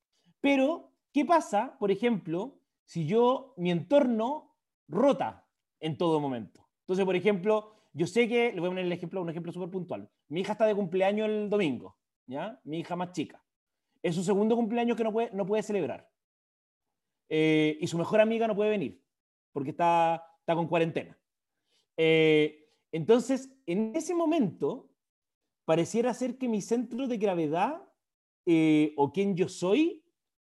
Pero, 0.40 0.92
¿qué 1.12 1.24
pasa, 1.24 1.78
por 1.78 1.90
ejemplo, 1.90 2.60
si 2.84 3.06
yo, 3.06 3.54
mi 3.56 3.70
entorno 3.70 4.56
rota 4.88 5.48
en 5.80 5.96
todo 5.96 6.20
momento? 6.20 6.68
Entonces, 6.80 7.06
por 7.06 7.16
ejemplo, 7.16 7.73
yo 7.94 8.06
sé 8.06 8.28
que, 8.28 8.52
le 8.52 8.60
voy 8.60 8.66
a 8.66 8.70
poner 8.72 8.84
el 8.84 8.92
ejemplo, 8.92 9.22
un 9.22 9.30
ejemplo 9.30 9.52
súper 9.52 9.70
puntual. 9.70 10.10
Mi 10.28 10.40
hija 10.40 10.52
está 10.52 10.66
de 10.66 10.74
cumpleaños 10.74 11.28
el 11.28 11.48
domingo, 11.48 11.96
¿ya? 12.26 12.60
Mi 12.64 12.80
hija 12.80 12.96
más 12.96 13.12
chica. 13.12 13.42
Es 14.02 14.16
su 14.16 14.24
segundo 14.24 14.56
cumpleaños 14.56 14.96
que 14.96 15.04
no 15.04 15.12
puede, 15.12 15.30
no 15.32 15.46
puede 15.46 15.62
celebrar. 15.62 16.10
Eh, 17.28 17.78
y 17.80 17.86
su 17.86 17.96
mejor 17.96 18.20
amiga 18.20 18.48
no 18.48 18.56
puede 18.56 18.70
venir, 18.70 19.00
porque 19.52 19.70
está, 19.70 20.22
está 20.40 20.54
con 20.54 20.66
cuarentena. 20.66 21.16
Eh, 21.96 22.68
entonces, 22.90 23.56
en 23.64 23.94
ese 23.94 24.14
momento, 24.14 24.90
pareciera 25.64 26.12
ser 26.14 26.36
que 26.36 26.48
mi 26.48 26.60
centro 26.60 27.06
de 27.06 27.16
gravedad 27.16 27.80
eh, 28.44 28.92
o 28.96 29.12
quién 29.12 29.36
yo 29.36 29.48
soy 29.48 30.04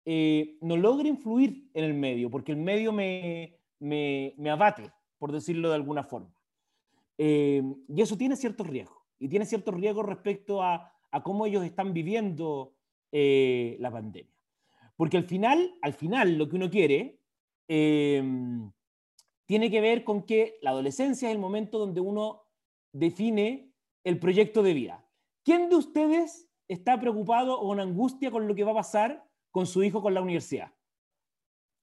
eh, 0.04 0.58
no 0.60 0.76
logra 0.76 1.08
influir 1.08 1.70
en 1.74 1.84
el 1.84 1.94
medio, 1.94 2.30
porque 2.30 2.52
el 2.52 2.58
medio 2.58 2.92
me, 2.92 3.58
me, 3.78 4.34
me 4.36 4.50
abate, 4.50 4.92
por 5.18 5.32
decirlo 5.32 5.70
de 5.70 5.74
alguna 5.74 6.04
forma. 6.04 6.39
Eh, 7.22 7.62
y 7.86 8.00
eso 8.00 8.16
tiene 8.16 8.34
ciertos 8.34 8.66
riesgos, 8.66 8.96
y 9.18 9.28
tiene 9.28 9.44
ciertos 9.44 9.74
riesgos 9.74 10.06
respecto 10.06 10.62
a, 10.62 10.90
cómo 11.22 11.44
ellos 11.44 11.62
están 11.64 11.92
viviendo 11.92 12.78
eh, 13.12 13.76
la 13.78 13.90
pandemia. 13.90 14.32
Porque 14.96 15.18
al 15.18 15.24
final, 15.24 15.74
al 15.82 15.92
final 15.92 16.38
lo 16.38 16.48
que 16.48 16.56
uno 16.56 16.70
quiere 16.70 17.20
eh, 17.68 18.22
tiene 19.44 19.70
que 19.70 19.82
ver 19.82 20.02
con 20.02 20.22
que 20.22 20.56
la 20.62 20.70
adolescencia 20.70 21.28
es 21.28 21.34
el 21.34 21.40
momento 21.40 21.78
donde 21.78 22.00
uno 22.00 22.44
define 22.90 23.70
el 24.02 24.18
proyecto 24.18 24.62
de 24.62 24.72
vida. 24.72 25.06
¿Quién 25.44 25.68
de 25.68 25.76
ustedes 25.76 26.48
está 26.68 26.98
preocupado 26.98 27.60
o 27.60 27.68
con 27.68 27.80
angustia 27.80 28.30
con 28.30 28.48
lo 28.48 28.54
que 28.54 28.64
va 28.64 28.70
a 28.70 28.76
pasar 28.76 29.28
con 29.50 29.66
su 29.66 29.82
hijo 29.82 30.00
con 30.00 30.14
la 30.14 30.22
universidad? 30.22 30.72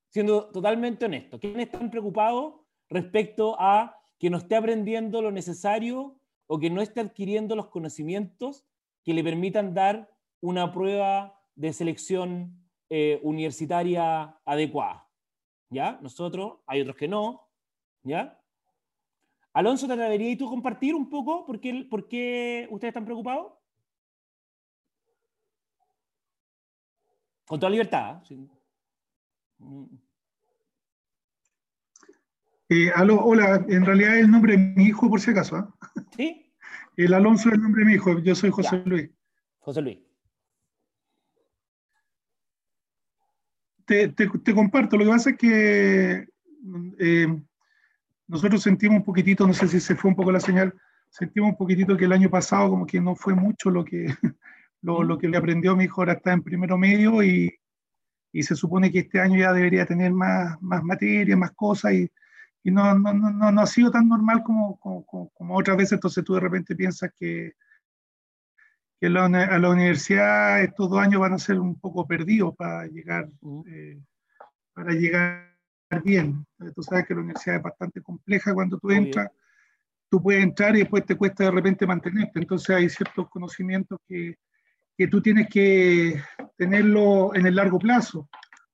Siendo 0.09 0.49
totalmente 0.49 1.05
honesto, 1.05 1.39
¿quién 1.39 1.59
está 1.59 1.77
preocupado 1.91 2.65
respecto 2.89 3.55
a 3.59 3.96
que 4.19 4.29
no 4.29 4.37
esté 4.37 4.55
aprendiendo 4.55 5.21
lo 5.21 5.31
necesario 5.31 6.19
o 6.47 6.59
que 6.59 6.69
no 6.69 6.81
esté 6.81 7.01
adquiriendo 7.01 7.55
los 7.55 7.67
conocimientos 7.67 8.65
que 9.03 9.13
le 9.13 9.23
permitan 9.23 9.73
dar 9.73 10.09
una 10.41 10.71
prueba 10.71 11.39
de 11.55 11.73
selección 11.73 12.67
eh, 12.89 13.19
universitaria 13.23 14.39
adecuada? 14.45 15.07
¿Ya? 15.69 15.99
Nosotros, 16.01 16.59
hay 16.65 16.81
otros 16.81 16.95
que 16.95 17.07
no, 17.07 17.49
¿ya? 18.03 18.41
Alonso, 19.53 19.87
¿te 19.87 19.93
atreverías 19.93 20.37
tú 20.37 20.47
a 20.47 20.51
compartir 20.51 20.93
un 20.93 21.09
poco 21.09 21.45
por 21.45 21.59
qué, 21.59 21.85
por 21.89 22.07
qué 22.07 22.67
ustedes 22.69 22.91
están 22.91 23.05
preocupados? 23.05 23.53
Con 27.45 27.59
toda 27.59 27.69
libertad. 27.71 28.21
¿sí? 28.23 28.47
Eh, 32.69 32.91
aló, 32.93 33.21
hola, 33.23 33.65
en 33.69 33.85
realidad 33.85 34.17
es 34.17 34.25
el 34.25 34.31
nombre 34.31 34.57
de 34.57 34.73
mi 34.75 34.85
hijo, 34.85 35.09
por 35.09 35.21
si 35.21 35.31
acaso. 35.31 35.57
¿eh? 35.95 36.01
¿Sí? 36.15 36.43
El 36.97 37.13
Alonso 37.13 37.49
es 37.49 37.55
el 37.55 37.61
nombre 37.61 37.81
de 37.81 37.85
mi 37.85 37.93
hijo, 37.93 38.17
yo 38.19 38.33
soy 38.33 38.49
José 38.49 38.77
Ya. 38.77 38.89
Luis. 38.89 39.09
José 39.59 39.81
Luis. 39.83 39.99
Te, 43.85 44.09
te- 44.09 44.27
te 44.27 44.53
comparto, 44.53 44.97
lo 44.97 45.05
que 45.05 45.11
pasa 45.11 45.29
es 45.29 45.37
que 45.37 46.27
eh, 46.99 47.41
nosotros 48.27 48.61
sentimos 48.63 48.97
un 48.97 49.03
poquitito, 49.05 49.45
no 49.47 49.53
sé 49.53 49.67
si 49.67 49.79
se 49.79 49.95
fue 49.95 50.09
un 50.09 50.15
poco 50.17 50.31
la 50.31 50.39
señal, 50.39 50.73
sentimos 51.09 51.51
un 51.51 51.57
poquitito 51.57 51.95
que 51.95 52.05
el 52.05 52.11
año 52.13 52.29
pasado 52.31 52.69
como 52.71 52.85
que 52.87 52.99
no 52.99 53.15
fue 53.15 53.35
mucho 53.35 53.69
lo 53.69 53.85
que, 53.85 54.07
lo, 54.81 55.03
lo 55.03 55.17
que 55.19 55.29
le 55.29 55.37
aprendió 55.37 55.75
mi 55.75 55.83
hijo, 55.85 56.01
ahora 56.01 56.13
está 56.13 56.33
en 56.33 56.41
primero 56.41 56.77
medio 56.79 57.21
y, 57.23 57.53
y 58.33 58.43
se 58.43 58.55
supone 58.55 58.91
que 58.91 58.99
este 58.99 59.21
año 59.21 59.37
ya 59.39 59.53
debería 59.53 59.85
tener 59.85 60.11
más, 60.11 60.59
más 60.61 60.83
materia, 60.83 61.37
más 61.37 61.51
cosas 61.51 61.93
y, 61.93 62.11
y 62.67 62.71
no, 62.71 62.93
no, 62.99 63.13
no, 63.13 63.49
no, 63.49 63.61
ha 63.61 63.65
sido 63.65 63.89
tan 63.91 64.09
normal 64.09 64.43
como, 64.43 64.77
como, 64.77 65.05
como- 65.05 65.55
otras 65.55 65.77
veces, 65.77 65.93
entonces 65.93 66.21
tú 66.25 66.33
de 66.33 66.41
repente 66.41 66.75
piensas 66.75 67.09
que, 67.17 67.53
que 68.99 69.09
la 69.09 69.23
a 69.23 69.57
la 69.57 69.69
universidad 69.69 70.61
estos 70.61 70.89
dos 70.89 70.99
años 70.99 71.21
van 71.21 71.31
a 71.31 71.37
ser 71.37 71.61
un 71.61 71.79
poco 71.79 72.05
perdidos 72.05 72.53
para 72.57 72.85
llegar, 72.87 73.29
eh, 73.67 73.97
para 74.73 74.91
llegar 74.91 75.55
bien. 76.03 76.45
Tú 76.75 76.83
sabes 76.83 77.07
que 77.07 77.13
la 77.13 77.21
universidad 77.21 77.55
es 77.55 77.63
bastante 77.63 78.01
compleja 78.01 78.53
cuando 78.53 78.77
tú 78.77 78.91
entras, 78.91 79.31
tú 80.09 80.21
puedes 80.21 80.43
entrar 80.43 80.75
y 80.75 80.79
después 80.79 81.05
te 81.05 81.15
cuesta 81.15 81.45
de 81.45 81.51
repente 81.51 81.87
mantenerte, 81.87 82.37
entonces 82.37 82.75
hay 82.75 82.89
ciertos 82.89 83.29
conocimientos 83.29 83.97
que, 84.05 84.35
que 84.97 85.07
tú 85.07 85.21
tienes 85.21 85.47
que 85.47 86.21
tenerlo 86.57 87.33
en 87.33 87.45
el 87.45 87.55
largo 87.55 87.79
plazo, 87.79 88.27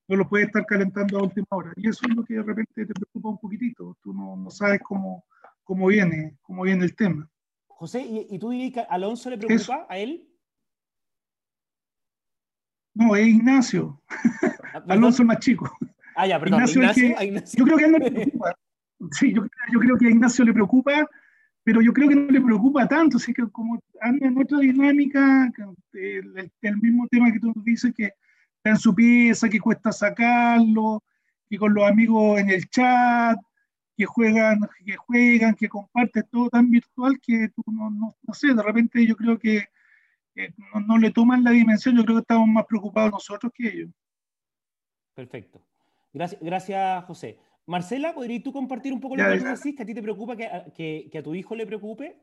no 0.08 0.16
lo 0.18 0.28
puedes 0.28 0.48
estar 0.48 0.66
calentando 0.66 1.18
a 1.20 1.24
última 1.24 1.48
hora. 1.52 1.72
Y 1.76 1.88
eso 1.88 2.06
es 2.10 2.16
lo 2.16 2.24
que 2.24 2.36
de 2.36 2.44
repente 2.44 2.86
te 2.86 2.94
preocupa 2.94 3.30
un 3.30 3.38
poquitito, 3.40 3.98
tú 4.02 4.14
no, 4.14 4.36
no 4.36 4.50
sabes 4.50 4.82
cómo, 4.84 5.26
cómo, 5.64 5.88
viene, 5.88 6.38
cómo 6.42 6.64
viene 6.64 6.84
el 6.86 6.96
tema. 6.96 7.30
José, 7.68 8.02
¿y, 8.02 8.28
y 8.30 8.40
tú 8.40 8.50
dirías 8.52 8.74
que 8.74 8.80
a 8.82 8.84
Alonso 8.84 9.30
le 9.30 9.38
preocupa 9.38 9.86
a 9.90 9.98
él? 9.98 10.28
No, 12.96 13.16
es 13.16 13.28
Ignacio, 13.28 14.02
Ah. 14.76 14.84
Alonso 14.90 15.22
es 15.22 15.28
más 15.28 15.38
chico. 15.40 15.72
Ah, 16.16 16.26
ya, 16.28 16.40
perdón. 16.40 16.60
Ignacio 16.62 16.82
es 16.84 16.98
Ignacio, 16.98 17.16
que- 17.18 17.26
Ignacio. 17.26 17.58
Yo 17.60 17.66
creo 17.66 17.78
que 17.78 17.84
a 17.84 17.88
él 17.88 17.92
no 17.94 17.98
le 18.00 18.12
preocupa. 18.12 18.56
Sí, 19.12 19.34
yo, 19.34 19.44
yo 19.72 19.80
creo 19.80 19.98
que 19.98 20.08
a 20.08 20.10
Ignacio 20.10 20.46
le 20.46 20.54
preocupa, 20.54 21.08
pero 21.64 21.82
yo 21.82 21.94
creo 21.94 22.10
que 22.10 22.16
no 22.16 22.32
le 22.32 22.42
preocupa 22.42 22.88
tanto, 22.88 23.18
así 23.18 23.34
que 23.34 23.44
como 23.52 23.80
anda 24.02 24.28
en 24.28 24.38
otra 24.38 24.60
dinámica, 24.60 25.52
el, 25.94 26.52
el- 26.62 26.78
mismo 26.82 27.08
tema 27.10 27.32
que 27.32 27.40
tú 27.40 27.54
dices, 27.64 27.94
que 27.96 28.14
en 28.64 28.78
su 28.78 28.96
pieza, 28.96 29.50
que 29.50 29.60
cuesta 29.60 29.92
sacarlo, 29.92 31.04
que 31.50 31.58
con 31.58 31.74
los 31.74 31.84
amigos 31.86 32.40
en 32.40 32.50
el 32.50 32.70
chat, 32.70 33.38
que 33.96 34.06
juegan, 34.06 34.60
que 34.86 34.96
juegan, 34.96 35.56
que 35.56 35.70
comparten 35.70 36.24
todo 36.32 36.50
tan 36.50 36.70
virtual 36.70 37.20
que 37.22 37.50
tú 37.50 37.64
no, 37.68 37.90
no, 37.90 38.16
no 38.22 38.34
sé, 38.34 38.54
de 38.54 38.64
repente 38.64 39.06
yo 39.06 39.16
creo 39.16 39.38
que 39.38 39.66
eh, 40.36 40.52
no, 40.74 40.80
no 40.82 40.98
le 40.98 41.12
toman 41.12 41.44
la 41.44 41.52
dimensión, 41.52 41.96
yo 41.96 42.04
creo 42.04 42.18
que 42.18 42.22
estamos 42.22 42.48
más 42.48 42.66
preocupados 42.66 43.12
nosotros 43.12 43.52
que 43.54 43.68
ellos. 43.68 43.90
Perfecto. 45.14 45.62
Gracias, 46.12 46.42
gracias, 46.42 47.06
José. 47.06 47.38
Marcela, 47.66 48.14
¿podrías 48.14 48.44
tú 48.44 48.52
compartir 48.52 48.94
un 48.94 49.00
poco 49.00 49.16
lo 49.16 49.24
que 49.24 49.40
tú 49.40 49.46
decís? 49.46 49.76
¿Que 49.76 49.84
a 49.84 49.86
ti 49.86 49.94
te 49.94 50.02
preocupa 50.02 50.36
que 50.36 50.46
a, 50.46 50.66
que, 50.74 51.08
que 51.12 51.18
a 51.18 51.24
tu 51.24 51.34
hijo 51.36 51.56
le 51.56 51.66
preocupe? 51.66 52.18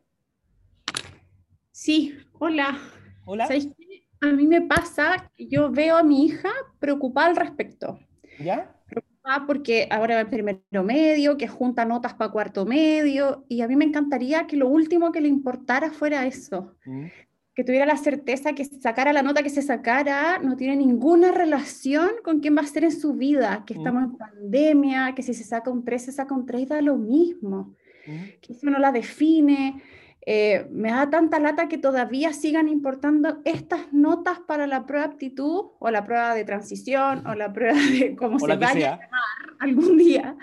Sí, 1.71 2.19
hola. 2.39 2.79
Hola. 3.25 3.47
¿Sabéis 3.47 3.69
qué? 3.77 4.10
A 4.23 4.27
mí 4.33 4.47
me 4.47 4.61
pasa 4.63 5.31
yo 5.39 5.71
veo 5.71 5.97
a 5.97 6.03
mi 6.03 6.27
hija 6.27 6.51
preocupada 6.79 7.29
al 7.29 7.37
respecto. 7.37 7.99
¿Ya? 8.39 8.71
Preocupada 8.89 9.47
porque 9.47 9.87
ahora 9.91 10.17
va 10.17 10.21
en 10.23 10.31
primero 10.31 10.83
medio, 10.85 11.37
que 11.37 11.49
junta 11.49 11.85
notas 11.85 12.15
para 12.15 12.31
cuarto 12.31 12.67
medio, 12.67 13.45
y 13.49 13.63
a 13.63 13.69
mí 13.69 13.77
me 13.77 13.85
encantaría 13.85 14.47
que 14.47 14.57
lo 14.57 14.69
último 14.69 15.11
que 15.13 15.21
le 15.21 15.29
importara 15.29 15.91
fuera 15.91 16.27
eso, 16.27 16.75
Mm. 16.85 17.07
que 17.55 17.65
tuviera 17.65 17.85
la 17.85 17.97
certeza 17.97 18.55
que 18.55 18.65
sacara 18.65 19.13
la 19.13 19.23
nota 19.23 19.43
que 19.43 19.51
se 19.51 19.61
sacara 19.63 20.39
no 20.39 20.57
tiene 20.57 20.77
ninguna 20.77 21.33
relación 21.33 22.11
con 22.23 22.41
quién 22.41 22.57
va 22.57 22.63
a 22.63 22.67
ser 22.67 22.85
en 22.85 22.93
su 22.93 23.15
vida, 23.15 23.65
que 23.67 23.75
Mm. 23.75 23.79
estamos 23.79 24.03
en 24.05 24.17
pandemia, 24.17 25.15
que 25.15 25.23
si 25.23 25.35
se 25.35 25.45
saca 25.45 25.71
un 25.71 25.85
3, 25.85 26.05
se 26.05 26.13
saca 26.13 26.35
un 26.35 26.47
3, 26.47 26.69
da 26.69 26.81
lo 26.81 26.97
mismo 26.97 27.75
Mm. 28.07 28.41
que 28.41 28.53
eso 28.55 28.71
no 28.71 28.79
la 28.79 28.93
define. 28.93 29.83
Eh, 30.27 30.67
me 30.71 30.91
da 30.91 31.09
tanta 31.09 31.39
lata 31.41 31.67
que 31.69 31.79
todavía 31.79 32.33
sigan 32.35 32.69
importando 32.69 33.41
estas 33.45 33.91
notas 33.93 34.39
para 34.41 34.67
la 34.67 34.85
prueba 34.85 35.07
de 35.07 35.13
aptitud 35.15 35.71
o 35.79 35.91
la 35.91 36.05
prueba 36.05 36.35
de 36.35 36.45
transición 36.45 37.27
o 37.27 37.35
la 37.35 37.53
prueba 37.53 37.73
de 37.91 38.15
cómo 38.17 38.37
O 38.37 38.41
se 38.41 38.47
que 38.49 38.57
vaya 38.57 38.99
sea. 38.99 39.11
algún 39.59 39.97
día. 39.97 40.37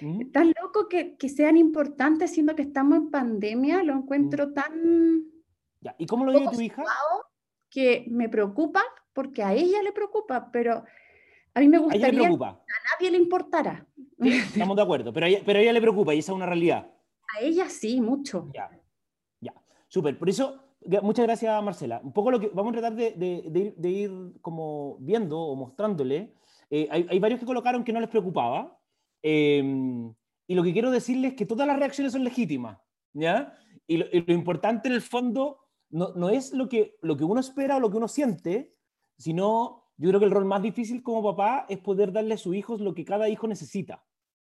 Mm. 0.00 0.30
Tan 0.32 0.52
loco 0.62 0.88
que, 0.88 1.16
que 1.18 1.28
sean 1.28 1.58
importantes 1.58 2.30
siendo 2.32 2.56
que 2.56 2.62
estamos 2.62 2.96
en 2.96 3.10
pandemia, 3.10 3.82
lo 3.82 3.92
encuentro 3.94 4.52
tan 4.54 5.24
Ya. 5.82 5.94
¿Y 5.98 6.06
cómo 6.06 6.24
lo 6.24 6.32
vive 6.32 6.50
tu 6.50 6.60
hija? 6.60 6.82
que 7.68 8.04
me 8.08 8.28
preocupa 8.28 8.82
porque 9.12 9.42
a 9.44 9.52
ella 9.52 9.82
le 9.82 9.92
preocupa, 9.92 10.50
pero 10.50 10.82
a 11.54 11.60
mí 11.60 11.68
me 11.68 11.76
A 11.76 11.80
le 11.80 11.84
gustaría 11.84 12.10
que 12.10 12.16
preocupa. 12.16 12.48
a 12.48 12.98
nadie 12.98 13.10
le 13.12 13.18
importara. 13.18 13.86
Sí, 14.20 14.28
estamos 14.38 14.76
de 14.76 14.82
acuerdo. 14.82 15.12
Pero 15.12 15.26
a, 15.26 15.28
ella, 15.28 15.40
pero 15.44 15.58
a 15.58 15.62
ella 15.62 15.72
le 15.72 15.80
preocupa 15.80 16.14
y 16.14 16.18
esa 16.20 16.32
es 16.32 16.36
una 16.36 16.46
realidad. 16.46 16.90
A 17.36 17.40
ella 17.42 17.68
sí, 17.68 18.00
mucho. 18.00 18.50
Ya. 18.54 18.70
Súper. 19.90 20.18
Por 20.18 20.30
eso, 20.30 20.70
Muchas 21.02 21.26
gracias, 21.26 21.62
Marcela. 21.62 22.00
Un 22.02 22.12
poco 22.12 22.30
lo 22.30 22.40
que 22.40 22.50
vamos 22.54 22.72
a 22.72 22.80
tratar 22.80 22.94
de, 22.94 23.74
ir, 23.82 24.10
como 24.40 24.96
viendo 25.00 25.38
o 25.38 25.54
mostrándole. 25.54 26.32
Eh, 26.70 26.88
hay, 26.90 27.18
varios 27.18 27.38
que 27.38 27.46
colocaron 27.46 27.84
que 27.84 27.92
no 27.92 28.00
les 28.00 28.08
preocupaba. 28.08 28.78
Em, 29.22 30.14
y 30.46 30.54
lo 30.54 30.62
que 30.62 30.72
quiero 30.72 30.90
decirles 30.90 31.32
es 31.32 31.36
que 31.36 31.44
todas 31.44 31.66
las 31.66 31.78
reacciones 31.78 32.12
son 32.12 32.24
legítimas. 32.24 32.78
¿ya? 33.12 33.52
Y 33.86 33.98
lo, 33.98 34.06
importante 34.32 34.88
en 34.88 34.94
el 34.94 35.02
fondo 35.02 35.58
no, 35.90 36.14
no, 36.14 36.30
es 36.30 36.52
lo 36.52 36.68
que, 36.68 36.96
lo 37.02 37.16
que 37.16 37.24
uno 37.24 37.40
espera 37.40 37.76
o 37.76 37.80
lo 37.80 37.90
que 37.90 37.98
uno 37.98 38.08
siente, 38.08 38.74
sino 39.18 39.84
yo 39.98 40.08
creo 40.08 40.20
que 40.20 40.26
el 40.26 40.32
rol 40.32 40.46
más 40.46 40.62
difícil 40.62 41.02
como 41.02 41.22
papá 41.22 41.66
es 41.68 41.78
poder 41.78 42.10
darle 42.10 42.34
a 42.34 42.38
sus 42.38 42.56
hijos 42.56 42.80
lo 42.80 42.94
que 42.94 43.04
cada 43.04 43.28
hijo 43.28 43.46
necesita. 43.46 44.02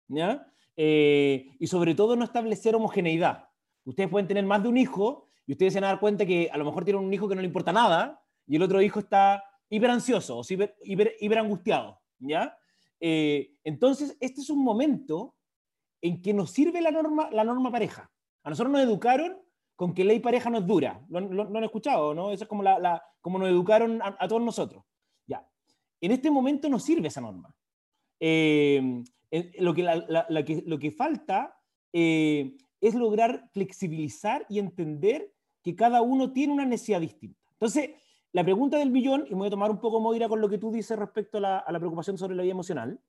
¿ya? 0.08 0.48
Eh, 0.78 1.58
y 1.60 1.68
sobre 1.68 1.94
todo 1.94 2.16
no 2.16 2.24
establecer 2.24 2.74
homogeneidad. 2.74 3.50
Ustedes 3.84 4.10
pueden 4.10 4.28
tener 4.28 4.46
más 4.46 4.64
de 4.64 4.70
un 4.70 4.78
hijo 4.78 5.31
y 5.46 5.54
ustedes 5.54 5.74
se 5.74 5.80
van 5.80 5.86
a 5.86 5.94
dar 5.94 6.00
cuenta 6.00 6.26
que 6.26 6.50
a 6.52 6.58
lo 6.58 6.66
mejor 6.66 6.84
tienen 6.84 7.04
un 7.04 7.14
hijo 7.14 7.28
que 7.28 7.36
no 7.36 7.42
le 7.42 7.48
importa 7.48 7.72
nada 7.72 8.24
y 8.48 8.56
el 8.56 8.64
otro 8.64 8.82
hijo 8.82 9.00
está 9.00 9.44
hiper 9.70 9.90
ansioso 9.90 10.40
o 10.40 10.44
hiper, 10.48 10.76
hiper, 11.20 11.38
angustiado. 11.40 12.00
¿ya? 12.20 12.58
Eh, 13.00 13.54
entonces, 13.64 14.18
este 14.20 14.42
es 14.42 14.50
un 14.50 14.64
momento 14.64 15.36
en 16.02 16.22
que 16.22 16.34
nos 16.34 16.52
sirve 16.52 16.82
la 16.82 16.92
norma, 16.92 17.30
la 17.32 17.44
norma 17.44 17.72
pareja. 17.72 18.12
A 18.44 18.50
nosotros 18.50 18.72
nos 18.72 18.82
educaron 18.82 19.38
con 19.76 19.94
que 19.94 20.04
ley 20.04 20.20
pareja 20.20 20.50
no 20.50 20.60
es 20.60 20.68
dura. 20.68 21.04
¿Lo, 21.10 21.20
han 21.20 21.64
escuchado? 21.64 22.14
¿no? 22.14 22.32
Eso 22.32 22.44
es 22.44 22.50
como, 22.50 22.64
la, 22.64 23.02
como 23.22 23.40
nos 23.40 23.50
educaron 23.50 24.00
a, 24.04 24.28
todos 24.28 24.42
nosotros. 24.42 24.84
Ya. 25.28 25.48
En 26.02 26.12
este 26.12 26.30
momento 26.30 26.70
nos 26.70 26.84
sirve 26.84 27.08
esa 27.08 27.22
norma. 27.22 27.56
Eh, 28.20 29.04
lo, 29.60 29.74
que, 29.74 30.64
lo 30.66 30.80
que 30.80 30.92
falta 30.92 31.58
eh, 31.94 32.56
es 32.82 32.96
lograr 32.96 33.48
flexibilizar 33.54 34.46
y 34.50 34.60
entender 34.60 35.32
que 35.64 35.76
cada 35.76 36.02
uno 36.02 36.34
tiene 36.34 36.54
una 36.54 36.66
necesidad 36.66 37.00
distinta. 37.00 37.40
Entonces, 37.54 37.92
la 38.34 38.44
pregunta 38.44 38.78
del 38.78 38.90
millón, 38.90 39.26
y 39.28 39.32
me 39.32 39.38
voy 39.38 39.48
a 39.48 39.52
tomar 39.52 39.70
un 39.70 39.80
poco, 39.80 40.00
Moira, 40.00 40.28
con 40.28 40.42
lo 40.42 40.50
que 40.50 40.58
tú 40.58 40.72
dices 40.72 40.98
respecto 40.98 41.38
a 41.38 41.64
la, 41.72 41.80
preocupación 41.80 42.18
sobre 42.18 42.36
la 42.36 42.44
vida 42.44 42.54
emocional, 42.54 43.00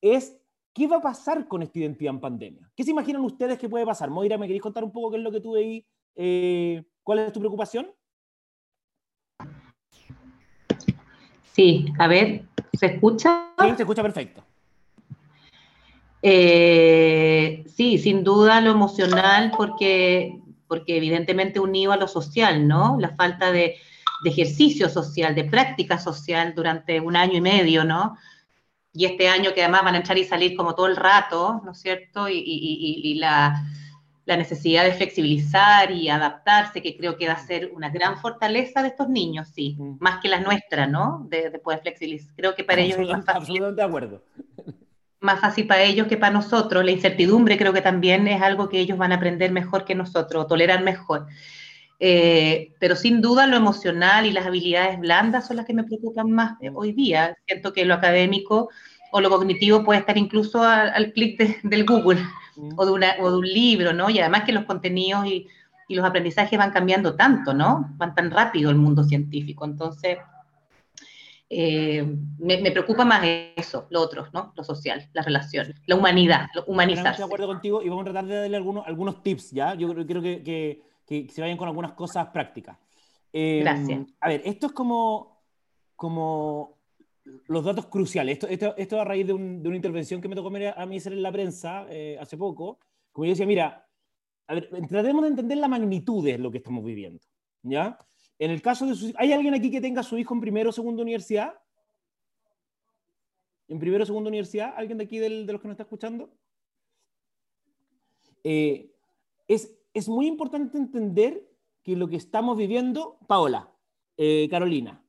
es 0.00 0.36
¿qué 0.72 0.88
va 0.88 0.96
a 0.96 1.02
pasar 1.02 1.46
con 1.46 1.62
esta 1.62 1.78
identidad 1.78 2.14
en 2.14 2.20
pandemia? 2.20 2.70
¿Qué 2.74 2.82
se 2.82 2.90
imaginan 2.90 3.22
ustedes 3.24 3.58
que 3.58 3.68
puede 3.68 3.86
pasar? 3.86 4.10
Moira, 4.10 4.36
¿me 4.36 4.46
queréis 4.46 4.62
contar 4.62 4.82
un 4.82 4.90
poco 4.90 5.12
qué 5.12 5.18
es 5.18 5.22
lo 5.22 5.30
que 5.30 5.40
tú 5.40 5.52
veis? 5.52 5.84
Eh, 6.16 6.82
¿Cuál 7.02 7.20
es 7.20 7.32
tu 7.32 7.38
preocupación? 7.38 7.86
Sí, 11.52 11.86
a 12.00 12.08
ver, 12.08 12.46
¿se 12.72 12.86
escucha? 12.86 13.52
Sí, 13.60 13.68
se 13.76 13.82
escucha 13.82 14.02
perfecto. 14.02 14.42
Eh, 16.26 17.64
sí, 17.76 17.98
sin 17.98 18.24
duda 18.24 18.62
lo 18.62 18.70
emocional, 18.70 19.52
porque, 19.54 20.40
porque 20.66 20.96
evidentemente 20.96 21.60
unido 21.60 21.92
a 21.92 21.98
lo 21.98 22.08
social, 22.08 22.66
¿no? 22.66 22.96
La 22.98 23.10
falta 23.10 23.52
de, 23.52 23.76
ejercicio 24.24 24.88
social, 24.88 25.34
de 25.34 25.44
práctica 25.44 25.98
social 25.98 26.54
durante 26.54 26.98
un 26.98 27.14
año 27.14 27.34
y 27.34 27.40
medio, 27.42 27.84
¿no? 27.84 28.16
Y 28.94 29.04
este 29.04 29.28
año 29.28 29.52
que 29.52 29.60
además 29.60 29.84
van 29.84 29.96
a 29.96 29.98
entrar 29.98 30.16
y 30.16 30.24
salir 30.24 30.56
como 30.56 30.74
todo 30.74 30.86
el 30.86 30.96
rato, 30.96 31.60
¿no 31.62 31.72
es 31.72 31.80
cierto? 31.80 32.26
Y, 32.30 33.16
la, 33.20 33.62
necesidad 34.24 34.84
de 34.84 34.94
flexibilizar 34.94 35.90
y 35.90 36.08
adaptarse, 36.08 36.80
que 36.80 36.96
creo 36.96 37.18
que 37.18 37.26
va 37.26 37.34
a 37.34 37.46
ser 37.46 37.70
una 37.74 37.90
gran 37.90 38.16
fortaleza 38.16 38.80
de 38.80 38.88
estos 38.88 39.10
niños, 39.10 39.48
sí, 39.54 39.76
mm. 39.78 39.98
más 40.00 40.22
que 40.22 40.28
la 40.28 40.40
nuestra, 40.40 40.86
¿no? 40.86 41.26
De, 41.28 41.50
poder 41.58 41.80
flexibilizar. 41.80 42.34
Creo 42.34 42.54
que 42.54 42.64
para 42.64 42.80
ellos 42.80 42.98
es 42.98 43.08
más 43.08 43.28
Absolutamente 43.28 43.82
de 43.82 43.86
acuerdo 43.86 44.22
más 45.24 45.40
fácil 45.40 45.66
para 45.66 45.82
ellos 45.82 46.06
que 46.06 46.16
para 46.16 46.32
nosotros. 46.32 46.84
La 46.84 46.90
incertidumbre 46.90 47.58
creo 47.58 47.72
que 47.72 47.80
también 47.80 48.28
es 48.28 48.40
algo 48.42 48.68
que 48.68 48.78
ellos 48.78 48.98
van 48.98 49.12
a 49.12 49.16
aprender 49.16 49.50
mejor 49.50 49.84
que 49.84 49.94
nosotros, 49.94 50.46
tolerar 50.46 50.82
mejor. 50.82 51.26
Eh, 51.98 52.72
pero 52.78 52.96
sin 52.96 53.20
duda 53.20 53.46
lo 53.46 53.56
emocional 53.56 54.26
y 54.26 54.32
las 54.32 54.46
habilidades 54.46 54.98
blandas 54.98 55.46
son 55.46 55.56
las 55.56 55.66
que 55.66 55.74
me 55.74 55.84
preocupan 55.84 56.30
más 56.30 56.58
hoy 56.74 56.92
día. 56.92 57.36
Siento 57.46 57.72
que 57.72 57.84
lo 57.84 57.94
académico 57.94 58.68
o 59.10 59.20
lo 59.20 59.30
cognitivo 59.30 59.84
puede 59.84 60.00
estar 60.00 60.18
incluso 60.18 60.62
al, 60.62 61.12
clic 61.12 61.62
del 61.62 61.86
Google 61.86 62.20
mm. 62.56 62.72
o, 62.76 62.86
de 62.86 62.92
una, 62.92 63.14
o, 63.20 63.30
de 63.30 63.36
un 63.38 63.46
libro, 63.46 63.92
¿no? 63.92 64.10
Y 64.10 64.18
además 64.18 64.44
que 64.44 64.52
los 64.52 64.64
contenidos 64.64 65.26
y, 65.26 65.46
y 65.88 65.94
los 65.94 66.04
aprendizajes 66.04 66.58
van 66.58 66.72
cambiando 66.72 67.14
tanto, 67.14 67.54
¿no? 67.54 67.94
Van 67.96 68.14
tan 68.14 68.30
rápido 68.30 68.70
el 68.70 68.76
mundo 68.76 69.04
científico. 69.04 69.64
Entonces, 69.64 70.18
eh, 71.50 72.04
me, 72.38 72.70
preocupa 72.70 73.04
más 73.04 73.22
eso, 73.56 73.86
lo 73.90 74.00
otro, 74.00 74.26
¿no? 74.32 74.52
Lo 74.56 74.64
social, 74.64 75.08
las 75.12 75.24
relaciones, 75.24 75.76
la 75.86 75.96
humanidad, 75.96 76.46
lo 76.54 76.64
humanizarse. 76.64 77.10
Estoy 77.10 77.22
de 77.22 77.24
acuerdo 77.24 77.46
contigo 77.46 77.82
y 77.82 77.88
vamos 77.88 78.02
a 78.02 78.12
tratar 78.12 78.26
de 78.26 78.34
darle 78.36 78.56
algunos, 78.56 78.86
algunos 78.86 79.22
tips, 79.22 79.50
¿ya? 79.52 79.74
Yo 79.74 79.92
creo, 79.94 80.22
que, 80.22 80.42
que, 80.42 80.82
que, 81.06 81.28
se 81.28 81.40
vayan 81.40 81.56
con 81.56 81.68
algunas 81.68 81.92
cosas 81.92 82.28
prácticas. 82.28 82.78
Eh, 83.32 83.60
Gracias. 83.62 84.06
A 84.20 84.28
ver, 84.28 84.42
esto 84.44 84.68
es 84.68 84.72
como, 84.72 85.42
como 85.96 86.78
los 87.46 87.64
datos 87.64 87.86
cruciales. 87.86 88.34
Esto, 88.34 88.48
esto, 88.48 88.74
esto 88.76 89.00
a 89.00 89.04
raíz 89.04 89.26
de, 89.26 89.34
de, 89.34 89.68
una 89.68 89.76
intervención 89.76 90.20
que 90.20 90.28
me 90.28 90.34
tocó 90.34 90.48
a 90.48 90.86
mí 90.86 90.96
hacer 90.96 91.12
en 91.12 91.22
la 91.22 91.32
prensa 91.32 91.86
eh, 91.90 92.16
hace 92.20 92.36
poco. 92.36 92.78
Como 93.12 93.26
yo 93.26 93.30
decía, 93.30 93.46
mira, 93.46 93.86
a 94.46 94.54
ver, 94.54 94.68
tratemos 94.88 95.22
de 95.22 95.28
entender 95.28 95.58
la 95.58 95.68
magnitud 95.68 96.24
de 96.24 96.38
lo 96.38 96.50
que 96.50 96.58
estamos 96.58 96.84
viviendo, 96.84 97.22
¿ya? 97.62 97.98
En 98.44 98.50
el 98.50 98.60
caso 98.60 98.84
de 98.84 98.94
sus... 98.94 99.14
¿Hay 99.16 99.32
alguien 99.32 99.54
aquí 99.54 99.70
que 99.70 99.80
tenga 99.80 100.02
a 100.02 100.04
su 100.04 100.18
hijo 100.18 100.34
en 100.34 100.40
primero 100.42 100.68
o 100.68 100.72
segundo 100.72 101.00
universidad? 101.00 101.54
¿En 103.68 103.78
primero 103.78 104.02
o 104.02 104.06
segundo 104.06 104.28
universidad? 104.28 104.74
¿Alguien 104.76 104.98
de 104.98 105.04
aquí 105.04 105.18
de 105.18 105.30
los 105.30 105.62
que 105.62 105.66
nos 105.66 105.76
está 105.76 105.84
escuchando? 105.84 106.28
Eh, 108.42 108.92
es, 109.48 109.74
es, 109.94 110.10
muy 110.10 110.26
importante 110.26 110.76
entender 110.76 111.42
que 111.82 111.96
lo 111.96 112.06
que 112.06 112.16
estamos 112.16 112.58
viviendo, 112.58 113.18
Paola, 113.26 113.72
eh, 114.18 114.46
Carolina, 114.50 115.02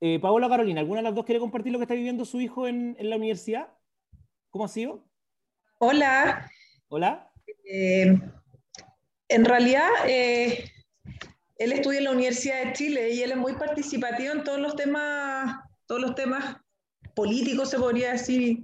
eh, 0.00 0.18
Paola 0.18 0.46
o 0.46 0.50
Carolina, 0.50 0.80
¿alguna 0.80 1.00
de 1.00 1.04
las 1.04 1.14
dos 1.14 1.26
quiere 1.26 1.40
compartir 1.40 1.72
lo 1.72 1.78
que 1.78 1.84
está 1.84 1.92
viviendo 1.92 2.24
su 2.24 2.40
hijo 2.40 2.66
en, 2.66 2.96
en 2.98 3.10
la 3.10 3.16
universidad? 3.16 3.68
¿Cómo 4.48 4.64
ha 4.64 4.68
sido? 4.68 5.04
Hola. 5.76 6.50
Hola. 6.88 7.30
en 7.66 9.44
realidad, 9.44 9.90
él 11.58 11.72
estudia 11.72 11.98
en 11.98 12.04
la 12.04 12.12
Universidad 12.12 12.64
de 12.64 12.72
Chile 12.72 13.10
y 13.10 13.22
él 13.22 13.32
es 13.32 13.36
muy 13.36 13.54
participativo 13.54 14.32
en 14.32 14.44
todos 14.44 14.60
los 14.60 14.76
temas, 14.76 15.56
todos 15.86 16.00
los 16.00 16.14
temas 16.14 16.56
políticos, 17.14 17.70
se 17.70 17.78
podría 17.78 18.12
decir, 18.12 18.60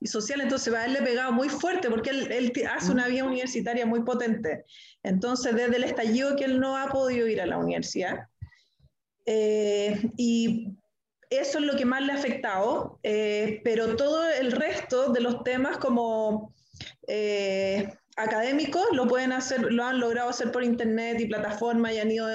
y 0.00 0.06
sociales. 0.06 0.44
Entonces, 0.44 0.72
a 0.72 0.84
él 0.84 0.92
le 0.92 1.02
pegado 1.02 1.32
muy 1.32 1.48
fuerte 1.48 1.90
porque 1.90 2.10
él, 2.10 2.52
hace 2.70 2.92
una 2.92 3.08
vida 3.08 3.24
universitaria 3.24 3.84
muy 3.84 4.02
potente. 4.02 4.64
Entonces, 5.02 5.54
desde 5.56 5.76
el 5.76 5.84
estallido 5.84 6.36
que 6.36 6.44
él 6.44 6.60
no 6.60 6.76
ha 6.76 6.88
podido 6.88 7.26
ir 7.26 7.40
a 7.40 7.46
la 7.46 7.58
universidad. 7.58 8.28
Eh, 9.24 10.08
y 10.16 10.68
eso 11.30 11.58
es 11.58 11.64
lo 11.64 11.76
que 11.76 11.84
más 11.84 12.02
le 12.02 12.12
ha 12.12 12.16
afectado, 12.16 13.00
eh, 13.02 13.60
pero 13.64 13.96
todo 13.96 14.28
el 14.30 14.52
resto 14.52 15.12
de 15.12 15.20
los 15.20 15.42
temas 15.42 15.78
como 15.78 16.54
eh, 17.08 17.92
académicos 18.16 18.84
lo 18.92 19.06
pueden 19.06 19.32
hacer, 19.32 19.72
lo 19.72 19.84
han 19.84 20.00
logrado 20.00 20.30
hacer 20.30 20.50
por 20.50 20.64
internet 20.64 21.20
y 21.20 21.26
plataformas 21.26 21.94
y 21.94 21.98
han 21.98 22.10
ido, 22.10 22.26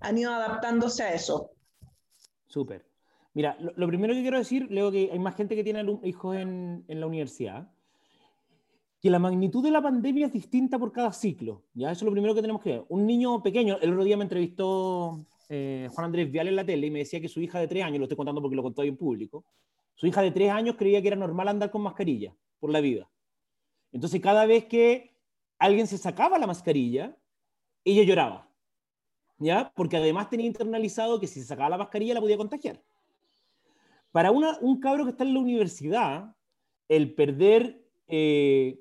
han 0.00 0.18
ido 0.18 0.32
adaptándose 0.32 1.02
a 1.02 1.14
eso. 1.14 1.50
Súper. 2.46 2.86
Mira, 3.34 3.56
lo, 3.60 3.86
primero 3.86 4.14
que 4.14 4.22
quiero 4.22 4.38
decir, 4.38 4.66
luego 4.70 4.90
que 4.90 5.10
hay 5.12 5.18
más 5.18 5.36
gente 5.36 5.54
que 5.54 5.62
tiene 5.62 5.84
hijos 6.02 6.36
en, 6.36 6.84
en, 6.88 7.00
la 7.00 7.06
universidad, 7.06 7.70
que 9.00 9.10
la 9.10 9.18
magnitud 9.18 9.62
de 9.62 9.70
la 9.70 9.82
pandemia 9.82 10.26
es 10.26 10.32
distinta 10.32 10.78
por 10.78 10.90
cada 10.90 11.12
ciclo. 11.12 11.62
¿ya? 11.74 11.92
Eso 11.92 12.00
es 12.00 12.06
lo 12.06 12.12
primero 12.12 12.34
que 12.34 12.40
tenemos 12.40 12.62
que 12.62 12.70
ver. 12.70 12.84
Un 12.88 13.06
niño 13.06 13.42
pequeño, 13.42 13.78
el 13.80 13.92
otro 13.92 14.02
día 14.02 14.16
me 14.16 14.24
entrevistó 14.24 15.24
eh, 15.48 15.88
Juan 15.92 16.06
Andrés 16.06 16.32
Vial 16.32 16.48
en 16.48 16.56
la 16.56 16.66
tele 16.66 16.88
y 16.88 16.90
me 16.90 17.00
decía 17.00 17.20
que 17.20 17.28
su 17.28 17.40
hija 17.40 17.60
de 17.60 17.68
tres 17.68 17.84
años, 17.84 17.98
lo 17.98 18.06
estoy 18.06 18.16
contando 18.16 18.40
porque 18.40 18.56
lo 18.56 18.62
contó 18.62 18.82
ahí 18.82 18.88
en 18.88 18.96
público, 18.96 19.44
su 19.94 20.06
hija 20.06 20.22
de 20.22 20.30
tres 20.30 20.50
años 20.50 20.76
creía 20.76 21.00
que 21.00 21.08
era 21.08 21.16
normal 21.16 21.48
andar 21.48 21.70
con 21.70 21.82
mascarilla 21.82 22.34
por 22.58 22.70
la 22.70 22.80
vida. 22.80 23.08
Entonces, 23.92 24.20
cada 24.20 24.46
vez 24.46 24.64
que 24.64 25.17
alguien 25.58 25.86
se 25.86 25.98
sacaba 25.98 26.38
la 26.38 26.46
mascarilla, 26.46 27.16
ella 27.84 28.02
lloraba. 28.02 28.48
¿Ya? 29.38 29.72
Porque 29.76 29.96
además 29.96 30.28
tenía 30.30 30.46
internalizado 30.46 31.20
que 31.20 31.28
si 31.28 31.40
se 31.40 31.46
sacaba 31.46 31.70
la 31.70 31.78
mascarilla 31.78 32.14
la 32.14 32.20
podía 32.20 32.36
contagiar. 32.36 32.82
Para 34.10 34.32
un 34.32 34.80
cabro 34.80 35.04
que 35.04 35.10
está 35.10 35.22
en 35.22 35.34
la 35.34 35.40
universidad, 35.40 36.34
el 36.88 37.14
perder 37.14 37.84
eh, 38.08 38.80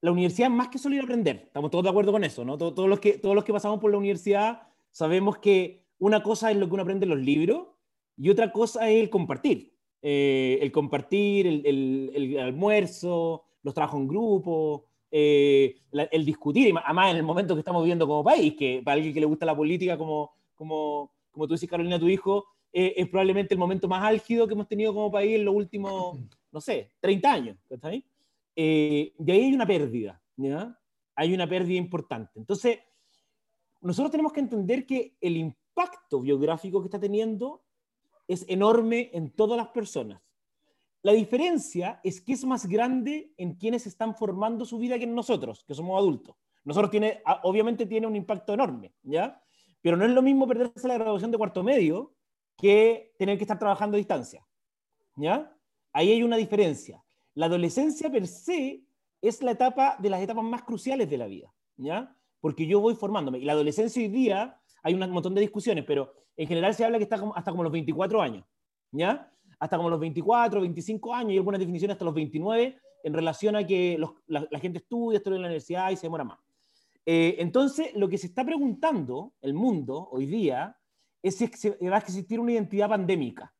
la 0.00 0.12
universidad 0.12 0.48
más 0.48 0.68
que 0.68 0.78
solo 0.78 0.94
ir 0.94 1.00
a 1.00 1.04
aprender. 1.04 1.42
Estamos 1.46 1.70
todos 1.70 1.84
de 1.84 1.90
acuerdo 1.90 2.12
con 2.12 2.24
eso, 2.24 2.44
¿no? 2.44 2.56
Todos, 2.56 2.88
los 2.88 3.00
que, 3.00 3.18
todos 3.18 3.34
los 3.34 3.44
que 3.44 3.52
pasamos 3.52 3.80
por 3.80 3.90
la 3.90 3.98
universidad 3.98 4.62
sabemos 4.90 5.38
que 5.38 5.84
una 5.98 6.22
cosa 6.22 6.50
es 6.50 6.56
lo 6.56 6.68
que 6.68 6.74
uno 6.74 6.82
aprende 6.82 7.04
en 7.04 7.10
los 7.10 7.18
libros 7.18 7.66
y 8.16 8.30
otra 8.30 8.52
cosa 8.52 8.88
es 8.88 9.00
el 9.00 9.10
compartir. 9.10 9.74
Eh, 10.00 10.58
el 10.62 10.70
compartir, 10.70 11.46
el, 11.46 12.12
el, 12.14 12.38
almuerzo, 12.38 13.44
los 13.62 13.74
trabajos 13.74 14.00
en 14.00 14.08
grupo, 14.08 14.86
eh, 15.10 15.76
el 15.90 16.24
discutir, 16.24 16.68
y 16.68 16.74
además 16.76 17.10
en 17.10 17.16
el 17.16 17.22
momento 17.22 17.54
que 17.54 17.60
estamos 17.60 17.82
viviendo 17.82 18.06
como 18.06 18.22
país, 18.22 18.54
que 18.54 18.82
para 18.84 18.96
alguien 18.96 19.14
que 19.14 19.20
le 19.20 19.26
gusta 19.26 19.46
la 19.46 19.56
política, 19.56 19.96
como, 19.96 20.32
como, 20.54 21.12
como 21.30 21.46
tú 21.46 21.54
dices, 21.54 21.68
Carolina, 21.68 21.98
tu 21.98 22.08
hijo, 22.08 22.46
eh, 22.72 22.94
es 22.96 23.08
probablemente 23.08 23.54
el 23.54 23.58
momento 23.58 23.88
más 23.88 24.04
álgido 24.04 24.46
que 24.46 24.54
hemos 24.54 24.68
tenido 24.68 24.92
como 24.92 25.10
país 25.10 25.36
en 25.36 25.44
los 25.44 25.54
últimos, 25.54 26.18
no 26.52 26.60
sé, 26.60 26.92
30 27.00 27.32
años. 27.32 27.56
Eh, 28.54 29.14
de 29.18 29.32
ahí 29.32 29.44
hay 29.44 29.54
una 29.54 29.66
pérdida, 29.66 30.22
¿ya? 30.36 30.78
Hay 31.14 31.32
una 31.32 31.48
pérdida 31.48 31.78
importante. 31.78 32.32
Entonces, 32.36 32.78
nosotros 33.80 34.10
tenemos 34.10 34.32
que 34.32 34.40
entender 34.40 34.84
que 34.84 35.16
el 35.20 35.36
impacto 35.36 36.20
biográfico 36.20 36.80
que 36.80 36.86
está 36.86 37.00
teniendo 37.00 37.62
es 38.26 38.44
enorme 38.48 39.10
en 39.12 39.30
todas 39.30 39.56
las 39.56 39.68
personas. 39.68 40.20
La 41.02 41.12
diferencia 41.12 42.00
es 42.02 42.20
que 42.20 42.32
es 42.32 42.44
más 42.44 42.66
grande 42.66 43.32
en 43.36 43.54
quienes 43.54 43.86
están 43.86 44.14
formando 44.16 44.64
su 44.64 44.78
vida 44.78 44.98
que 44.98 45.04
en 45.04 45.14
nosotros, 45.14 45.64
que 45.64 45.74
somos 45.74 45.98
adultos. 45.98 46.36
Nosotros 46.64 46.90
tiene, 46.90 47.22
obviamente 47.44 47.86
tiene 47.86 48.06
un 48.06 48.16
impacto 48.16 48.52
enorme, 48.52 48.92
¿ya? 49.02 49.40
Pero 49.80 49.96
no 49.96 50.04
es 50.04 50.10
lo 50.10 50.22
mismo 50.22 50.46
perderse 50.46 50.88
la 50.88 50.94
graduación 50.94 51.30
de 51.30 51.38
cuarto 51.38 51.62
medio 51.62 52.14
que 52.56 53.14
tener 53.18 53.38
que 53.38 53.44
estar 53.44 53.58
trabajando 53.58 53.96
a 53.96 53.98
distancia, 53.98 54.44
¿ya? 55.16 55.56
Ahí 55.92 56.10
hay 56.10 56.22
una 56.22 56.36
diferencia. 56.36 57.02
La 57.34 57.46
adolescencia 57.46 58.10
per 58.10 58.26
se 58.26 58.82
es 59.22 59.42
la 59.42 59.52
etapa 59.52 59.96
de 59.98 60.10
las 60.10 60.20
etapas 60.20 60.44
más 60.44 60.62
cruciales 60.62 61.08
de 61.08 61.16
la 61.16 61.26
vida, 61.26 61.54
¿ya? 61.76 62.14
Porque 62.40 62.66
yo 62.66 62.80
voy 62.80 62.96
formándome. 62.96 63.38
Y 63.38 63.44
la 63.44 63.52
adolescencia 63.52 64.02
hoy 64.02 64.08
día, 64.08 64.60
hay 64.82 64.94
un 64.94 65.10
montón 65.10 65.34
de 65.34 65.40
discusiones, 65.40 65.84
pero 65.84 66.12
en 66.36 66.48
general 66.48 66.74
se 66.74 66.84
habla 66.84 66.98
que 66.98 67.04
está 67.04 67.16
hasta 67.34 67.50
como 67.50 67.62
los 67.62 67.72
24 67.72 68.20
años, 68.20 68.44
¿ya? 68.90 69.32
Hasta 69.58 69.76
como 69.76 69.90
los 69.90 70.00
24, 70.00 70.60
25 70.60 71.14
años, 71.14 71.32
y 71.32 71.36
algunas 71.36 71.58
definiciones 71.58 71.94
hasta 71.94 72.04
los 72.04 72.14
29, 72.14 72.78
en 73.02 73.12
relación 73.12 73.56
a 73.56 73.66
que 73.66 73.98
la, 74.26 74.60
gente 74.60 74.78
estudia, 74.78 75.18
estudia 75.18 75.36
en 75.36 75.42
la 75.42 75.48
universidad 75.48 75.90
y 75.90 75.96
se 75.96 76.02
demora 76.02 76.24
más. 76.24 76.38
Eh, 77.06 77.36
entonces, 77.38 77.94
lo 77.94 78.08
que 78.08 78.18
se 78.18 78.26
está 78.26 78.44
preguntando 78.44 79.32
el 79.40 79.54
mundo 79.54 80.08
hoy 80.12 80.26
día 80.26 80.76
es 81.22 81.36
si 81.36 81.46
va 81.88 81.96
a 81.96 82.00
existir 82.00 82.38
una 82.38 82.52
identidad 82.52 82.88
pandémica, 82.88 83.54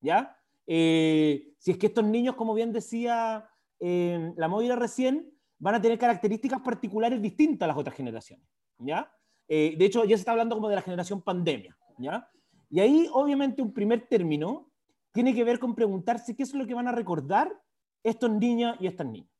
¿ya? 0.00 0.36
Eh, 0.66 1.54
si 1.58 1.72
es 1.72 1.78
que 1.78 1.88
estos 1.88 2.04
niños, 2.04 2.36
como 2.36 2.54
bien 2.54 2.72
decía 2.72 3.48
eh, 3.80 4.32
la 4.36 4.48
Moira 4.48 4.76
recién, 4.76 5.30
van 5.58 5.74
a 5.74 5.80
tener 5.80 5.98
características 5.98 6.60
particulares 6.60 7.20
distintas 7.20 7.66
a 7.66 7.68
las 7.68 7.76
otras 7.76 7.96
generaciones, 7.96 8.46
¿ya? 8.78 9.10
de 9.46 9.76
hecho, 9.78 10.04
ya 10.04 10.16
se 10.16 10.20
está 10.20 10.32
hablando 10.32 10.54
como 10.54 10.70
de 10.70 10.76
la 10.76 10.80
generación 10.80 11.20
pandemia, 11.20 11.76
¿ya? 11.98 12.30
Y 12.70 12.80
ahí, 12.80 13.08
obviamente, 13.12 13.60
un 13.60 13.74
primer 13.74 14.08
término 14.08 14.72
tiene 15.14 15.32
que 15.32 15.44
ver 15.44 15.60
con 15.60 15.76
preguntarse 15.76 16.34
qué 16.34 16.42
es 16.42 16.52
lo 16.54 16.66
que 16.66 16.74
van 16.74 16.88
a 16.88 16.92
recordar 16.92 17.62
estos 18.02 18.30
niños 18.30 18.76
y 18.80 18.88
estas 18.88 19.06
niñas, 19.06 19.30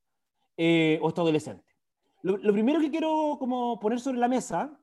eh, 0.56 1.00
o 1.02 1.08
estos 1.08 1.22
adolescentes. 1.22 1.74
Lo, 2.22 2.52
primero 2.52 2.80
que 2.80 2.90
quiero 2.90 3.36
como 3.38 3.78
poner 3.80 4.00
sobre 4.00 4.18
la 4.18 4.28
mesa 4.28 4.80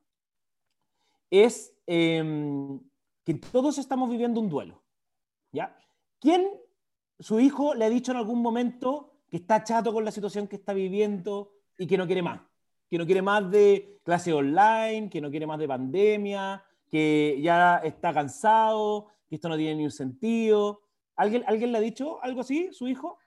es 1.31 1.73
em, 1.87 2.79
que 3.23 3.33
todos 3.35 3.77
estamos 3.77 4.09
viviendo 4.09 4.41
un 4.41 4.49
duelo, 4.49 4.83
¿ya? 5.53 5.75
¿Quién, 6.19 6.45
su 7.19 7.39
hijo, 7.39 7.73
le 7.73 7.85
ha 7.85 7.89
dicho 7.89 8.11
en 8.11 8.17
algún 8.17 8.41
momento 8.41 9.13
que 9.29 9.37
está 9.37 9.63
chato 9.63 9.93
con 9.93 10.03
la 10.03 10.11
situación 10.11 10.47
que 10.47 10.57
está 10.57 10.73
viviendo 10.73 11.53
y 11.77 11.87
que 11.87 11.97
no 11.97 12.05
quiere 12.05 12.21
más? 12.21 12.41
Que 12.89 12.97
no 12.97 13.05
quiere 13.05 13.21
más 13.21 13.49
de 13.49 14.01
clase 14.03 14.33
online, 14.33 15.09
que 15.09 15.21
no 15.21 15.31
quiere 15.31 15.47
más 15.47 15.57
de 15.57 15.69
pandemia, 15.69 16.63
que 16.89 17.39
ya 17.41 17.77
está 17.77 18.13
cansado, 18.13 19.07
que 19.31 19.35
esto 19.35 19.47
no 19.47 19.55
tiene 19.55 19.75
ni 19.75 19.85
un 19.85 19.91
sentido. 19.91 20.81
¿Alguien, 21.15 21.45
¿Alguien 21.47 21.71
le 21.71 21.77
ha 21.77 21.81
dicho 21.81 22.21
algo 22.21 22.41
así, 22.41 22.67
su 22.73 22.89
hijo? 22.89 23.17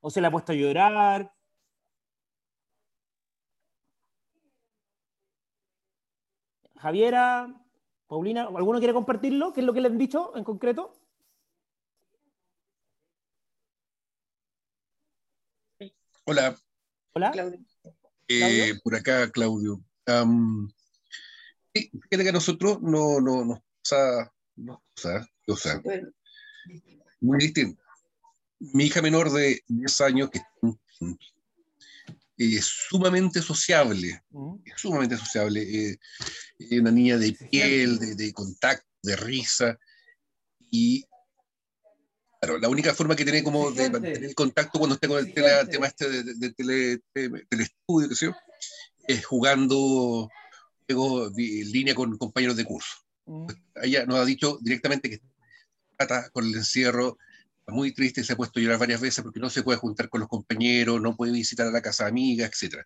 ¿O 0.00 0.10
se 0.10 0.20
le 0.20 0.26
ha 0.26 0.32
puesto 0.32 0.50
a 0.50 0.56
llorar? 0.56 1.32
Javiera, 6.74 7.54
Paulina, 8.08 8.48
¿alguno 8.48 8.80
quiere 8.80 8.92
compartirlo? 8.92 9.52
¿Qué 9.52 9.60
es 9.60 9.66
lo 9.66 9.72
que 9.72 9.80
le 9.80 9.86
han 9.86 9.96
dicho 9.96 10.36
en 10.36 10.42
concreto? 10.42 10.92
Hola. 16.24 16.56
Hola. 17.12 17.32
Eh, 18.26 18.74
por 18.82 18.96
acá, 18.96 19.30
Claudio 19.30 19.80
fíjate 21.72 22.22
que 22.24 22.28
a 22.28 22.32
nosotros 22.32 22.82
no, 22.82 23.20
no, 23.20 23.44
nos 23.44 23.60
pasa, 23.82 24.32
o 24.56 25.56
sea, 25.56 25.82
muy 27.20 27.38
distinto. 27.38 27.82
Mi 28.58 28.84
hija 28.84 29.02
menor 29.02 29.30
de 29.30 29.62
10 29.66 30.00
años, 30.02 30.30
que 30.30 30.40
es 32.36 32.64
sumamente 32.64 33.42
sociable, 33.42 34.22
es 34.64 34.74
sumamente 34.76 35.16
sociable, 35.16 35.62
eh, 35.62 35.98
es 36.58 36.80
una 36.80 36.90
niña 36.90 37.18
de 37.18 37.32
piel, 37.32 37.98
de, 37.98 38.14
de, 38.14 38.32
contacto, 38.32 38.86
de 39.02 39.16
risa, 39.16 39.78
y 40.70 41.04
claro, 42.40 42.58
la 42.58 42.68
única 42.68 42.94
forma 42.94 43.16
que 43.16 43.24
tiene 43.24 43.42
como 43.42 43.70
de 43.72 43.90
mantener 43.90 44.34
contacto 44.34 44.78
cuando 44.78 44.94
está 44.94 45.08
con 45.08 45.18
el 45.18 45.32
tema 45.34 45.86
este 45.86 46.08
de, 46.08 46.34
de, 46.34 46.50
tele, 46.52 47.02
estudio, 47.50 48.08
que 48.08 48.14
sé 48.14 48.32
es 49.06 49.24
jugando 49.24 50.28
luego 50.88 51.26
en 51.26 51.72
línea 51.72 51.94
con 51.94 52.16
compañeros 52.18 52.56
de 52.56 52.64
curso. 52.64 53.01
Mm. 53.26 53.46
Ella 53.82 54.06
nos 54.06 54.18
ha 54.18 54.24
dicho 54.24 54.58
directamente 54.60 55.08
que 55.10 55.20
está 55.98 56.30
con 56.30 56.44
el 56.44 56.54
encierro, 56.54 57.18
muy 57.68 57.92
triste, 57.92 58.24
se 58.24 58.32
ha 58.32 58.36
puesto 58.36 58.58
a 58.58 58.62
llorar 58.62 58.78
varias 58.78 59.00
veces 59.00 59.22
porque 59.22 59.40
no 59.40 59.48
se 59.48 59.62
puede 59.62 59.78
juntar 59.78 60.08
con 60.08 60.20
los 60.20 60.28
compañeros, 60.28 61.00
no 61.00 61.16
puede 61.16 61.32
visitar 61.32 61.66
a 61.66 61.70
la 61.70 61.80
casa 61.80 62.04
de 62.04 62.10
amigas, 62.10 62.50
etc. 62.62 62.84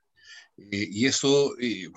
Eh, 0.58 0.88
y 0.90 1.06
eso, 1.06 1.58
eh, 1.58 1.88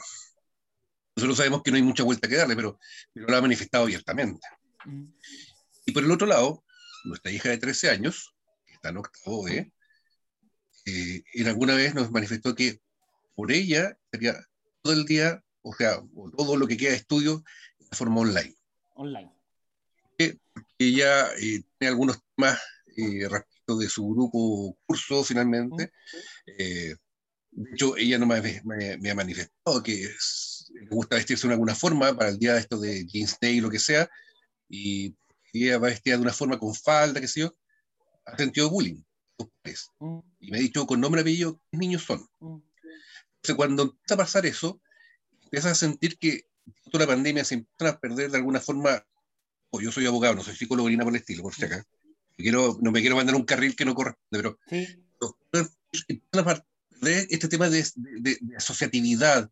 nosotros 1.16 1.38
sabemos 1.38 1.62
que 1.62 1.72
no 1.72 1.78
hay 1.78 1.84
mucha 1.84 2.04
vuelta 2.04 2.28
que 2.28 2.36
darle, 2.36 2.56
pero, 2.56 2.80
pero 3.14 3.28
lo 3.28 3.38
ha 3.38 3.42
manifestado 3.42 3.84
abiertamente. 3.84 4.48
Mm. 4.86 5.06
Y 5.86 5.92
por 5.92 6.04
el 6.04 6.12
otro 6.12 6.28
lado, 6.28 6.64
nuestra 7.04 7.32
hija 7.32 7.50
de 7.50 7.58
13 7.58 7.90
años, 7.90 8.34
que 8.66 8.74
está 8.74 8.90
en 8.90 8.98
octavo 8.98 9.44
B, 9.44 9.72
eh, 10.86 11.24
en 11.34 11.48
alguna 11.48 11.76
vez 11.76 11.94
nos 11.94 12.12
manifestó 12.12 12.56
que 12.56 12.80
por 13.36 13.52
ella 13.52 13.98
estaría 14.06 14.40
todo 14.82 14.94
el 14.94 15.06
día 15.06 15.44
o 15.62 15.74
sea, 15.74 16.02
todo 16.38 16.58
lo 16.58 16.68
que 16.68 16.78
queda 16.78 16.92
de 16.92 16.98
estudio 16.98 17.44
de 17.90 17.98
forma 17.98 18.22
online. 18.22 18.56
Online. 18.96 19.32
Porque 20.02 20.40
ella 20.78 21.28
eh, 21.36 21.62
tiene 21.78 21.90
algunos 21.90 22.20
temas 22.36 22.60
eh, 22.98 23.28
respecto 23.30 23.78
de 23.78 23.90
su 23.90 24.10
grupo 24.10 24.78
curso 24.86 25.24
finalmente. 25.24 25.92
Eh, 26.46 26.96
de 27.52 27.72
hecho, 27.72 27.98
ella 27.98 28.18
no 28.18 28.26
me, 28.26 28.62
me, 29.00 29.10
ha 29.10 29.16
manifestado 29.16 29.82
que 29.82 30.10
le 30.74 30.88
gusta 30.90 31.16
vestirse 31.16 31.48
de 31.48 31.54
alguna 31.54 31.76
forma 31.76 32.16
para 32.16 32.30
el 32.30 32.38
día 32.38 32.54
de 32.54 32.60
esto 32.60 32.80
de 32.80 33.06
Jeans 33.06 33.38
Day 33.42 33.58
y 33.58 33.62
lo 33.62 33.70
que 33.70 33.80
sea, 33.80 34.10
y 34.70 35.16
ella 35.54 35.80
va 35.80 35.88
vestida 35.88 36.16
de 36.16 36.22
una 36.22 36.34
forma 36.34 36.60
con 36.60 36.76
falda, 36.76 37.20
qué 37.20 37.28
sé 37.28 37.42
yo, 37.42 37.56
ha 38.26 38.38
sentido 38.38 38.70
bullying. 38.70 39.02
Y 40.40 40.52
me 40.52 40.58
ha 40.58 40.62
dicho 40.62 40.86
con 40.86 41.02
nombre 41.02 41.22
y 41.22 41.24
apellido 41.24 41.62
qué 41.72 41.78
niños 41.78 42.04
son. 42.04 42.28
Entonces, 42.40 43.56
cuando 43.56 43.84
empieza 43.84 44.14
a 44.14 44.18
pasar 44.18 44.46
eso, 44.46 44.82
empiezas 45.44 45.72
a 45.72 45.76
sentir 45.76 46.18
que 46.18 46.46
toda 46.92 47.06
la 47.06 47.12
pandemia 47.12 47.44
se 47.44 47.56
empieza 47.56 47.94
a 47.94 48.00
perder 48.00 48.32
de 48.32 48.38
alguna 48.38 48.60
forma. 48.60 49.04
o 49.72 49.82
yo 49.82 49.92
soy 49.92 50.06
abogado, 50.06 50.36
no 50.36 50.44
soy 50.44 50.56
psicólogo 50.56 50.90
ni 50.90 50.96
nada 50.96 51.06
por 51.06 51.14
el 51.14 51.22
estilo, 51.22 51.44
por 51.44 51.54
si 51.54 51.66
acá. 51.66 51.86
quiero, 52.38 52.78
no 52.82 52.92
me 52.92 53.02
quiero 53.02 53.16
mandar 53.16 53.36
un 53.36 53.46
carril 53.46 53.76
que 53.76 53.86
no 53.86 53.96
corresponde, 53.96 54.28
pero 54.32 54.60
sí. 54.70 55.04
a 56.34 56.64
perder 57.02 57.28
este 57.30 57.48
tema 57.48 57.70
de, 57.70 57.86
asociatividad. 58.58 59.50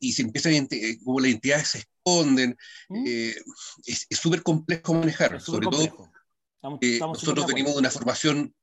y 0.00 0.12
se 0.12 0.22
empieza 0.22 0.48
a 0.48 0.52
eh, 0.52 0.98
como 1.02 1.20
las 1.20 1.30
entidades 1.30 1.68
se 1.68 1.78
esconden, 1.78 2.56
eh, 3.06 3.34
es 3.86 4.06
súper 4.10 4.42
complejo 4.42 4.94
manejar, 4.94 5.40
sobre 5.40 5.66
todo 5.66 6.10
eh, 6.80 6.98
nosotros 6.98 7.46
venimos 7.46 7.74
de 7.74 7.80
una 7.80 7.90
formación 7.90 8.54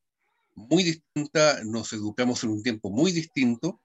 muy 0.56 0.84
distinta, 0.84 1.63
nos 1.63 1.94
educamos 1.94 2.44
en 2.44 2.50
un 2.52 2.63
tiempo 2.63 2.89
muy 2.89 3.12
distinto, 3.12 3.82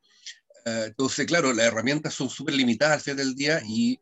entonces, 0.66 1.26
claro, 1.26 1.52
las 1.52 1.66
herramientas 1.66 2.14
son 2.14 2.28
súper 2.28 2.54
limitadas 2.54 2.96
al 2.96 3.00
final 3.00 3.16
del 3.18 3.34
día 3.36 3.60
y 3.64 4.00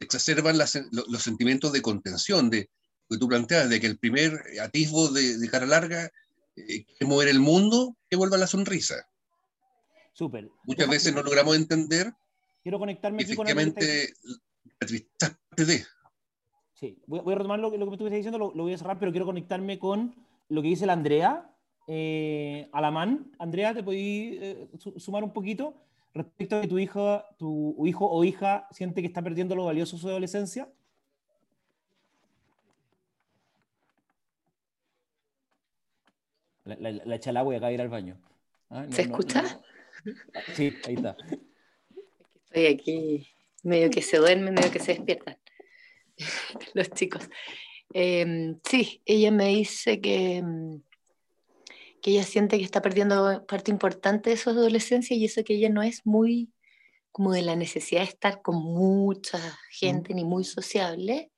exacerban 0.00 0.58
los, 0.58 1.22
sentimientos 1.22 1.72
de 1.72 1.82
contención, 1.82 2.50
de 2.50 2.68
que 3.08 3.18
tú 3.18 3.28
planteas, 3.28 3.68
de 3.68 3.80
que 3.80 3.86
el 3.86 3.98
primer 3.98 4.42
atisbo 4.60 5.08
de, 5.08 5.48
cara 5.48 5.66
larga 5.66 6.10
eh, 6.56 6.84
es 6.98 7.08
mover 7.08 7.28
el 7.28 7.38
mundo, 7.38 7.96
que 8.08 8.16
vuelva 8.16 8.38
la 8.38 8.48
sonrisa. 8.48 9.06
Súper. 10.12 10.50
Muchas 10.64 10.88
veces 10.88 11.14
no 11.14 11.22
logramos 11.22 11.54
entender. 11.56 12.12
Quiero 12.62 12.78
conectarme 12.78 13.22
aquí 13.22 13.36
con 13.36 13.46
la 13.46 13.54
tristeza 14.86 15.38
de. 15.56 15.84
Sí, 16.74 16.98
voy, 17.06 17.20
a 17.20 17.36
retomar 17.36 17.60
lo, 17.60 17.70
que 17.70 17.78
me 17.78 17.84
estuviste 17.84 18.16
diciendo, 18.16 18.38
lo, 18.38 18.50
voy 18.50 18.72
a 18.72 18.78
cerrar, 18.78 18.98
pero 18.98 19.12
quiero 19.12 19.26
conectarme 19.26 19.78
con 19.78 20.14
lo 20.48 20.62
que 20.62 20.68
dice 20.68 20.86
la 20.86 20.94
Andrea 20.94 21.54
eh, 21.86 22.68
Alamán. 22.72 23.30
Andrea, 23.38 23.74
¿te 23.74 23.82
podí 23.82 24.38
eh, 24.40 24.68
sumar 24.96 25.22
un 25.22 25.32
poquito? 25.32 25.74
Respecto 26.14 26.56
a 26.56 26.60
que 26.62 26.68
tu 26.68 26.78
hijo, 26.78 27.24
tu 27.38 27.86
hijo 27.86 28.10
o 28.10 28.24
hija 28.24 28.66
siente 28.70 29.00
que 29.00 29.08
está 29.08 29.22
perdiendo 29.22 29.54
lo 29.54 29.64
valioso 29.64 29.96
de 29.96 30.02
su 30.02 30.08
adolescencia? 30.08 30.68
La, 36.64 36.76
la, 36.76 36.90
la 37.04 37.14
echa 37.16 37.30
el 37.30 37.36
agua 37.36 37.54
y 37.54 37.56
acá 37.56 37.72
ir 37.72 37.80
al 37.80 37.88
baño. 37.88 38.20
Ah, 38.68 38.86
¿Se 38.90 39.02
escucha? 39.02 39.60
Sí, 40.54 40.72
ahí 40.86 40.94
está. 40.94 41.16
Estoy 42.46 42.66
aquí, 42.66 43.28
medio 43.62 43.90
que 43.90 44.02
se 44.02 44.18
duermen, 44.18 44.54
medio 44.54 44.70
que 44.70 44.78
se 44.78 44.94
despiertan 44.94 45.36
los 46.74 46.90
chicos. 46.90 47.28
Em, 47.92 48.58
sí, 48.68 49.02
ella 49.04 49.30
me 49.30 49.46
dice 49.46 50.00
que, 50.00 50.36
em, 50.36 50.82
que 52.02 52.12
ella 52.12 52.24
siente 52.24 52.58
que 52.58 52.64
está 52.64 52.82
perdiendo 52.82 53.44
parte 53.46 53.70
importante 53.70 54.30
de 54.30 54.36
su 54.36 54.50
adolescencia 54.50 55.16
y 55.16 55.24
eso 55.24 55.44
que 55.44 55.54
ella 55.54 55.68
no 55.68 55.82
es 55.82 56.04
muy 56.06 56.52
como 57.12 57.32
de 57.32 57.42
la 57.42 57.56
necesidad 57.56 58.02
de 58.02 58.08
estar 58.08 58.42
con 58.42 58.56
mucha 58.56 59.38
gente 59.70 60.14
ni 60.14 60.24
muy 60.24 60.44
sociable, 60.44 61.32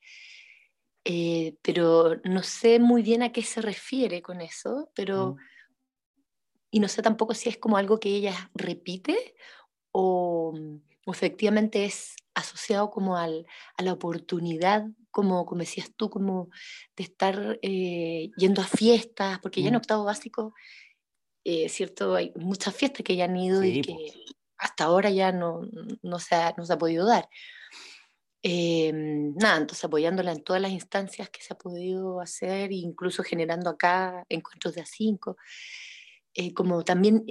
eh, 1.04 1.56
pero 1.62 2.16
no 2.24 2.42
sé 2.42 2.78
muy 2.78 3.02
bien 3.02 3.22
a 3.22 3.32
qué 3.32 3.42
se 3.42 3.60
refiere 3.60 4.22
con 4.22 4.40
eso, 4.40 4.90
pero... 4.94 5.36
Y 6.74 6.80
no 6.80 6.88
sé 6.88 7.02
tampoco 7.02 7.34
si 7.34 7.50
es 7.50 7.58
como 7.58 7.76
algo 7.76 8.00
que 8.00 8.08
ella 8.08 8.50
repite 8.54 9.34
o, 9.92 10.54
efectivamente 11.06 11.84
es 11.84 12.16
asociado 12.34 12.90
como 12.90 13.16
al, 13.16 13.46
a 13.76 13.82
la 13.82 13.92
oportunidad, 13.92 14.86
como, 15.10 15.44
como 15.46 15.60
decías 15.60 15.92
tú, 15.96 16.10
como 16.10 16.48
de 16.96 17.04
estar 17.04 17.58
eh, 17.62 18.30
yendo 18.36 18.62
a 18.62 18.66
fiestas, 18.66 19.38
porque 19.40 19.62
ya 19.62 19.68
en 19.68 19.76
octavo 19.76 20.04
básico, 20.04 20.54
eh, 21.44 21.68
cierto, 21.68 22.14
hay 22.14 22.32
muchas 22.36 22.74
fiestas 22.74 23.02
que 23.04 23.16
ya 23.16 23.24
han 23.24 23.36
ido 23.36 23.62
y 23.62 23.82
que 23.82 23.96
hasta 24.56 24.84
ahora 24.84 25.10
ya 25.10 25.32
no, 25.32 25.62
no, 26.02 26.18
se, 26.18 26.34
ha, 26.34 26.54
no 26.56 26.64
se 26.64 26.72
ha 26.72 26.78
podido 26.78 27.06
dar. 27.06 27.28
Em, 28.44 29.34
nada, 29.36 29.58
entonces 29.58 29.84
apoyándola 29.84 30.32
en 30.32 30.42
todas 30.42 30.60
las 30.60 30.72
instancias 30.72 31.30
que 31.30 31.42
se 31.42 31.52
ha 31.52 31.58
podido 31.58 32.20
hacer, 32.20 32.72
incluso 32.72 33.22
generando 33.22 33.70
acá 33.70 34.24
encuentros 34.28 34.74
de 34.74 34.80
a 34.80 34.86
cinco. 34.86 35.36
Eh, 36.34 36.54
como 36.54 36.82
también 36.82 37.24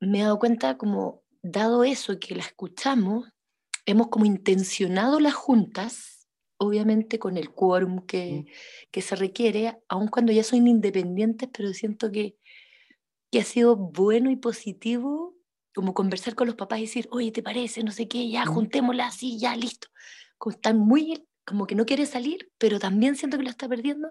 me 0.00 0.20
he 0.20 0.22
dado 0.22 0.38
cuenta, 0.38 0.78
como 0.78 1.22
dado 1.42 1.84
eso 1.84 2.18
que 2.18 2.34
la 2.34 2.42
escuchamos, 2.42 3.28
hemos 3.86 4.08
como 4.08 4.24
intencionado 4.24 5.20
las 5.20 5.34
juntas, 5.34 6.28
obviamente 6.58 7.18
con 7.18 7.36
el 7.36 7.50
quórum 7.50 8.04
que, 8.06 8.44
mm. 8.44 8.90
que 8.90 9.02
se 9.02 9.16
requiere, 9.16 9.78
aun 9.88 10.08
cuando 10.08 10.32
ya 10.32 10.44
son 10.44 10.66
independientes, 10.66 11.48
pero 11.52 11.72
siento 11.72 12.10
que, 12.10 12.36
que 13.30 13.40
ha 13.40 13.44
sido 13.44 13.76
bueno 13.76 14.30
y 14.30 14.36
positivo 14.36 15.34
como 15.74 15.94
conversar 15.94 16.34
con 16.34 16.48
los 16.48 16.56
papás 16.56 16.80
y 16.80 16.82
decir, 16.82 17.08
oye, 17.12 17.30
¿te 17.30 17.42
parece? 17.42 17.84
No 17.84 17.92
sé 17.92 18.08
qué, 18.08 18.28
ya, 18.28 18.44
mm. 18.44 18.48
juntémosla 18.48 19.06
así, 19.06 19.38
ya, 19.38 19.56
listo 19.56 19.88
como 20.40 20.54
están 20.56 20.78
muy, 20.78 21.28
como 21.44 21.66
que 21.66 21.74
no 21.74 21.84
quiere 21.84 22.06
salir, 22.06 22.50
pero 22.56 22.78
también 22.78 23.14
siento 23.14 23.36
que 23.36 23.44
lo 23.44 23.50
está 23.50 23.68
perdiendo. 23.68 24.08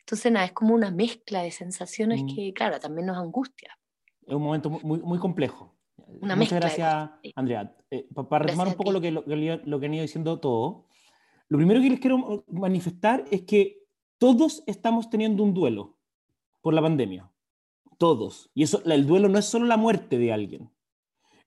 Entonces, 0.00 0.32
nada, 0.32 0.44
es 0.44 0.52
como 0.52 0.74
una 0.74 0.90
mezcla 0.90 1.42
de 1.42 1.52
sensaciones 1.52 2.24
mm. 2.24 2.34
que, 2.34 2.52
claro, 2.52 2.80
también 2.80 3.06
nos 3.06 3.16
angustia. 3.16 3.78
Es 4.26 4.34
un 4.34 4.42
momento 4.42 4.68
muy, 4.68 4.98
muy 4.98 5.18
complejo. 5.20 5.78
Una 6.20 6.36
Muchas 6.36 6.60
gracias, 6.60 7.10
Andrea. 7.34 7.76
Eh, 7.90 8.08
para 8.12 8.44
retomar 8.44 8.68
un 8.68 8.74
poco 8.74 8.92
lo 8.92 9.00
que, 9.00 9.10
lo, 9.10 9.22
lo 9.24 9.80
que 9.80 9.86
han 9.86 9.94
ido 9.94 10.02
diciendo 10.02 10.38
todo, 10.38 10.86
lo 11.48 11.58
primero 11.58 11.80
que 11.80 11.90
les 11.90 12.00
quiero 12.00 12.44
manifestar 12.48 13.24
es 13.30 13.42
que 13.42 13.84
todos 14.18 14.62
estamos 14.66 15.10
teniendo 15.10 15.42
un 15.42 15.54
duelo 15.54 15.96
por 16.60 16.74
la 16.74 16.82
pandemia. 16.82 17.30
Todos. 17.98 18.50
Y 18.54 18.62
eso, 18.62 18.82
el 18.84 19.06
duelo 19.06 19.28
no 19.28 19.38
es 19.38 19.46
solo 19.46 19.66
la 19.66 19.76
muerte 19.76 20.18
de 20.18 20.32
alguien. 20.32 20.70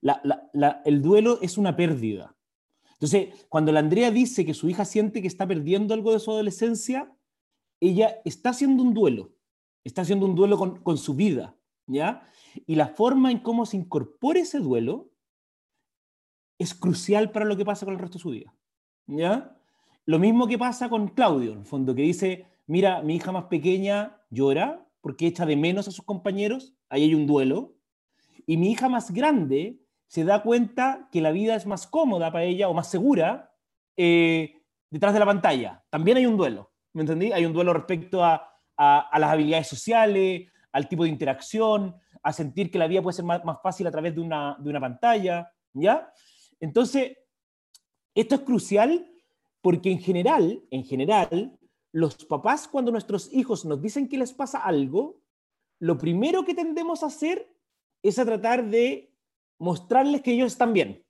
La, 0.00 0.20
la, 0.52 0.82
el 0.84 1.00
duelo 1.00 1.38
es 1.40 1.56
una 1.56 1.76
pérdida. 1.76 2.36
Entonces, 2.92 3.46
cuando 3.48 3.72
la 3.72 3.80
Andrea 3.80 4.10
dice 4.10 4.44
que 4.44 4.54
su 4.54 4.68
hija 4.68 4.84
siente 4.84 5.22
que 5.22 5.28
está 5.28 5.46
perdiendo 5.46 5.94
algo 5.94 6.12
de 6.12 6.20
su 6.20 6.30
adolescencia, 6.30 7.12
ella 7.80 8.20
está 8.24 8.50
haciendo 8.50 8.82
un 8.82 8.94
duelo, 8.94 9.32
está 9.82 10.02
haciendo 10.02 10.26
un 10.26 10.34
duelo 10.34 10.58
con, 10.58 10.98
su 10.98 11.14
vida, 11.14 11.56
¿ya? 11.86 12.26
Y 12.66 12.74
la 12.74 12.88
forma 12.88 13.30
en 13.30 13.38
cómo 13.38 13.66
se 13.66 13.76
incorpora 13.76 14.40
ese 14.40 14.60
duelo 14.60 15.10
es 16.58 16.74
crucial 16.74 17.30
para 17.30 17.44
lo 17.44 17.56
que 17.56 17.64
pasa 17.64 17.84
con 17.84 17.94
el 17.94 18.00
resto 18.00 18.18
de 18.18 18.22
su 18.22 18.30
vida, 18.30 18.54
¿ya? 19.06 19.56
Lo 20.06 20.18
mismo 20.18 20.46
que 20.46 20.58
pasa 20.58 20.88
con 20.88 21.08
Claudio, 21.08 21.52
en 21.52 21.60
el 21.60 21.64
fondo, 21.64 21.94
que 21.94 22.02
dice, 22.02 22.46
mira, 22.66 23.02
mi 23.02 23.16
hija 23.16 23.32
más 23.32 23.44
pequeña 23.44 24.20
llora 24.30 24.86
porque 25.00 25.26
echa 25.26 25.44
de 25.44 25.56
menos 25.56 25.88
a 25.88 25.90
sus 25.90 26.04
compañeros, 26.04 26.74
ahí 26.88 27.04
hay 27.04 27.14
un 27.14 27.26
duelo, 27.26 27.74
y 28.46 28.56
mi 28.56 28.70
hija 28.70 28.88
más 28.88 29.10
grande 29.10 29.80
se 30.06 30.24
da 30.24 30.42
cuenta 30.42 31.08
que 31.10 31.20
la 31.20 31.30
vida 31.30 31.56
es 31.56 31.66
más 31.66 31.86
cómoda 31.86 32.30
para 32.32 32.44
ella 32.44 32.68
o 32.68 32.74
más 32.74 32.90
segura 32.90 33.52
eh, 33.96 34.62
detrás 34.90 35.12
de 35.12 35.20
la 35.20 35.26
pantalla. 35.26 35.84
También 35.90 36.16
hay 36.18 36.26
un 36.26 36.36
duelo, 36.36 36.72
¿me 36.92 37.02
entendí? 37.02 37.32
Hay 37.32 37.44
un 37.44 37.52
duelo 37.52 37.72
respecto 37.72 38.24
a, 38.24 38.50
las 38.76 39.30
habilidades 39.30 39.68
sociales, 39.68 40.50
al 40.74 40.88
tipo 40.88 41.04
de 41.04 41.08
interacción, 41.08 41.94
a 42.20 42.32
sentir 42.32 42.68
que 42.68 42.78
la 42.78 42.88
vida 42.88 43.00
puede 43.00 43.14
ser 43.14 43.24
más, 43.24 43.42
fácil 43.62 43.86
a 43.86 43.92
través 43.92 44.12
de 44.12 44.20
una, 44.20 44.56
de 44.58 44.70
una 44.70 44.80
pantalla, 44.80 45.48
¿ya? 45.72 46.12
Entonces, 46.58 47.16
esto 48.12 48.34
es 48.34 48.40
crucial 48.40 49.08
porque 49.62 49.92
en 49.92 50.00
general, 50.00 50.64
en 50.72 50.84
general, 50.84 51.56
los 51.92 52.16
papás 52.24 52.66
cuando 52.66 52.90
nuestros 52.90 53.32
hijos 53.32 53.64
nos 53.64 53.80
dicen 53.80 54.08
que 54.08 54.18
les 54.18 54.32
pasa 54.32 54.58
algo, 54.58 55.22
lo 55.78 55.96
primero 55.96 56.44
que 56.44 56.54
tendemos 56.54 57.04
a 57.04 57.06
hacer 57.06 57.48
es 58.02 58.18
a 58.18 58.24
tratar 58.24 58.68
de 58.68 59.14
mostrarles 59.58 60.22
que 60.22 60.32
ellos 60.32 60.52
están 60.52 60.72
bien. 60.72 61.06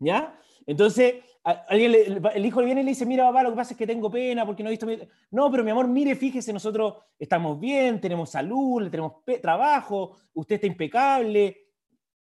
¿Ya? 0.00 0.36
Entonces, 0.66 1.22
alguien 1.42 1.94
el 2.34 2.46
hijo 2.46 2.62
viene 2.62 2.80
y 2.80 2.84
le 2.84 2.90
dice, 2.90 3.04
mira, 3.04 3.24
papá, 3.24 3.42
lo 3.42 3.50
que 3.50 3.56
pasa 3.56 3.72
es 3.74 3.78
que 3.78 3.86
tengo 3.86 4.10
pena 4.10 4.46
porque 4.46 4.62
no 4.62 4.70
he 4.70 4.72
visto... 4.72 4.86
No, 5.30 5.50
pero 5.50 5.62
mi 5.62 5.70
amor, 5.70 5.88
mire, 5.88 6.16
fíjese, 6.16 6.52
nosotros 6.52 6.94
estamos 7.18 7.60
bien, 7.60 8.00
tenemos 8.00 8.30
salud, 8.30 8.90
tenemos 8.90 9.24
trabajo, 9.42 10.16
usted 10.32 10.54
está 10.56 10.66
impecable. 10.66 11.68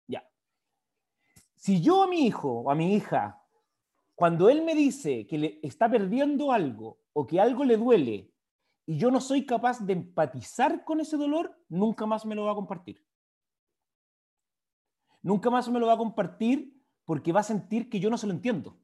Ya. 0.07 0.27
Si 1.57 1.81
yo 1.83 2.03
a 2.03 2.07
mi 2.07 2.27
hijo 2.27 2.61
o 2.61 2.71
a 2.71 2.75
mi 2.75 2.95
hija, 2.95 3.39
cuando 4.15 4.49
él 4.49 4.63
me 4.63 4.75
dice 4.75 5.27
que 5.27 5.39
le 5.39 5.61
está 5.63 5.91
perdiendo 5.91 6.53
algo 6.53 7.01
o 7.13 7.27
que 7.27 7.41
algo 7.41 7.65
le 7.65 7.77
duele 7.77 8.33
y 8.87 8.97
yo 8.97 9.11
no 9.11 9.21
soy 9.21 9.45
capaz 9.45 9.81
de 9.81 9.93
empatizar 9.93 10.85
con 10.85 11.01
ese 11.01 11.17
dolor, 11.17 11.57
nunca 11.69 12.07
más 12.07 12.25
me 12.25 12.35
lo 12.35 12.45
va 12.45 12.53
a 12.53 12.57
compartir. 12.57 13.05
Nunca 15.23 15.51
más 15.51 15.69
me 15.69 15.79
lo 15.79 15.87
va 15.87 15.93
a 15.93 15.99
compartir 15.99 16.82
porque 17.05 17.33
va 17.33 17.41
a 17.41 17.45
sentir 17.45 17.89
que 17.89 18.01
yo 18.01 18.11
no 18.11 18.19
se 18.19 18.27
lo 18.27 18.33
entiendo. 18.33 18.77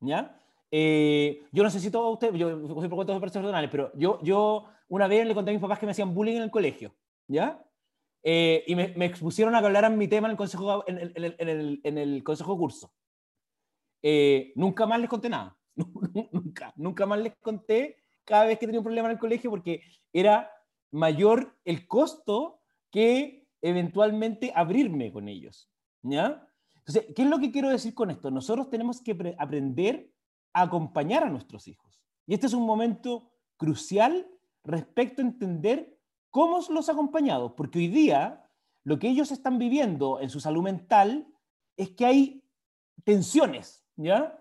¿Ya? 0.00 0.40
Eh, 0.70 1.46
yo 1.52 1.62
no 1.62 1.70
sé 1.70 1.80
si 1.80 1.90
todos 1.90 2.12
ustedes, 2.12 2.34
yo 2.38 2.50
soy 2.66 2.88
por 2.88 2.96
cuentos 2.96 3.20
personales, 3.20 3.70
pero 3.70 3.92
yo, 3.94 4.20
yo 4.22 4.66
una 4.88 5.06
vez 5.06 5.26
le 5.26 5.34
conté 5.34 5.50
a 5.50 5.54
mis 5.54 5.62
papás 5.62 5.78
que 5.78 5.86
me 5.86 5.92
hacían 5.92 6.14
bullying 6.14 6.36
en 6.36 6.42
el 6.42 6.50
colegio, 6.50 6.94
¿ya? 7.28 7.64
Eh, 8.22 8.64
y 8.66 8.74
me, 8.74 8.88
me, 8.96 9.06
expusieron 9.06 9.54
a 9.54 9.60
que 9.60 9.66
hablaran 9.66 9.96
mi 9.96 10.08
tema 10.08 10.26
en 10.26 10.32
el 10.32 10.36
consejo, 10.36 10.84
en 10.88 10.98
el, 10.98 11.12
en 11.14 11.48
el, 11.48 11.80
en 11.84 11.98
el 11.98 12.24
consejo 12.24 12.58
curso. 12.58 12.92
Eh, 14.02 14.52
nunca 14.56 14.86
más 14.86 15.00
les 15.00 15.08
conté 15.08 15.28
nada, 15.28 15.56
nunca, 16.32 16.72
nunca 16.76 17.06
más 17.06 17.20
les 17.20 17.36
conté 17.36 17.96
cada 18.24 18.44
vez 18.46 18.58
que 18.58 18.66
tenía 18.66 18.80
un 18.80 18.84
problema 18.84 19.08
en 19.08 19.14
el 19.14 19.20
colegio 19.20 19.50
porque 19.50 19.82
era 20.12 20.50
mayor 20.90 21.56
el 21.64 21.86
costo 21.86 22.60
que 22.90 23.46
eventualmente 23.62 24.52
abrirme 24.54 25.12
con 25.12 25.28
ellos. 25.28 25.70
¿ya? 26.02 26.45
Entonces, 26.86 27.14
¿qué 27.14 27.22
es 27.22 27.28
lo 27.28 27.38
que 27.38 27.50
quiero 27.50 27.68
decir 27.68 27.94
con 27.94 28.10
esto? 28.10 28.30
Nosotros 28.30 28.70
tenemos 28.70 29.00
que 29.00 29.34
aprender 29.38 30.12
a 30.52 30.62
acompañar 30.62 31.24
a 31.24 31.30
nuestros 31.30 31.66
hijos. 31.66 32.00
Y 32.26 32.34
este 32.34 32.46
es 32.46 32.54
un 32.54 32.64
momento 32.64 33.32
crucial 33.56 34.28
respecto 34.62 35.20
a 35.20 35.24
entender 35.24 35.98
cómo 36.30 36.60
los 36.70 36.88
acompañados, 36.88 37.52
porque 37.56 37.78
hoy 37.78 37.88
día 37.88 38.48
lo 38.84 38.98
que 38.98 39.08
ellos 39.08 39.32
están 39.32 39.58
viviendo 39.58 40.20
en 40.20 40.30
su 40.30 40.38
salud 40.38 40.62
mental 40.62 41.26
es 41.76 41.90
que 41.90 42.06
hay 42.06 42.44
tensiones, 43.04 43.84
¿ya? 43.96 44.38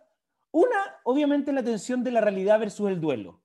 Una, 0.51 0.99
obviamente, 1.03 1.51
la 1.51 1.63
tensión 1.63 2.03
de 2.03 2.11
la 2.11 2.21
realidad 2.21 2.59
versus 2.59 2.89
el 2.89 3.01
duelo, 3.01 3.41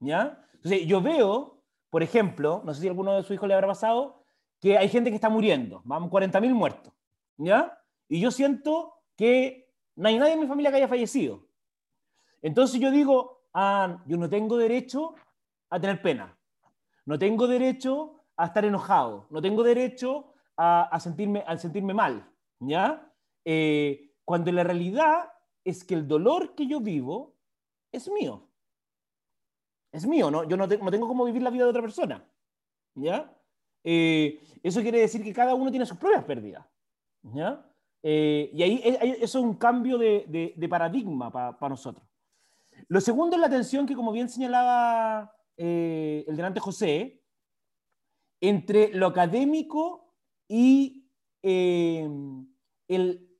¿ya? 0.00 0.42
Entonces, 0.54 0.86
yo 0.86 1.02
veo, 1.02 1.62
por 1.90 2.02
ejemplo, 2.02 2.62
no 2.64 2.72
sé 2.72 2.80
si 2.80 2.86
a 2.86 2.90
alguno 2.90 3.14
de 3.14 3.22
sus 3.22 3.32
hijos 3.32 3.48
le 3.48 3.54
habrá 3.54 3.66
pasado, 3.66 4.24
que 4.60 4.78
hay 4.78 4.88
gente 4.88 5.10
que 5.10 5.16
está 5.16 5.28
muriendo, 5.28 5.82
vamos, 5.84 6.10
40.000 6.10 6.54
muertos, 6.54 6.94
¿ya? 7.36 7.83
Y 8.14 8.20
yo 8.20 8.30
siento 8.30 9.02
que 9.16 9.74
no 9.96 10.06
hay 10.06 10.20
nadie 10.20 10.34
en 10.34 10.38
mi 10.38 10.46
familia 10.46 10.70
que 10.70 10.76
haya 10.76 10.86
fallecido. 10.86 11.48
Entonces 12.42 12.80
yo 12.80 12.92
digo, 12.92 13.48
ah, 13.52 14.04
yo 14.06 14.16
no 14.16 14.30
tengo 14.30 14.56
derecho 14.56 15.16
a 15.68 15.80
tener 15.80 16.00
pena, 16.00 16.38
no 17.06 17.18
tengo 17.18 17.48
derecho 17.48 18.24
a 18.36 18.46
estar 18.46 18.64
enojado, 18.64 19.26
no 19.30 19.42
tengo 19.42 19.64
derecho 19.64 20.32
a, 20.56 20.96
sentirme, 21.00 21.42
a 21.44 21.58
sentirme 21.58 21.92
mal, 21.92 22.24
¿ya? 22.60 23.12
Eh, 23.44 24.14
cuando 24.24 24.52
la 24.52 24.62
realidad 24.62 25.32
es 25.64 25.82
que 25.82 25.94
el 25.94 26.06
dolor 26.06 26.54
que 26.54 26.68
yo 26.68 26.78
vivo 26.78 27.34
es 27.90 28.08
mío. 28.08 28.48
Es 29.90 30.06
mío, 30.06 30.30
¿no? 30.30 30.44
yo 30.44 30.56
no, 30.56 30.68
no 30.68 30.90
tengo 30.92 31.08
cómo 31.08 31.24
vivir 31.24 31.42
la 31.42 31.50
vida 31.50 31.64
de 31.64 31.70
otra 31.70 31.82
persona, 31.82 32.24
¿ya? 32.94 33.36
Eh, 33.82 34.40
eso 34.62 34.82
quiere 34.82 35.00
decir 35.00 35.24
que 35.24 35.32
cada 35.32 35.56
uno 35.56 35.72
tiene 35.72 35.84
sus 35.84 35.98
propias 35.98 36.22
pérdidas. 36.22 36.64
¿ya? 37.32 37.64
Eh, 38.06 38.50
y 38.52 38.62
ahí 38.62 38.82
eso 38.84 39.38
es 39.38 39.44
un 39.44 39.54
cambio 39.54 39.96
de, 39.96 40.66
paradigma 40.68 41.32
para 41.32 41.70
nosotros. 41.70 42.06
Lo 42.88 43.00
segundo 43.00 43.36
es 43.36 43.40
la 43.40 43.48
tensión 43.48 43.86
que, 43.86 43.94
como 43.94 44.12
bien 44.12 44.28
señalaba 44.28 45.34
eh, 45.56 46.22
el 46.28 46.36
delante 46.36 46.60
José, 46.60 47.22
entre 48.42 48.92
lo 48.92 49.06
académico 49.06 50.14
y 50.46 51.08
el, 51.40 52.58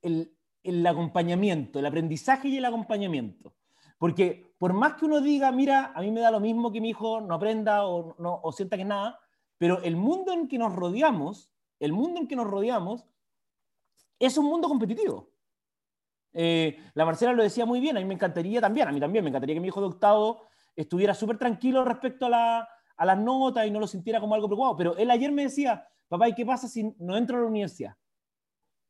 el, 0.01 0.87
acompañamiento, 0.87 1.77
el 1.77 1.85
aprendizaje 1.85 2.47
y 2.47 2.57
el 2.57 2.65
acompañamiento. 2.65 3.53
Porque 3.99 4.55
por 4.57 4.73
más 4.73 4.95
que 4.95 5.05
uno 5.05 5.21
diga, 5.21 5.51
mira, 5.51 5.91
a 5.93 6.01
mí 6.01 6.09
me 6.09 6.21
da 6.21 6.31
lo 6.31 6.39
mismo 6.39 6.71
que 6.71 6.81
mi 6.81 6.89
hijo 6.89 7.21
no 7.21 7.35
aprenda 7.35 7.85
o, 7.85 8.15
no, 8.17 8.39
o 8.41 8.51
sienta 8.51 8.77
que 8.77 8.85
nada, 8.85 9.19
pero 9.59 9.83
el 9.83 9.95
mundo 9.95 10.33
en 10.33 10.47
que 10.47 10.57
nos 10.57 10.73
rodeamos, 10.73 11.51
el 11.79 11.93
mundo 11.93 12.19
en 12.19 12.27
que 12.27 12.35
nos 12.35 12.47
rodeamos, 12.47 13.05
es 14.19 14.37
un 14.37 14.45
mundo 14.45 14.67
competitivo. 14.67 15.31
Eh, 16.33 16.77
la 16.93 17.05
Marcela 17.05 17.33
lo 17.33 17.43
decía 17.43 17.65
muy 17.65 17.79
bien, 17.79 17.95
a 17.95 17.99
mí 17.99 18.05
me 18.05 18.13
encantaría 18.13 18.59
también, 18.59 18.87
a 18.87 18.91
mí 18.91 18.99
también, 18.99 19.23
me 19.23 19.29
encantaría 19.29 19.55
que 19.55 19.61
mi 19.61 19.69
hijo 19.69 19.79
de 19.79 19.87
octavo 19.87 20.43
estuviera 20.75 21.13
súper 21.13 21.37
tranquilo 21.37 21.85
respecto 21.85 22.25
a, 22.25 22.29
la, 22.29 22.69
a 22.97 23.05
las 23.05 23.17
notas 23.17 23.65
y 23.65 23.71
no 23.71 23.79
lo 23.79 23.87
sintiera 23.87 24.19
como 24.19 24.35
algo 24.35 24.47
preocupado. 24.47 24.75
Pero 24.75 24.97
él 24.97 25.09
ayer 25.11 25.31
me 25.31 25.43
decía, 25.43 25.87
papá, 26.07 26.27
¿y 26.27 26.35
qué 26.35 26.45
pasa 26.45 26.67
si 26.67 26.93
no 26.99 27.15
entro 27.15 27.37
a 27.37 27.41
la 27.41 27.47
universidad? 27.47 27.95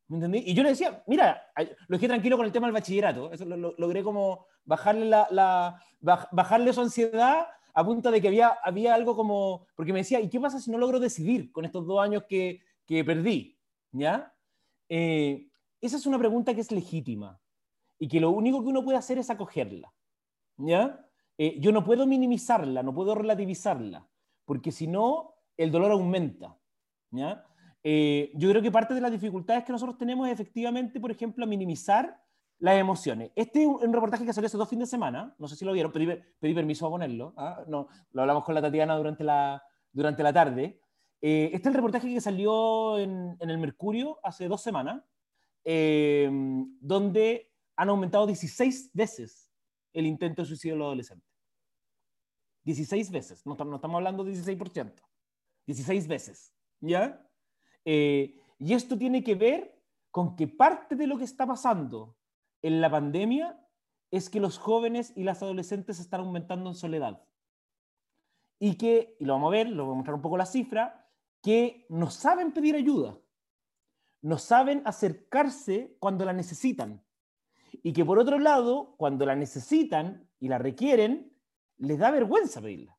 ¿Me 0.08 0.16
entendí? 0.16 0.42
Y 0.46 0.54
yo 0.54 0.62
le 0.62 0.70
decía, 0.70 1.02
mira, 1.06 1.42
lo 1.88 1.96
dejé 1.96 2.08
tranquilo 2.08 2.36
con 2.36 2.46
el 2.46 2.52
tema 2.52 2.66
del 2.66 2.74
bachillerato. 2.74 3.32
Eso 3.32 3.44
lo, 3.44 3.74
logré 3.76 4.02
como 4.02 4.46
bajarle, 4.64 5.06
la, 5.06 5.80
bajarle 6.00 6.72
su 6.72 6.80
ansiedad 6.80 7.46
a 7.74 7.84
punto 7.84 8.10
de 8.10 8.20
que 8.20 8.28
había, 8.28 8.48
había 8.62 8.94
algo 8.94 9.16
como, 9.16 9.66
porque 9.74 9.92
me 9.92 10.00
decía, 10.00 10.20
¿y 10.20 10.28
qué 10.28 10.40
pasa 10.40 10.60
si 10.60 10.70
no 10.70 10.78
logro 10.78 10.98
decidir 10.98 11.52
con 11.52 11.64
estos 11.64 11.86
dos 11.86 12.00
años 12.00 12.24
que, 12.28 12.60
que 12.86 13.04
perdí? 13.04 13.58
¿Ya? 13.92 14.32
Eh, 14.88 15.48
esa 15.80 15.96
es 15.96 16.06
una 16.06 16.18
pregunta 16.18 16.54
que 16.54 16.60
es 16.60 16.72
legítima 16.72 17.40
y 17.98 18.08
que 18.08 18.20
lo 18.20 18.30
único 18.30 18.62
que 18.62 18.68
uno 18.68 18.84
puede 18.84 18.98
hacer 18.98 19.18
es 19.18 19.30
acogerla. 19.30 19.92
¿Ya? 20.58 21.06
Eh, 21.38 21.58
yo 21.60 21.72
no 21.72 21.84
puedo 21.84 22.06
minimizarla, 22.06 22.82
no 22.82 22.94
puedo 22.94 23.14
relativizarla, 23.14 24.08
porque 24.44 24.72
si 24.72 24.86
no, 24.86 25.34
el 25.56 25.70
dolor 25.70 25.92
aumenta. 25.92 26.58
¿ya? 27.10 27.44
Eh, 27.82 28.32
yo 28.34 28.48
creo 28.50 28.62
que 28.62 28.72
parte 28.72 28.94
de 28.94 29.00
las 29.00 29.12
dificultades 29.12 29.64
que 29.64 29.72
nosotros 29.72 29.98
tenemos 29.98 30.26
es 30.26 30.32
efectivamente, 30.32 30.98
por 30.98 31.10
ejemplo, 31.10 31.46
minimizar 31.46 32.20
las 32.58 32.78
emociones. 32.78 33.30
Este 33.36 33.62
es 33.62 33.68
un 33.68 33.92
reportaje 33.92 34.24
que 34.24 34.32
salió 34.32 34.46
hace 34.46 34.56
dos 34.56 34.68
fines 34.68 34.88
de 34.88 34.90
semana, 34.90 35.34
no 35.38 35.46
sé 35.46 35.56
si 35.56 35.64
lo 35.64 35.72
vieron, 35.72 35.92
pedí, 35.92 36.06
pedí 36.40 36.54
permiso 36.54 36.86
a 36.86 36.90
ponerlo, 36.90 37.34
¿ah? 37.36 37.64
no, 37.68 37.88
lo 38.12 38.22
hablamos 38.22 38.44
con 38.44 38.54
la 38.54 38.62
Tatiana 38.62 38.96
durante 38.96 39.24
la, 39.24 39.62
durante 39.92 40.22
la 40.22 40.32
tarde. 40.32 40.80
Eh, 41.28 41.46
este 41.46 41.56
es 41.56 41.66
el 41.66 41.74
reportaje 41.74 42.08
que 42.08 42.20
salió 42.20 43.00
en, 43.00 43.36
en 43.40 43.50
el 43.50 43.58
Mercurio 43.58 44.20
hace 44.22 44.46
dos 44.46 44.62
semanas, 44.62 45.02
donde 46.80 47.50
han 47.74 47.88
aumentado 47.88 48.28
16 48.28 48.92
veces 48.92 49.50
el 49.92 50.06
intento 50.06 50.42
de 50.42 50.46
suicidio 50.46 50.74
de 50.74 50.78
los 50.78 50.86
adolescentes. 50.86 51.28
16 52.64 53.10
veces, 53.10 53.44
no, 53.44 53.54
estamos 53.54 53.94
hablando 53.96 54.22
de 54.22 54.34
16%, 54.34 54.94
16 55.66 56.06
veces, 56.06 56.54
¿ya? 56.80 57.28
Eh, 57.84 58.40
y 58.60 58.74
esto 58.74 58.96
tiene 58.96 59.24
que 59.24 59.34
ver 59.34 59.82
con 60.12 60.36
que 60.36 60.46
parte 60.46 60.94
de 60.94 61.08
lo 61.08 61.18
que 61.18 61.24
está 61.24 61.44
pasando 61.44 62.16
en 62.62 62.80
la 62.80 62.88
pandemia 62.88 63.60
es 64.12 64.30
que 64.30 64.38
los 64.38 64.58
jóvenes 64.58 65.12
y 65.16 65.24
las 65.24 65.42
adolescentes 65.42 65.98
están 65.98 66.20
aumentando 66.20 66.70
en 66.70 66.76
soledad. 66.76 67.24
Y 68.60 68.76
que, 68.76 69.16
y 69.18 69.24
lo 69.24 69.32
vamos 69.34 69.48
a 69.48 69.56
ver, 69.56 69.68
lo 69.68 69.86
voy 69.86 69.94
a 69.94 69.96
mostrar 69.96 70.14
un 70.14 70.22
poco 70.22 70.36
la 70.36 70.46
cifra, 70.46 71.05
que 71.46 71.86
no 71.88 72.10
saben 72.10 72.50
pedir 72.50 72.74
ayuda, 72.74 73.16
no 74.20 74.36
saben 74.36 74.82
acercarse 74.84 75.96
cuando 76.00 76.24
la 76.24 76.32
necesitan. 76.32 77.04
Y 77.84 77.92
que 77.92 78.04
por 78.04 78.18
otro 78.18 78.40
lado, 78.40 78.96
cuando 78.96 79.24
la 79.24 79.36
necesitan 79.36 80.28
y 80.40 80.48
la 80.48 80.58
requieren, 80.58 81.32
les 81.76 82.00
da 82.00 82.10
vergüenza 82.10 82.60
pedirla. 82.60 82.98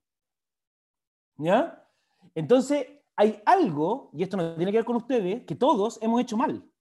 ¿Ya? 1.36 1.90
Entonces, 2.36 2.88
hay 3.18 3.42
algo, 3.46 4.12
y 4.14 4.24
esto 4.24 4.38
no 4.38 4.56
tiene 4.56 4.72
que 4.72 4.78
ver 4.78 4.86
con 4.86 4.96
ustedes, 4.96 5.44
que 5.44 5.56
todos 5.56 6.00
hemos 6.02 6.22
hecho 6.22 6.38
mal. 6.38 6.72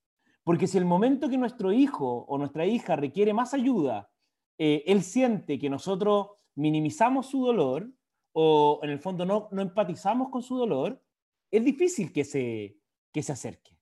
Porque 0.44 0.68
si 0.68 0.78
el 0.78 0.84
momento 0.84 1.28
que 1.28 1.36
nuestro 1.36 1.72
hijo 1.72 2.26
o 2.28 2.38
nuestra 2.38 2.64
hija 2.64 2.94
requiere 2.94 3.34
más 3.34 3.54
ayuda, 3.54 4.08
eh, 4.56 4.84
él 4.86 5.02
siente 5.02 5.58
que 5.58 5.68
nosotros 5.68 6.28
minimizamos 6.54 7.26
su 7.26 7.44
dolor 7.44 7.90
o 8.30 8.78
en 8.84 8.90
el 8.90 9.00
fondo 9.00 9.26
no, 9.26 9.48
no 9.50 9.62
empatizamos 9.62 10.28
con 10.28 10.44
su 10.44 10.56
dolor, 10.56 11.02
es 11.50 11.64
difícil 11.64 12.12
que 12.12 12.24
se, 12.24 12.76
que 13.12 13.22
se 13.22 13.32
acerque. 13.32 13.78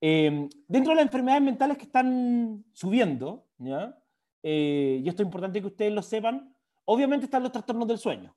Em, 0.00 0.48
dentro 0.66 0.90
de 0.92 0.96
las 0.96 1.06
enfermedades 1.06 1.42
mentales 1.42 1.76
que 1.76 1.84
están 1.84 2.64
subiendo, 2.72 3.48
¿ya? 3.58 3.96
Eh, 4.42 5.00
y 5.04 5.08
esto 5.08 5.22
es 5.22 5.26
importante 5.26 5.60
que 5.60 5.66
ustedes 5.66 5.92
lo 5.92 6.02
sepan, 6.02 6.56
obviamente 6.86 7.26
están 7.26 7.42
los 7.42 7.52
trastornos 7.52 7.86
del 7.86 7.98
sueño. 7.98 8.34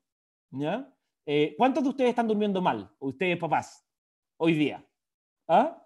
¿ya? 0.50 0.92
Eh, 1.26 1.54
¿Cuántos 1.56 1.82
de 1.82 1.88
ustedes 1.90 2.10
están 2.10 2.28
durmiendo 2.28 2.60
mal, 2.60 2.90
ustedes 2.98 3.38
papás, 3.38 3.86
hoy 4.36 4.54
día? 4.54 4.84
¿Ah? 5.48 5.80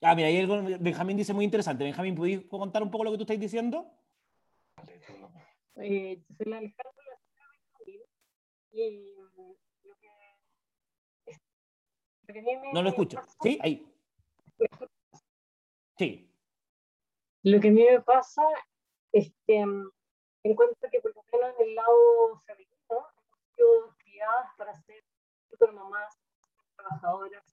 Ah, 0.00 0.14
mira, 0.14 0.28
ahí 0.28 0.46
Benjamín 0.78 1.16
dice 1.16 1.34
muy 1.34 1.44
interesante. 1.44 1.82
Benjamín, 1.82 2.14
¿puedes 2.14 2.46
contar 2.46 2.82
un 2.84 2.90
poco 2.90 3.04
lo 3.04 3.10
que 3.10 3.16
tú 3.16 3.24
estás 3.24 3.40
diciendo? 3.40 3.90
Eh, 5.76 6.22
soy 6.36 6.50
la 6.50 6.58
Alejandra 6.58 6.97
y 8.86 9.18
no 12.72 12.82
lo 12.82 12.88
escucho. 12.90 13.20
¿Sí? 13.42 13.58
Ahí. 13.62 13.86
Sí. 15.96 16.30
Lo 17.42 17.60
que 17.60 17.68
a 17.68 17.70
mí 17.70 17.84
me 17.84 18.00
pasa 18.02 18.42
es 19.12 19.32
que 19.46 19.64
um, 19.64 19.90
encuentro 20.42 20.88
que 20.90 21.00
por 21.00 21.14
lo 21.14 21.22
menos 21.32 21.58
en 21.58 21.68
el 21.68 21.74
lado 21.74 22.42
femenino 22.46 23.06
sido 23.56 23.96
criadas 23.98 24.50
para 24.56 24.74
ser 24.74 25.02
super 25.50 25.72
mamás, 25.72 26.14
trabajadoras, 26.76 27.44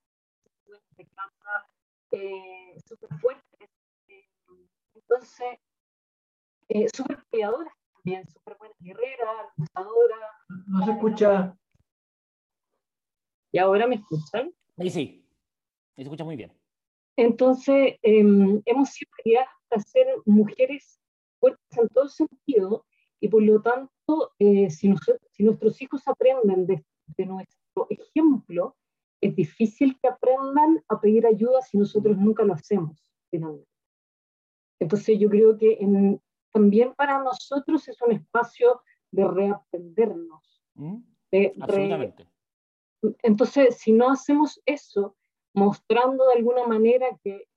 de 0.97 1.05
casa, 1.07 1.67
eh, 2.11 2.75
súper 2.87 3.09
fuertes. 3.19 3.69
Eh, 4.07 4.27
entonces, 4.93 5.59
eh, 6.69 6.87
súper 6.93 7.23
cuidadoras 7.29 7.73
también, 8.05 8.27
súper 8.27 8.55
buenas 8.59 8.77
guerreras, 8.79 9.47
luchadoras. 9.57 10.19
No 10.67 10.85
se 10.85 10.91
escucha. 10.91 11.57
¿Y 13.51 13.57
ahora 13.57 13.87
me 13.87 13.95
escuchan? 13.95 14.53
Ahí 14.77 14.89
sí, 14.91 15.25
se 15.95 16.03
escucha 16.03 16.23
muy 16.23 16.35
bien. 16.35 16.51
Entonces, 17.17 17.95
em, 18.03 18.61
hemos 18.65 18.89
sido 18.89 19.09
criadas 19.23 19.49
para 19.69 19.81
ser 19.81 20.05
mujeres 20.25 20.99
fuertes 21.39 21.77
en 21.77 21.87
todo 21.89 22.07
sentido 22.09 22.85
y 23.19 23.27
por 23.27 23.41
lo 23.41 23.61
tanto, 23.61 24.33
eh, 24.37 24.69
si, 24.69 24.93
si, 25.31 25.43
nuestros 25.43 25.81
hijos 25.81 26.07
aprenden 26.07 26.67
de, 26.67 27.25
nuestro 27.25 27.87
ejemplo, 27.89 28.75
es 29.21 29.35
difícil 29.35 29.97
que 29.99 30.09
aprendan 30.09 30.83
a 30.89 30.99
pedir 30.99 31.25
ayuda 31.25 31.61
si 31.61 31.77
nosotros 31.77 32.17
nunca 32.17 32.43
lo 32.43 32.53
hacemos, 32.53 33.03
finalmente. 33.31 33.69
Entonces 34.79 35.17
yo 35.17 35.29
creo 35.29 35.57
que 35.57 35.77
también 36.55 36.93
para 36.95 37.21
nosotros 37.21 37.85
es 37.89 38.01
un 38.01 38.13
espacio 38.13 38.81
de 39.11 39.27
reaprendernos. 39.27 40.63
¿Mm? 40.75 40.99
Absolutamente. 41.59 42.29
Entonces, 43.23 43.77
si 43.77 43.91
no 43.91 44.09
hacemos 44.09 44.61
eso, 44.65 45.17
mostrando 45.53 46.25
de 46.27 46.35
alguna 46.35 46.65
manera 46.65 47.07
que, 47.21 47.49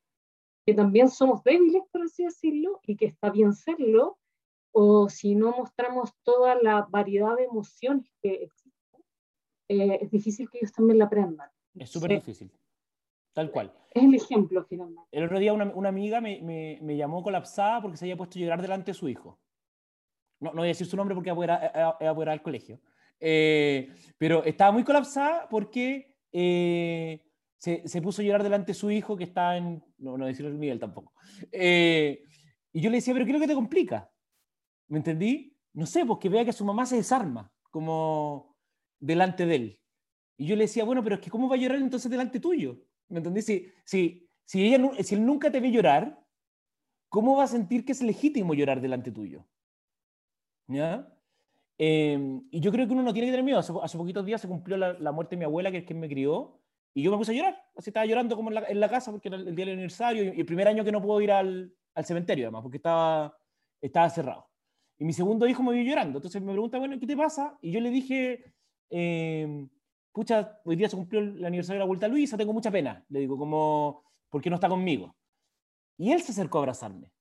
que 0.67 0.75
también 0.75 1.11
somos 1.11 1.45
débiles, 1.45 1.85
por 1.93 2.03
así 2.03 2.25
decirlo, 2.25 2.81
y 2.83 2.97
que 2.97 3.07
está 3.07 3.31
bien 3.31 3.53
serlo, 3.53 4.19
o 4.73 5.09
si 5.09 5.37
no 5.37 5.53
mostramos 5.53 6.13
toda 6.25 6.57
la 6.57 6.89
variedad 6.91 7.37
de 7.37 7.45
emociones 7.45 8.13
que 8.21 8.43
existen, 8.43 9.05
eh, 9.69 9.99
es 10.03 10.11
difícil 10.11 10.51
que 10.51 10.59
ellos 10.59 10.73
también 10.73 10.99
la 10.99 11.05
aprendan. 11.05 11.49
Es 11.77 11.91
súper 11.91 12.11
difícil, 12.11 12.51
tal 13.33 13.51
cual. 13.51 13.73
Es 13.91 14.03
el 14.03 14.15
ejemplo, 14.15 14.65
finalmente. 14.69 15.09
El 15.13 15.25
otro 15.25 15.39
día 15.39 15.53
una, 15.53 15.65
una 15.75 15.89
amiga 15.89 16.21
me, 16.21 16.41
me, 16.43 16.79
me, 16.83 16.97
llamó 16.97 17.23
colapsada 17.23 17.81
porque 17.81 17.97
se 17.97 18.05
había 18.05 18.17
puesto 18.17 18.39
a 18.39 18.43
llorar 18.43 18.63
delante 18.63 18.91
de 18.91 18.95
su 18.95 19.09
hijo. 19.09 19.41
No, 20.41 20.51
no 20.51 20.57
voy 20.57 20.67
a 20.67 20.69
decir 20.69 20.87
su 20.87 20.97
nombre 20.97 21.15
porque 21.15 21.33
voy 21.33 21.47
a, 21.49 21.97
al 21.99 22.43
colegio. 22.43 22.81
Eh, 23.21 23.93
pero 24.17 24.45
estaba 24.45 24.71
muy 24.71 24.85
colapsada 24.85 25.49
porque 25.49 26.17
eh, 26.31 27.25
se, 27.57 27.87
se, 27.89 28.03
puso 28.03 28.23
a 28.23 28.25
llorar 28.25 28.43
delante 28.43 28.69
de 28.69 28.79
su 28.79 28.91
hijo 28.91 29.17
que 29.17 29.25
está 29.25 29.57
en... 29.57 29.83
No, 29.99 30.17
no 30.17 30.27
decirlo 30.27 30.51
el 30.51 30.59
Miguel 30.59 30.79
tampoco. 30.79 31.13
y 31.53 32.81
yo 32.81 32.91
le 32.91 32.97
decía, 32.97 33.15
pero 33.15 33.25
¿qué 33.25 33.33
es 33.33 33.37
lo 33.37 33.41
que 33.41 33.49
te 33.49 33.55
complica? 33.55 34.11
¿Me 34.89 34.99
entendí? 34.99 35.57
No 35.73 35.87
sé, 35.87 36.05
porque 36.07 36.29
vea 36.29 36.45
que 36.45 36.53
su 36.53 36.65
mamá 36.65 36.87
se 36.87 36.97
desarma, 36.97 37.53
como 37.71 38.57
delante 38.99 39.47
de 39.47 39.55
él. 39.55 39.81
Y 40.37 40.47
yo 40.47 40.57
le 40.57 40.65
decía, 40.65 40.85
bueno, 40.85 41.03
pero 41.03 41.17
es 41.17 41.21
que 41.21 41.31
¿cómo 41.31 41.49
va 41.49 41.57
a 41.57 41.59
llorar 41.59 41.79
entonces 41.79 42.11
delante 42.11 42.41
tuyo? 42.41 42.79
¿Me 43.09 43.19
entendí? 43.19 43.43
Si, 43.43 43.73
si, 43.85 44.29
si, 44.45 44.65
ella, 44.65 45.03
si 45.03 45.15
él 45.15 45.25
nunca 45.25 45.51
te 45.51 45.61
ve 45.61 45.71
llorar, 45.71 46.25
¿cómo 47.09 47.37
va 47.37 47.45
a 47.45 47.49
sentir 47.49 47.85
que 47.85 47.93
es 47.93 48.03
legítimo 48.03 48.55
llorar 48.55 48.81
delante 48.81 49.11
tuyo? 49.11 49.47
¿Ya? 50.67 51.13
Em, 51.79 52.43
y 52.51 52.61
yo 52.61 52.73
creo 52.73 52.87
que 52.87 52.93
uno 52.93 53.03
no 53.03 53.13
tiene 53.13 53.29
que 53.29 53.33
tener 53.33 53.45
miedo. 53.45 53.61
Hace, 53.61 53.99
poquitos 53.99 54.27
días 54.27 54.41
se 54.41 54.49
cumplió 54.49 54.77
la, 54.77 55.13
muerte 55.13 55.37
de 55.37 55.39
mi 55.39 55.45
abuela, 55.45 55.71
que 55.71 55.79
es 55.79 55.85
quien 55.85 56.01
me 56.01 56.09
crió, 56.09 56.61
y 56.93 57.03
yo 57.03 57.11
me 57.11 57.17
puse 57.17 57.33
a 57.33 57.35
llorar. 57.35 57.63
Así 57.77 57.91
estaba 57.91 58.05
llorando 58.05 58.37
como 58.37 58.51
en 58.51 58.81
la, 58.81 58.89
casa 58.89 59.11
porque 59.11 59.29
era 59.29 59.37
el, 59.37 59.55
día 59.55 59.65
del 59.65 59.75
aniversario 59.75 60.35
y 60.35 60.41
el 60.41 60.47
primer 60.47 60.69
año 60.69 60.85
que 60.85 60.93
no 60.93 61.01
puedo 61.01 61.21
ir 61.21 61.31
al, 61.31 61.73
al 61.95 62.05
cementerio, 62.05 62.47
además, 62.47 62.63
porque 62.63 62.79
estaba, 62.79 63.39
estaba 63.81 64.11
cerrado. 64.11 64.49
Y 64.99 65.05
mi 65.05 65.13
segundo 65.13 65.47
hijo 65.47 65.63
me 65.63 65.73
vio 65.75 65.85
llorando. 65.85 66.19
Entonces 66.19 66.43
me 66.43 66.53
pregunta, 66.53 66.79
bueno, 66.79 66.99
¿qué 66.99 67.07
te 67.07 67.17
pasa? 67.17 67.57
Y 67.63 67.71
yo 67.71 67.81
le 67.81 67.91
dije, 67.91 68.53
eh, 68.91 69.69
pucha, 70.13 70.61
hoy 70.65 70.77
día 70.77 70.89
se 70.89 70.97
cumplió 70.97 71.21
el 71.21 71.45
aniversario 71.45 71.79
de 71.79 71.85
la 71.85 71.87
Vuelta 71.87 72.07
a 72.07 72.09
Luisa, 72.09 72.37
tengo 72.37 72.53
mucha 72.53 72.71
pena. 72.71 73.05
Le 73.09 73.21
digo, 73.21 73.37
como, 73.37 74.05
¿por 74.29 74.41
qué 74.43 74.51
no 74.51 74.57
está 74.57 74.69
conmigo? 74.69 75.17
Y 75.97 76.13
él 76.13 76.23
se 76.23 76.33
acercó 76.33 76.59
a 76.59 76.63
abrazarme. 76.63 77.13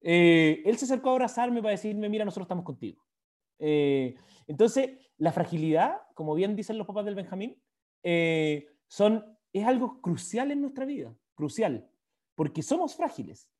Eh, 0.00 0.62
él 0.64 0.76
se 0.78 0.84
acercó 0.84 1.10
a 1.10 1.12
abrazarme 1.12 1.60
para 1.60 1.72
decirme, 1.72 2.08
mira, 2.08 2.24
nosotros 2.24 2.46
estamos 2.46 2.64
contigo. 2.64 3.02
Eh, 3.58 4.16
entonces, 4.46 4.90
la 5.18 5.32
fragilidad, 5.32 5.96
como 6.14 6.34
bien 6.34 6.54
dicen 6.54 6.78
los 6.78 6.86
papás 6.86 7.04
del 7.04 7.14
Benjamín, 7.14 7.60
son, 8.86 9.24
es 9.52 9.66
algo 9.66 10.00
crucial 10.00 10.50
en 10.50 10.60
nuestra 10.60 10.84
vida, 10.84 11.14
crucial, 11.34 11.90
porque 12.34 12.62
somos 12.62 12.94
frágiles. 12.94 13.50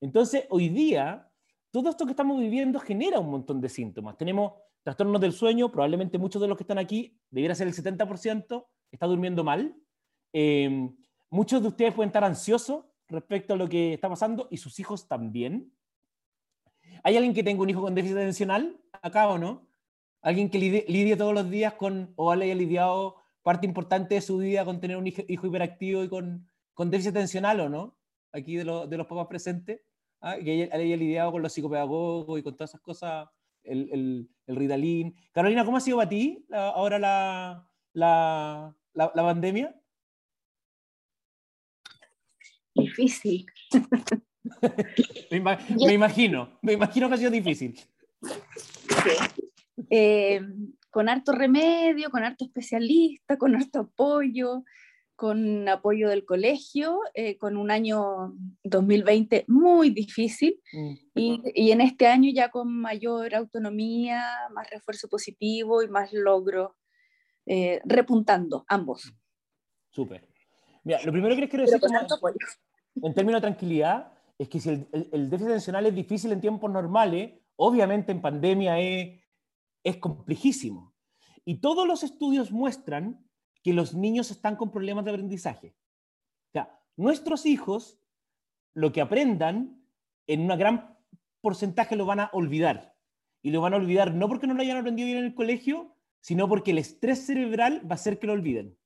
Entonces, 0.00 0.44
hoy 0.50 0.68
día, 0.68 1.28
todo 1.70 1.90
esto 1.90 2.04
que 2.04 2.12
estamos 2.12 2.38
viviendo 2.38 2.78
genera 2.78 3.18
un 3.18 3.30
montón 3.30 3.60
de 3.60 3.68
síntomas. 3.68 4.16
Tenemos 4.16 4.52
trastornos 4.86 5.20
del 5.20 5.32
sueño, 5.32 5.72
probablemente 5.72 6.16
muchos 6.16 6.40
de 6.40 6.46
los 6.46 6.56
que 6.56 6.62
están 6.62 6.78
aquí, 6.78 7.18
debiera 7.28 7.56
ser 7.56 7.66
el 7.66 7.74
70%, 7.74 8.66
está 8.92 9.06
durmiendo 9.06 9.42
mal. 9.42 9.74
Eh, 10.32 10.88
muchos 11.28 11.60
de 11.60 11.66
ustedes 11.66 11.92
pueden 11.92 12.10
estar 12.10 12.22
ansiosos 12.22 12.84
respecto 13.08 13.54
a 13.54 13.56
lo 13.56 13.68
que 13.68 13.94
está 13.94 14.08
pasando 14.08 14.46
y 14.48 14.58
sus 14.58 14.78
hijos 14.78 15.08
también. 15.08 15.72
¿Hay 17.02 17.16
alguien 17.16 17.34
que 17.34 17.42
tenga 17.42 17.62
un 17.62 17.68
hijo 17.68 17.82
con 17.82 17.96
déficit 17.96 18.18
atencional 18.18 18.80
acá 19.02 19.26
o 19.28 19.38
no? 19.38 19.66
¿Alguien 20.22 20.48
que 20.50 20.58
lidie, 20.60 21.16
todos 21.16 21.34
los 21.34 21.50
días 21.50 21.74
con, 21.74 22.12
o 22.14 22.30
haya 22.30 22.54
lidiado 22.54 23.16
parte 23.42 23.66
importante 23.66 24.14
de 24.14 24.20
su 24.20 24.38
vida 24.38 24.64
con 24.64 24.78
tener 24.78 24.98
un 24.98 25.08
hijo, 25.08 25.22
hiperactivo 25.26 26.04
y 26.04 26.08
con, 26.08 26.48
con, 26.74 26.92
déficit 26.92 27.10
atencional 27.10 27.58
o 27.58 27.68
no? 27.68 27.96
Aquí 28.30 28.54
de, 28.54 28.62
de 28.62 28.96
los 28.96 29.06
papás 29.08 29.26
presentes, 29.26 29.80
¿ah? 30.20 30.36
que 30.36 30.70
haya, 30.72 30.96
lidiado 30.96 31.32
con 31.32 31.42
los 31.42 31.52
psicopedagogos 31.52 32.38
y 32.38 32.44
con 32.44 32.54
todas 32.54 32.70
esas 32.70 32.80
cosas, 32.80 33.26
el, 33.66 33.88
el, 33.92 34.30
el 34.46 34.56
Ritalin. 34.56 35.14
Carolina, 35.32 35.64
¿cómo 35.64 35.76
ha 35.76 35.80
sido 35.80 35.98
para 35.98 36.08
ti 36.08 36.44
ahora 36.50 36.98
la, 36.98 37.68
la, 37.92 38.76
la, 38.94 39.12
la 39.14 39.22
pandemia? 39.22 39.74
Difícil. 42.74 43.46
me, 45.30 45.36
imagino, 45.92 46.58
me 46.62 46.72
imagino 46.74 47.08
que 47.08 47.14
ha 47.14 47.18
sido 47.18 47.30
difícil. 47.30 47.78
Eh, 49.90 50.40
con 50.90 51.08
harto 51.08 51.32
remedio, 51.32 52.10
con 52.10 52.24
harto 52.24 52.44
especialista, 52.44 53.36
con 53.36 53.54
harto 53.54 53.80
apoyo, 53.80 54.64
con 55.16 55.68
apoyo 55.68 56.10
del 56.10 56.24
colegio, 56.24 57.00
eh, 57.14 57.38
con 57.38 57.56
un 57.56 57.70
año 57.70 58.34
2020 58.62 59.46
muy 59.48 59.90
difícil 59.90 60.60
mm. 60.72 60.94
y, 61.14 61.42
y, 61.54 61.70
en 61.72 61.80
este 61.80 62.06
año 62.06 62.30
ya 62.32 62.50
con 62.50 62.72
mayor 62.72 63.34
autonomía, 63.34 64.22
más 64.52 64.68
refuerzo 64.70 65.08
positivo 65.08 65.82
y 65.82 65.88
más 65.88 66.12
logro, 66.12 66.76
eh, 67.46 67.80
repuntando 67.84 68.64
ambos. 68.68 69.14
Súper. 69.90 70.28
Mira, 70.84 71.00
lo 71.04 71.12
primero 71.12 71.34
que 71.34 71.40
les 71.42 71.50
quiero 71.50 71.64
decir 71.64 71.80
en 73.02 73.14
términos 73.14 73.40
de 73.40 73.48
tranquilidad 73.48 74.12
es 74.38 74.48
que 74.48 74.60
si 74.60 74.68
el, 74.70 74.88
el, 75.12 75.30
déficit 75.30 75.48
atencional 75.48 75.86
es 75.86 75.94
difícil 75.94 76.32
en 76.32 76.40
tiempos 76.40 76.70
normales, 76.70 77.32
obviamente 77.56 78.12
en 78.12 78.20
pandemia 78.20 78.78
es, 78.78 79.20
es 79.82 79.96
complejísimo. 79.98 80.94
Y 81.44 81.60
todos 81.60 81.86
los 81.86 82.02
estudios 82.02 82.50
muestran 82.50 83.25
que 83.66 83.72
los 83.72 83.94
niños 83.94 84.30
están 84.30 84.54
con 84.54 84.70
problemas 84.70 85.04
de 85.04 85.10
aprendizaje. 85.10 85.74
O 86.50 86.52
sea, 86.52 86.80
nuestros 86.96 87.46
hijos, 87.46 87.98
lo 88.74 88.92
que 88.92 89.00
aprendan, 89.00 89.82
en 90.28 90.48
un 90.48 90.56
gran 90.56 90.96
porcentaje 91.40 91.96
lo 91.96 92.06
van 92.06 92.20
a 92.20 92.30
olvidar. 92.32 92.94
Y 93.42 93.50
lo 93.50 93.60
van 93.60 93.74
a 93.74 93.78
olvidar 93.78 94.14
no 94.14 94.28
porque 94.28 94.46
no 94.46 94.54
lo 94.54 94.62
hayan 94.62 94.76
aprendido 94.76 95.06
bien 95.06 95.18
en 95.18 95.24
el 95.24 95.34
colegio, 95.34 95.96
sino 96.20 96.48
porque 96.48 96.70
el 96.70 96.78
estrés 96.78 97.26
cerebral 97.26 97.82
va 97.84 97.94
a 97.94 97.94
hacer 97.94 98.20
que 98.20 98.28
lo 98.28 98.34
olviden. 98.34 98.78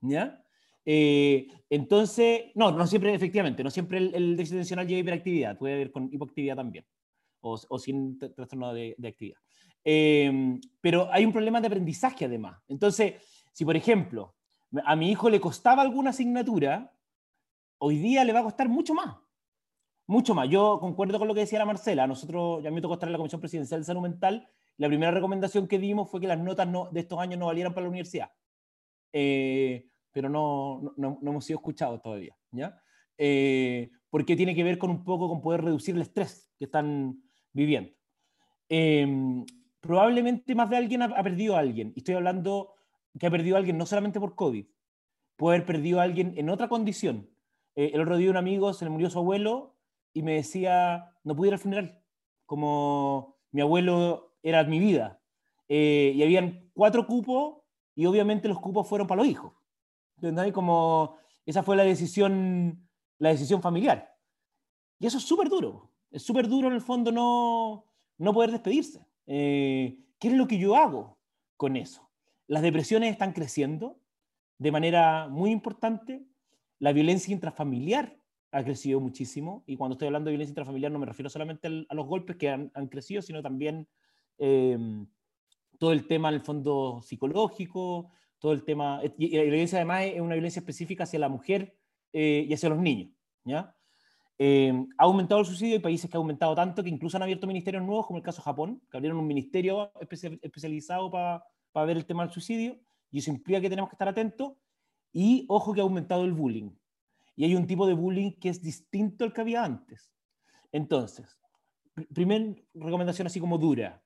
¿Ya? 0.00 0.44
Eh, 0.84 1.48
entonces, 1.68 2.52
no, 2.54 2.70
no 2.70 2.86
siempre, 2.86 3.14
efectivamente, 3.14 3.64
no 3.64 3.70
siempre 3.72 3.98
el, 3.98 4.36
déficit 4.36 4.58
atencional 4.58 4.86
lleva 4.86 5.00
hiperactividad, 5.00 5.58
puede 5.58 5.74
haber 5.74 5.90
con 5.90 6.08
hipoactividad 6.12 6.54
también, 6.54 6.86
o, 7.40 7.78
sin 7.80 8.16
trastorno 8.16 8.72
de, 8.72 8.94
actividad. 9.04 9.40
Eh, 9.82 10.60
pero 10.80 11.12
hay 11.12 11.24
un 11.24 11.32
problema 11.32 11.60
de 11.60 11.66
aprendizaje 11.66 12.26
además. 12.26 12.62
Entonces, 12.68 13.35
si 13.56 13.64
por 13.64 13.74
ejemplo 13.74 14.34
a 14.84 14.94
mi 14.96 15.10
hijo 15.10 15.30
le 15.30 15.40
costaba 15.40 15.80
alguna 15.80 16.10
asignatura, 16.10 16.92
hoy 17.78 17.96
día 17.96 18.22
le 18.22 18.34
va 18.34 18.40
a 18.40 18.44
costar 18.44 18.68
mucho 18.68 18.92
más. 18.92 19.16
Mucho 20.06 20.34
más. 20.34 20.50
Yo 20.50 20.78
concuerdo 20.78 21.18
con 21.18 21.26
lo 21.26 21.32
que 21.32 21.40
decía 21.40 21.58
la 21.58 21.64
Marcela. 21.64 22.06
Nosotros, 22.06 22.62
ya 22.62 22.70
me 22.70 22.82
tocó 22.82 22.94
estar 22.94 23.08
en 23.08 23.12
la 23.12 23.18
Comisión 23.18 23.40
Presidencial 23.40 23.80
de 23.80 23.86
Salud 23.86 24.02
Mental. 24.02 24.46
La 24.76 24.88
primera 24.88 25.10
recomendación 25.10 25.66
que 25.66 25.78
dimos 25.78 26.10
fue 26.10 26.20
que 26.20 26.26
las 26.26 26.38
notas 26.38 26.68
de 26.92 27.00
estos 27.00 27.18
años 27.18 27.38
no 27.38 27.46
valieran 27.46 27.72
para 27.72 27.84
la 27.84 27.88
universidad. 27.88 28.30
Eh, 29.10 29.88
pero 30.12 30.28
no, 30.28 30.92
no, 30.98 31.18
no 31.22 31.30
hemos 31.30 31.44
sido 31.46 31.58
escuchados 31.58 32.02
todavía, 32.02 32.36
¿ya? 32.50 32.78
Eh, 33.16 33.90
porque 34.10 34.36
tiene 34.36 34.54
que 34.54 34.64
ver 34.64 34.76
con 34.76 34.90
un 34.90 35.02
poco 35.02 35.30
con 35.30 35.40
poder 35.40 35.62
reducir 35.64 35.94
el 35.94 36.02
estrés 36.02 36.52
que 36.58 36.66
están 36.66 37.22
viviendo. 37.54 37.90
Em, 38.68 39.46
probablemente 39.80 40.54
más 40.54 40.68
de 40.68 40.76
alguien 40.76 41.02
ha, 41.02 41.22
perdido 41.22 41.56
a 41.56 41.60
alguien, 41.60 41.92
y 41.94 42.00
estoy 42.00 42.16
hablando 42.16 42.75
que 43.18 43.26
ha 43.26 43.30
perdido 43.30 43.56
a 43.56 43.58
alguien 43.58 43.78
no 43.78 43.86
solamente 43.86 44.20
por 44.20 44.34
COVID, 44.34 44.66
puede 45.36 45.56
haber 45.56 45.66
perdido 45.66 46.00
a 46.00 46.04
alguien 46.04 46.34
en 46.36 46.50
otra 46.50 46.68
condición. 46.68 47.30
Eh, 47.74 47.90
el 47.94 48.00
otro 48.00 48.16
día 48.16 48.30
un 48.30 48.36
amigo 48.36 48.72
se 48.72 48.84
le 48.84 48.90
murió 48.90 49.10
su 49.10 49.18
abuelo 49.18 49.76
y 50.12 50.22
me 50.22 50.34
decía, 50.34 51.12
no 51.24 51.36
pude 51.36 51.48
ir 51.48 51.54
al 51.54 51.58
funeral, 51.58 52.02
como 52.46 53.36
mi 53.52 53.60
abuelo 53.60 54.36
era 54.42 54.64
mi 54.64 54.78
vida. 54.78 55.20
Eh, 55.68 56.12
y 56.14 56.22
habían 56.22 56.70
cuatro 56.74 57.06
cupos 57.06 57.62
y 57.94 58.06
obviamente 58.06 58.48
los 58.48 58.60
cupos 58.60 58.88
fueron 58.88 59.06
para 59.06 59.22
los 59.22 59.30
hijos. 59.30 59.52
Como 60.52 61.16
esa 61.44 61.62
fue 61.62 61.76
la 61.76 61.84
decisión, 61.84 62.88
la 63.18 63.30
decisión 63.30 63.60
familiar. 63.60 64.16
Y 64.98 65.06
eso 65.06 65.18
es 65.18 65.24
súper 65.24 65.48
duro. 65.48 65.92
Es 66.10 66.22
súper 66.22 66.48
duro 66.48 66.68
en 66.68 66.74
el 66.74 66.80
fondo 66.80 67.12
no, 67.12 67.86
no 68.18 68.32
poder 68.32 68.50
despedirse. 68.50 69.06
Eh, 69.26 69.98
¿Qué 70.18 70.28
es 70.28 70.34
lo 70.34 70.46
que 70.46 70.58
yo 70.58 70.76
hago 70.76 71.18
con 71.56 71.76
eso? 71.76 72.05
Las 72.46 72.62
depresiones 72.62 73.12
están 73.12 73.32
creciendo 73.32 73.98
de 74.58 74.72
manera 74.72 75.28
muy 75.28 75.50
importante. 75.50 76.24
La 76.78 76.92
violencia 76.92 77.32
intrafamiliar 77.32 78.16
ha 78.52 78.64
crecido 78.64 79.00
muchísimo. 79.00 79.64
Y 79.66 79.76
cuando 79.76 79.94
estoy 79.94 80.06
hablando 80.06 80.28
de 80.28 80.32
violencia 80.32 80.52
intrafamiliar 80.52 80.92
no 80.92 80.98
me 80.98 81.06
refiero 81.06 81.28
solamente 81.28 81.68
a 81.88 81.94
los 81.94 82.06
golpes 82.06 82.36
que 82.36 82.48
han, 82.48 82.70
crecido, 82.88 83.22
sino 83.22 83.42
también 83.42 83.88
eh, 84.38 84.78
todo 85.78 85.92
el 85.92 86.06
tema, 86.06 86.28
en 86.28 86.36
el 86.36 86.40
fondo, 86.40 87.00
psicológico, 87.02 88.10
todo 88.38 88.52
el 88.52 88.64
tema, 88.64 89.00
y 89.18 89.36
la 89.36 89.42
violencia 89.42 89.78
además 89.78 90.04
es 90.04 90.20
una 90.20 90.34
violencia 90.34 90.60
específica 90.60 91.04
hacia 91.04 91.18
la 91.18 91.28
mujer 91.28 91.76
eh, 92.12 92.46
y 92.48 92.52
hacia 92.52 92.68
los 92.68 92.78
niños. 92.78 93.10
Eh, 94.38 94.86
ha 94.98 95.04
aumentado 95.04 95.40
el 95.40 95.46
suicidio, 95.46 95.76
hay 95.76 95.80
países 95.80 96.10
que 96.10 96.16
ha 96.16 96.20
aumentado 96.20 96.54
tanto 96.54 96.82
que 96.82 96.90
incluso 96.90 97.16
han 97.16 97.22
abierto 97.22 97.46
ministerios 97.46 97.82
nuevos, 97.82 98.06
como 98.06 98.18
el 98.18 98.22
caso 98.22 98.38
de 98.38 98.44
Japón, 98.44 98.82
que 98.90 98.96
abrieron 98.96 99.18
un 99.18 99.26
ministerio 99.26 99.90
especializado 100.42 101.10
para 101.10 101.42
ver 101.84 101.96
el 101.96 102.06
tema 102.06 102.22
del 102.22 102.32
suicidio, 102.32 102.78
y 103.10 103.18
eso 103.18 103.30
implica 103.30 103.60
que 103.60 103.68
tenemos 103.68 103.90
que 103.90 103.94
estar 103.94 104.08
atentos, 104.08 104.54
y 105.12 105.44
ojo 105.48 105.72
que 105.72 105.80
ha 105.80 105.84
aumentado 105.84 106.24
el 106.24 106.32
bullying. 106.32 106.70
Y 107.36 107.44
hay 107.44 107.54
un 107.54 107.66
tipo 107.66 107.86
de 107.86 107.94
bullying 107.94 108.32
que 108.32 108.48
es 108.48 108.62
distinto 108.62 109.24
al 109.24 109.32
que 109.32 109.42
había 109.42 109.64
antes. 109.64 110.10
Entonces, 110.72 111.38
primera 112.12 112.54
recomendación 112.74 113.26
así 113.26 113.40
como 113.40 113.58
dura, 113.58 114.02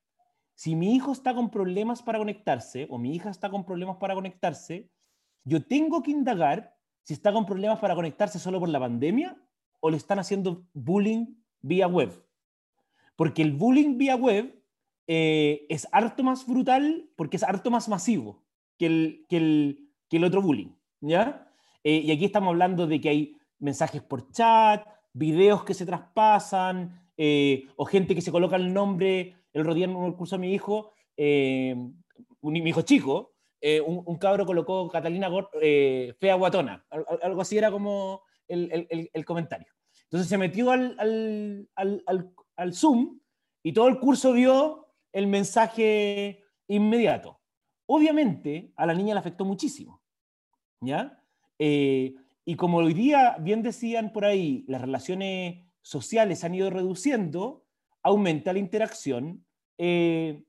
si 0.54 0.74
mi 0.74 0.94
hijo 0.94 1.12
está 1.12 1.34
con 1.34 1.50
problemas 1.50 2.02
para 2.02 2.18
conectarse 2.18 2.86
o 2.90 2.98
mi 2.98 3.14
hija 3.14 3.30
está 3.30 3.50
con 3.50 3.64
problemas 3.64 3.96
para 3.96 4.14
conectarse, 4.14 4.90
yo 5.44 5.64
tengo 5.64 6.02
que 6.02 6.10
indagar 6.10 6.76
si 7.02 7.14
está 7.14 7.32
con 7.32 7.46
problemas 7.46 7.78
para 7.78 7.94
conectarse 7.94 8.38
solo 8.38 8.60
por 8.60 8.68
la 8.68 8.78
pandemia 8.78 9.36
o 9.80 9.90
le 9.90 9.96
están 9.96 10.18
haciendo 10.18 10.66
bullying 10.74 11.34
vía 11.62 11.88
web. 11.88 12.24
Porque 13.16 13.42
el 13.42 13.52
bullying 13.52 13.96
vía 13.96 14.16
web 14.16 14.59
eh, 15.12 15.66
es 15.68 15.88
harto 15.90 16.22
más 16.22 16.46
brutal 16.46 17.10
porque 17.16 17.36
es 17.36 17.42
harto 17.42 17.68
más 17.68 17.88
masivo 17.88 18.44
que 18.78 18.86
el, 18.86 19.26
que 19.28 19.36
el, 19.38 19.90
que 20.08 20.18
el 20.18 20.24
otro 20.24 20.40
bullying. 20.40 20.72
¿ya? 21.00 21.52
Eh, 21.82 21.96
y 22.04 22.12
aquí 22.12 22.26
estamos 22.26 22.50
hablando 22.50 22.86
de 22.86 23.00
que 23.00 23.08
hay 23.08 23.36
mensajes 23.58 24.02
por 24.02 24.30
chat, 24.30 24.86
videos 25.12 25.64
que 25.64 25.74
se 25.74 25.84
traspasan, 25.84 27.10
eh, 27.16 27.66
o 27.74 27.86
gente 27.86 28.14
que 28.14 28.20
se 28.20 28.30
coloca 28.30 28.54
el 28.54 28.72
nombre 28.72 29.34
el 29.52 29.62
otro 29.62 29.74
en 29.74 29.96
un 29.96 30.12
curso 30.12 30.36
de 30.36 30.42
mi 30.42 30.54
hijo, 30.54 30.92
un, 31.16 32.02
mi 32.40 32.60
hijo 32.60 32.82
chico, 32.82 33.34
eh, 33.60 33.80
un, 33.80 34.16
cabro 34.16 34.46
colocó 34.46 34.88
Catalina 34.88 35.28
fea 36.20 36.36
guatona, 36.36 36.86
algo 37.22 37.40
así 37.40 37.58
era 37.58 37.72
como 37.72 38.22
el, 38.46 38.86
el, 38.88 39.10
el 39.12 39.24
comentario. 39.24 39.72
Entonces 40.04 40.28
se 40.28 40.38
metió 40.38 40.70
al, 40.70 40.94
al, 41.00 41.68
al, 42.06 42.32
al, 42.54 42.74
Zoom 42.74 43.18
y 43.64 43.72
todo 43.72 43.88
el 43.88 43.98
curso 43.98 44.32
vio 44.32 44.79
el 45.12 45.26
mensaje 45.26 46.42
inmediato. 46.68 47.40
Obviamente 47.86 48.72
a 48.76 48.86
la 48.86 48.94
niña 48.94 49.14
le 49.14 49.20
afectó 49.20 49.44
muchísimo, 49.44 50.02
¿ya? 50.80 51.16
y 51.58 52.56
como 52.56 52.78
hoy 52.78 52.94
día, 52.94 53.36
bien 53.38 53.62
decían 53.62 54.12
por 54.12 54.24
ahí, 54.24 54.64
las 54.66 54.80
relaciones 54.80 55.66
sociales 55.82 56.44
han 56.44 56.54
ido 56.54 56.70
reduciendo, 56.70 57.64
aumenta 58.02 58.52
la 58.52 58.58
interacción 58.58 59.44
eh, 59.78 60.42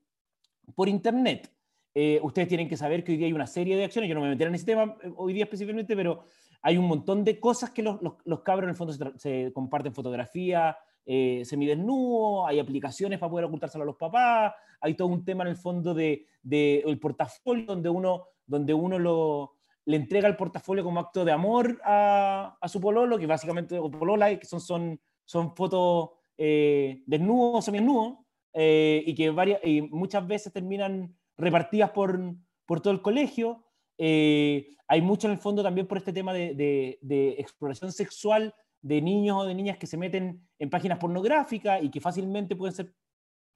por 0.74 0.88
Internet. 0.88 1.52
Eh, 1.94 2.20
ustedes 2.22 2.48
tienen 2.48 2.68
que 2.68 2.76
saber 2.76 3.04
que 3.04 3.12
hoy 3.12 3.18
día 3.18 3.26
hay 3.26 3.32
una 3.32 3.46
serie 3.46 3.76
de 3.76 3.84
acciones, 3.84 4.08
yo 4.08 4.14
no 4.14 4.22
me 4.22 4.30
meteré 4.30 4.48
en 4.48 4.54
ese 4.54 4.64
tema 4.64 4.96
eh, 5.02 5.12
hoy 5.16 5.34
día 5.34 5.44
específicamente, 5.44 5.94
pero 5.94 6.24
hay 6.62 6.78
un 6.78 6.86
montón 6.86 7.24
de 7.24 7.38
cosas 7.38 7.70
que 7.70 7.82
los, 7.82 7.98
los, 8.24 8.40
cabros 8.40 8.64
en 8.64 8.70
el 8.70 8.76
fondo 8.76 8.94
se, 9.18 9.52
comparten 9.52 9.94
fotografía, 9.94 10.76
eh, 11.04 11.42
semidesnudo, 11.44 12.46
hay 12.46 12.58
aplicaciones 12.58 13.18
para 13.18 13.30
poder 13.30 13.46
ocultárselo 13.46 13.82
a 13.82 13.86
los 13.86 13.96
papás, 13.96 14.54
hay 14.80 14.94
todo 14.94 15.08
un 15.08 15.24
tema 15.24 15.44
en 15.44 15.50
el 15.50 15.56
fondo 15.56 15.94
de, 15.94 16.26
de 16.42 16.80
el 16.86 16.98
portafolio 16.98 17.66
donde 17.66 17.88
uno, 17.88 18.24
donde 18.46 18.74
uno 18.74 18.98
lo, 18.98 19.54
le 19.84 19.96
entrega 19.96 20.28
el 20.28 20.36
portafolio 20.36 20.84
como 20.84 21.00
acto 21.00 21.24
de 21.24 21.32
amor 21.32 21.80
a, 21.84 22.56
a 22.60 22.68
su 22.68 22.80
pololo, 22.80 23.18
que 23.18 23.26
básicamente, 23.26 23.78
o 23.78 23.90
polola, 23.90 24.38
que 24.38 24.46
son, 24.46 24.60
son, 24.60 25.00
son 25.24 25.54
fotos 25.54 26.10
eh, 26.38 27.02
desnudos 27.06 27.58
o 27.58 27.62
seminudos, 27.62 28.18
eh, 28.54 29.02
y 29.06 29.14
que 29.14 29.30
varias, 29.30 29.60
y 29.64 29.82
muchas 29.82 30.26
veces 30.26 30.52
terminan 30.52 31.16
repartidas 31.36 31.90
por, 31.90 32.18
por 32.66 32.80
todo 32.80 32.92
el 32.92 33.02
colegio. 33.02 33.64
Eh, 33.98 34.68
hay 34.86 35.00
mucho 35.00 35.26
en 35.26 35.34
el 35.34 35.38
fondo 35.38 35.62
también 35.62 35.86
por 35.86 35.98
este 35.98 36.12
tema 36.12 36.32
de, 36.32 36.54
de, 36.54 36.98
de, 37.00 37.30
exploración 37.38 37.92
sexual 37.92 38.54
de 38.82 39.00
niños 39.00 39.38
o 39.38 39.44
de 39.44 39.54
niñas 39.54 39.78
que 39.78 39.86
se 39.86 39.96
meten 39.96 40.46
en 40.58 40.70
páginas 40.70 40.98
pornográficas 40.98 41.82
y 41.82 41.90
que 41.90 42.00
fácilmente 42.00 42.56
pueden 42.56 42.74
ser 42.74 42.92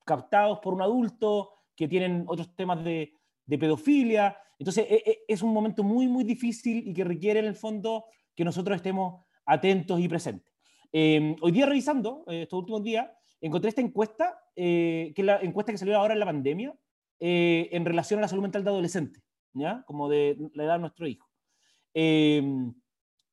captados 0.04 0.60
por 0.60 0.72
un 0.72 0.82
adulto, 0.82 1.50
que 1.74 1.88
tienen 1.88 2.24
otros 2.26 2.54
temas 2.56 2.82
de, 2.82 3.12
de 3.44 3.58
pedofilia. 3.58 4.36
Entonces, 4.58 4.86
e, 4.88 5.02
e, 5.04 5.18
es 5.28 5.42
un 5.42 5.52
momento 5.52 5.82
muy, 5.82 6.06
muy 6.08 6.24
difícil 6.24 6.88
y 6.88 6.94
que 6.94 7.04
requiere 7.04 7.40
en 7.40 7.46
el 7.46 7.54
fondo 7.54 8.06
que 8.34 8.44
nosotros 8.44 8.76
estemos 8.76 9.24
atentos 9.44 10.00
y 10.00 10.08
presentes. 10.08 10.52
Eh, 10.92 11.36
hoy 11.40 11.52
día 11.52 11.66
revisando, 11.66 12.24
eh, 12.28 12.42
estos 12.42 12.60
últimos 12.60 12.82
días, 12.82 13.06
encontré 13.40 13.68
esta 13.68 13.82
encuesta, 13.82 14.38
eh, 14.54 15.12
que 15.14 15.22
es 15.22 15.26
la 15.26 15.40
encuesta 15.40 15.72
que 15.72 15.78
salió 15.78 15.96
ahora 15.96 16.14
en 16.14 16.20
la 16.20 16.26
pandemia, 16.26 16.74
eh, 17.20 17.68
en 17.72 17.84
relación 17.84 18.18
a 18.18 18.22
la 18.22 18.28
salud 18.28 18.42
mental 18.42 18.64
de 18.64 18.70
adolescentes, 18.70 19.22
¿ya? 19.52 19.84
Como 19.86 20.08
de 20.08 20.36
la 20.54 20.64
edad 20.64 20.74
de 20.74 20.80
nuestro 20.80 21.06
hijo. 21.06 21.28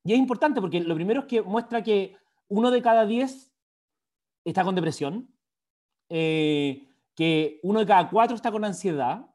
Eh, 0.04 0.10
y 0.10 0.14
es 0.14 0.20
importante 0.20 0.62
porque 0.62 0.82
lo 0.82 0.95
primero 0.95 1.22
es 1.22 1.28
que 1.28 1.41
muestra 1.41 1.84
que 1.84 2.16
uno 2.47 2.72
de 2.72 2.82
cada 2.82 3.06
diez 3.06 3.51
está 4.43 4.64
con 4.64 4.76
depresión, 4.76 5.30
que 6.10 7.60
uno 7.64 7.80
de 7.80 7.86
cada 7.86 8.10
cuatro 8.10 8.36
está 8.36 8.51
con 8.51 8.66
ansiedad, 8.66 9.26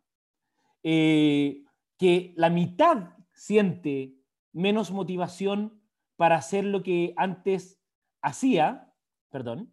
que 0.82 2.32
la 2.36 2.50
mitad 2.50 3.16
siente 3.32 4.14
menos 4.52 4.90
motivación 4.90 5.80
para 6.16 6.36
hacer 6.36 6.64
lo 6.64 6.82
que 6.82 7.14
antes 7.16 7.80
hacía, 8.22 8.92
perdón, 9.30 9.72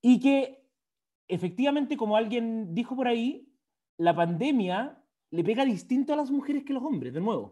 y 0.00 0.20
que 0.20 0.68
efectivamente, 1.28 1.96
como 1.96 2.16
alguien 2.16 2.74
dijo 2.74 2.96
por 2.96 3.06
ahí, 3.06 3.48
la 3.98 4.14
pandemia 4.14 5.02
le 5.30 5.44
pega 5.44 5.64
distinto 5.64 6.12
a 6.12 6.16
las 6.16 6.30
mujeres 6.30 6.64
que 6.64 6.72
a 6.72 6.74
los 6.74 6.84
hombres, 6.84 7.12
de 7.14 7.20
nuevo. 7.20 7.50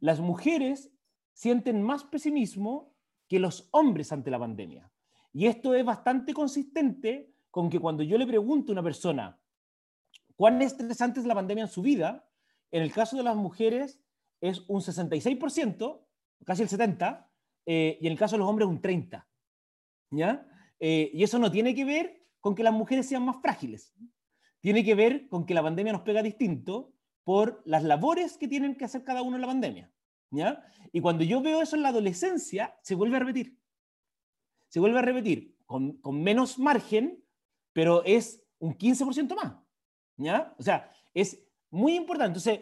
Las 0.00 0.20
mujeres 0.20 0.92
sienten 1.38 1.80
más 1.84 2.02
pesimismo 2.02 2.96
que 3.28 3.38
los 3.38 3.68
hombres 3.70 4.10
ante 4.10 4.28
la 4.28 4.40
pandemia. 4.40 4.90
Y 5.32 5.46
esto 5.46 5.72
es 5.72 5.84
bastante 5.84 6.34
consistente 6.34 7.32
con 7.52 7.70
que 7.70 7.78
cuando 7.78 8.02
yo 8.02 8.18
le 8.18 8.26
pregunto 8.26 8.72
a 8.72 8.74
una 8.74 8.82
persona 8.82 9.40
cuán 10.34 10.60
estresante 10.62 11.20
es 11.20 11.26
la 11.26 11.36
pandemia 11.36 11.62
en 11.62 11.70
su 11.70 11.80
vida, 11.80 12.28
en 12.72 12.82
el 12.82 12.90
caso 12.90 13.16
de 13.16 13.22
las 13.22 13.36
mujeres 13.36 14.02
es 14.40 14.64
un 14.66 14.80
66%, 14.80 16.00
casi 16.44 16.62
el 16.62 16.68
70%, 16.68 17.28
eh, 17.66 17.98
y 18.00 18.06
en 18.08 18.12
el 18.14 18.18
caso 18.18 18.34
de 18.34 18.40
los 18.40 18.48
hombres 18.48 18.66
un 18.66 18.82
30%. 18.82 19.24
¿Ya? 20.10 20.44
Eh, 20.80 21.12
y 21.14 21.22
eso 21.22 21.38
no 21.38 21.52
tiene 21.52 21.72
que 21.72 21.84
ver 21.84 22.26
con 22.40 22.56
que 22.56 22.64
las 22.64 22.74
mujeres 22.74 23.06
sean 23.06 23.24
más 23.24 23.40
frágiles. 23.40 23.94
Tiene 24.58 24.84
que 24.84 24.96
ver 24.96 25.28
con 25.28 25.46
que 25.46 25.54
la 25.54 25.62
pandemia 25.62 25.92
nos 25.92 26.02
pega 26.02 26.20
distinto 26.20 26.92
por 27.22 27.62
las 27.64 27.84
labores 27.84 28.36
que 28.36 28.48
tienen 28.48 28.74
que 28.74 28.86
hacer 28.86 29.04
cada 29.04 29.22
uno 29.22 29.36
en 29.36 29.42
la 29.42 29.46
pandemia. 29.46 29.92
¿Ya? 30.30 30.64
Y 30.92 31.00
cuando 31.00 31.24
yo 31.24 31.40
veo 31.40 31.62
eso 31.62 31.76
en 31.76 31.82
la 31.82 31.88
adolescencia, 31.88 32.76
se 32.82 32.94
vuelve 32.94 33.16
a 33.16 33.20
repetir. 33.20 33.58
Se 34.68 34.80
vuelve 34.80 34.98
a 34.98 35.02
repetir 35.02 35.56
con, 35.66 35.98
con 35.98 36.22
menos 36.22 36.58
margen, 36.58 37.24
pero 37.72 38.02
es 38.04 38.42
un 38.58 38.76
15% 38.76 39.34
más. 39.34 39.56
¿ya? 40.18 40.54
O 40.58 40.62
sea, 40.62 40.90
es 41.14 41.42
muy 41.70 41.94
importante. 41.94 42.38
Entonces, 42.38 42.60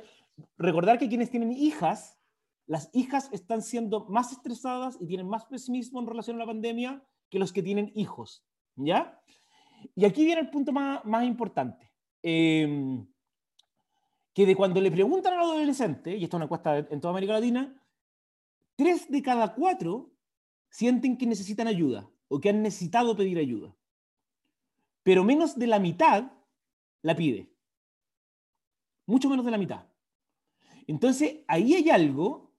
recordar 0.56 0.98
que 0.98 1.08
quienes 1.08 1.30
tienen 1.30 1.52
hijas, 1.52 2.18
las 2.66 2.90
hijas 2.92 3.28
están 3.32 3.62
siendo 3.62 4.06
más 4.06 4.32
estresadas 4.32 4.96
y 5.00 5.06
tienen 5.06 5.28
más 5.28 5.44
pesimismo 5.46 6.00
en 6.00 6.06
relación 6.06 6.36
a 6.36 6.40
la 6.40 6.46
pandemia 6.46 7.02
que 7.30 7.38
los 7.38 7.52
que 7.52 7.62
tienen 7.62 7.90
hijos, 7.94 8.44
¿ya? 8.76 9.20
Y 9.94 10.04
aquí 10.04 10.24
viene 10.24 10.42
el 10.42 10.50
punto 10.50 10.72
más, 10.72 11.04
más 11.04 11.24
importante. 11.24 11.92
Eh, 12.22 13.04
que 14.37 14.45
de 14.45 14.55
cuando 14.55 14.82
le 14.82 14.91
preguntan 14.91 15.32
a 15.32 15.39
los 15.39 15.53
adolescentes, 15.53 16.20
y 16.20 16.22
esto 16.22 16.37
es 16.37 16.39
una 16.39 16.45
encuesta 16.45 16.76
en 16.76 17.01
toda 17.01 17.12
América 17.12 17.32
Latina, 17.32 17.74
tres 18.76 19.11
de 19.11 19.22
cada 19.22 19.55
cuatro 19.55 20.11
sienten 20.68 21.16
que 21.16 21.24
necesitan 21.24 21.68
ayuda 21.68 22.07
o 22.28 22.39
que 22.39 22.51
han 22.51 22.61
necesitado 22.61 23.16
pedir 23.16 23.39
ayuda. 23.39 23.74
Pero 25.03 25.24
menos 25.24 25.59
de 25.59 25.66
la 25.66 25.78
mitad 25.78 26.32
la 27.01 27.16
pide. 27.16 27.51
Mucho 29.07 29.30
menos 29.30 29.47
de 29.47 29.53
la 29.53 29.57
mitad. 29.57 29.87
Entonces, 30.87 31.37
ahí 31.49 31.72
hay 31.72 31.89
algo 31.89 32.53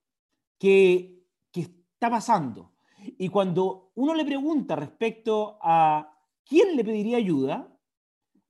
que, 0.58 1.22
que 1.52 1.60
está 1.60 2.10
pasando. 2.10 2.72
Y 3.18 3.28
cuando 3.28 3.92
uno 3.94 4.16
le 4.16 4.24
pregunta 4.24 4.74
respecto 4.74 5.60
a 5.62 6.12
quién 6.44 6.74
le 6.74 6.82
pediría 6.82 7.18
ayuda, 7.18 7.72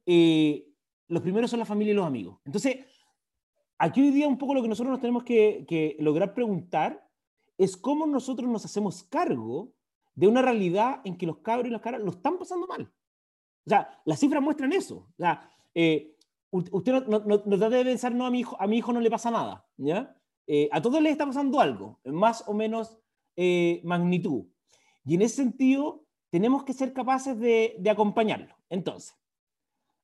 eh, 0.07 0.73
los 1.09 1.21
primeros 1.21 1.51
son 1.51 1.59
la 1.59 1.67
familia 1.67 1.93
y 1.93 1.97
los 1.97 2.07
amigos. 2.07 2.39
Entonces, 2.47 2.87
aquí 3.79 4.03
hoy 4.03 4.11
día 4.11 4.29
un 4.29 4.39
poco 4.39 4.55
lo 4.55 4.63
que 4.63 4.69
nosotros 4.69 4.91
nos 4.91 5.01
tenemos 5.01 5.25
que, 5.25 5.97
lograr 6.01 6.35
preguntar 6.35 7.09
es 7.57 7.77
cómo 7.77 8.07
nosotros 8.07 8.49
nos 8.51 8.65
hacemos 8.65 9.05
cargo 9.05 9.73
de 10.15 10.27
una 10.27 10.43
realidad 10.43 11.01
en 11.05 11.17
que 11.17 11.27
los 11.27 11.39
cabros 11.39 11.69
y 11.69 11.71
las 11.71 11.81
caras 11.81 12.03
lo 12.03 12.11
están 12.11 12.39
pasando 12.39 12.67
mal. 12.67 12.93
O 13.65 13.71
sea, 13.71 14.01
las 14.05 14.19
cifras 14.19 14.43
muestran 14.43 14.73
eso. 14.73 14.97
O 14.97 15.17
sea, 15.17 15.51
eh, 15.75 16.17
usted 16.51 17.07
no, 17.07 17.21
no, 17.21 17.39
de 17.39 17.85
pensar, 17.85 18.15
no, 18.15 18.27
a 18.27 18.31
mi 18.31 18.41
hijo, 18.41 18.57
a 18.61 18.67
mi 18.67 18.79
hijo 18.79 18.93
no 18.93 19.01
le 19.01 19.11
pasa 19.11 19.31
nada. 19.31 19.67
¿ya? 19.77 20.17
Eh, 20.47 20.69
a 20.73 20.81
todos 20.81 21.01
les 21.01 21.13
está 21.13 21.27
pasando 21.27 21.61
algo, 21.61 22.01
más 22.05 22.45
o 22.49 22.55
menos 22.55 22.99
eh, 23.37 23.81
magnitud. 23.85 24.47
Y 25.05 25.15
en 25.15 25.23
ese 25.23 25.37
sentido, 25.37 26.05
tenemos 26.31 26.65
que 26.65 26.73
ser 26.73 26.93
capaces 26.93 27.39
de, 27.39 27.81
acompañarlo. 27.91 28.55
Entonces, 28.69 29.17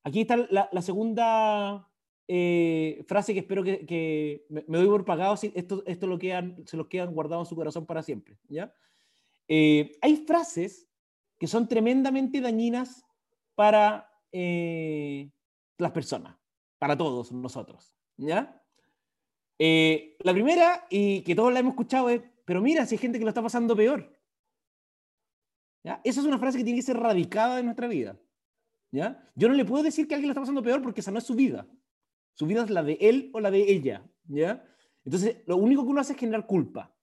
aquí 0.02 0.22
está 0.22 0.36
la 0.36 0.82
segunda 0.82 1.88
eh, 2.26 3.04
frase 3.06 3.34
que 3.34 3.40
espero 3.40 3.62
que, 3.62 3.84
que 3.84 4.46
me, 4.48 4.64
me, 4.66 4.78
doy 4.78 4.86
por 4.86 5.04
pagado 5.04 5.36
si 5.36 5.52
esto, 5.54 5.82
esto 5.86 6.06
lo 6.06 6.18
quedan, 6.18 6.66
se 6.66 6.76
los 6.76 6.86
quedan 6.86 7.12
guardados 7.12 7.46
en 7.46 7.50
su 7.50 7.56
corazón 7.56 7.86
para 7.86 8.02
siempre. 8.02 8.38
¿ya? 8.48 8.72
Eh, 9.48 9.92
hay 10.00 10.16
frases 10.16 10.88
que 11.38 11.46
son 11.46 11.68
tremendamente 11.68 12.40
dañinas 12.40 13.04
para 13.54 14.10
eh, 14.32 15.30
las 15.78 15.92
personas, 15.92 16.36
para 16.78 16.96
todos 16.96 17.32
nosotros. 17.32 17.94
¿ya? 18.16 18.62
Eh, 19.58 20.16
la 20.20 20.32
primera, 20.32 20.86
y 20.90 21.22
que 21.22 21.34
todos 21.34 21.52
la 21.52 21.60
hemos 21.60 21.72
escuchado, 21.72 22.08
es, 22.08 22.22
pero 22.44 22.60
mira, 22.60 22.86
si 22.86 22.94
hay 22.94 22.98
gente 22.98 23.18
que 23.18 23.24
lo 23.24 23.30
está 23.30 23.42
pasando 23.42 23.76
peor. 23.76 24.10
¿Ya? 25.82 26.00
Esa 26.02 26.20
es 26.20 26.26
una 26.26 26.38
frase 26.38 26.56
que 26.56 26.64
tiene 26.64 26.78
que 26.78 26.86
ser 26.86 26.96
radicada 26.96 27.58
en 27.58 27.66
nuestra 27.66 27.86
vida. 27.86 28.18
¿Ya? 28.90 29.30
Yo 29.34 29.48
no 29.48 29.54
le 29.54 29.64
puedo 29.64 29.82
decir 29.82 30.08
que 30.08 30.14
alguien 30.14 30.28
lo 30.28 30.32
está 30.32 30.40
pasando 30.40 30.62
peor 30.62 30.80
porque 30.80 31.00
esa 31.00 31.10
no 31.10 31.18
es 31.18 31.24
su 31.24 31.34
vida. 31.34 31.66
Su 32.34 32.46
vida 32.46 32.64
es 32.64 32.70
la 32.70 32.82
de 32.82 32.98
él 33.00 33.30
o 33.32 33.40
la 33.40 33.50
de 33.50 33.70
ella. 33.70 34.04
¿ya? 34.26 34.64
Entonces, 35.04 35.38
lo 35.46 35.56
único 35.56 35.82
que 35.82 35.88
uno 35.88 36.00
hace 36.00 36.12
es 36.12 36.18
generar 36.18 36.46
culpa. 36.46 36.94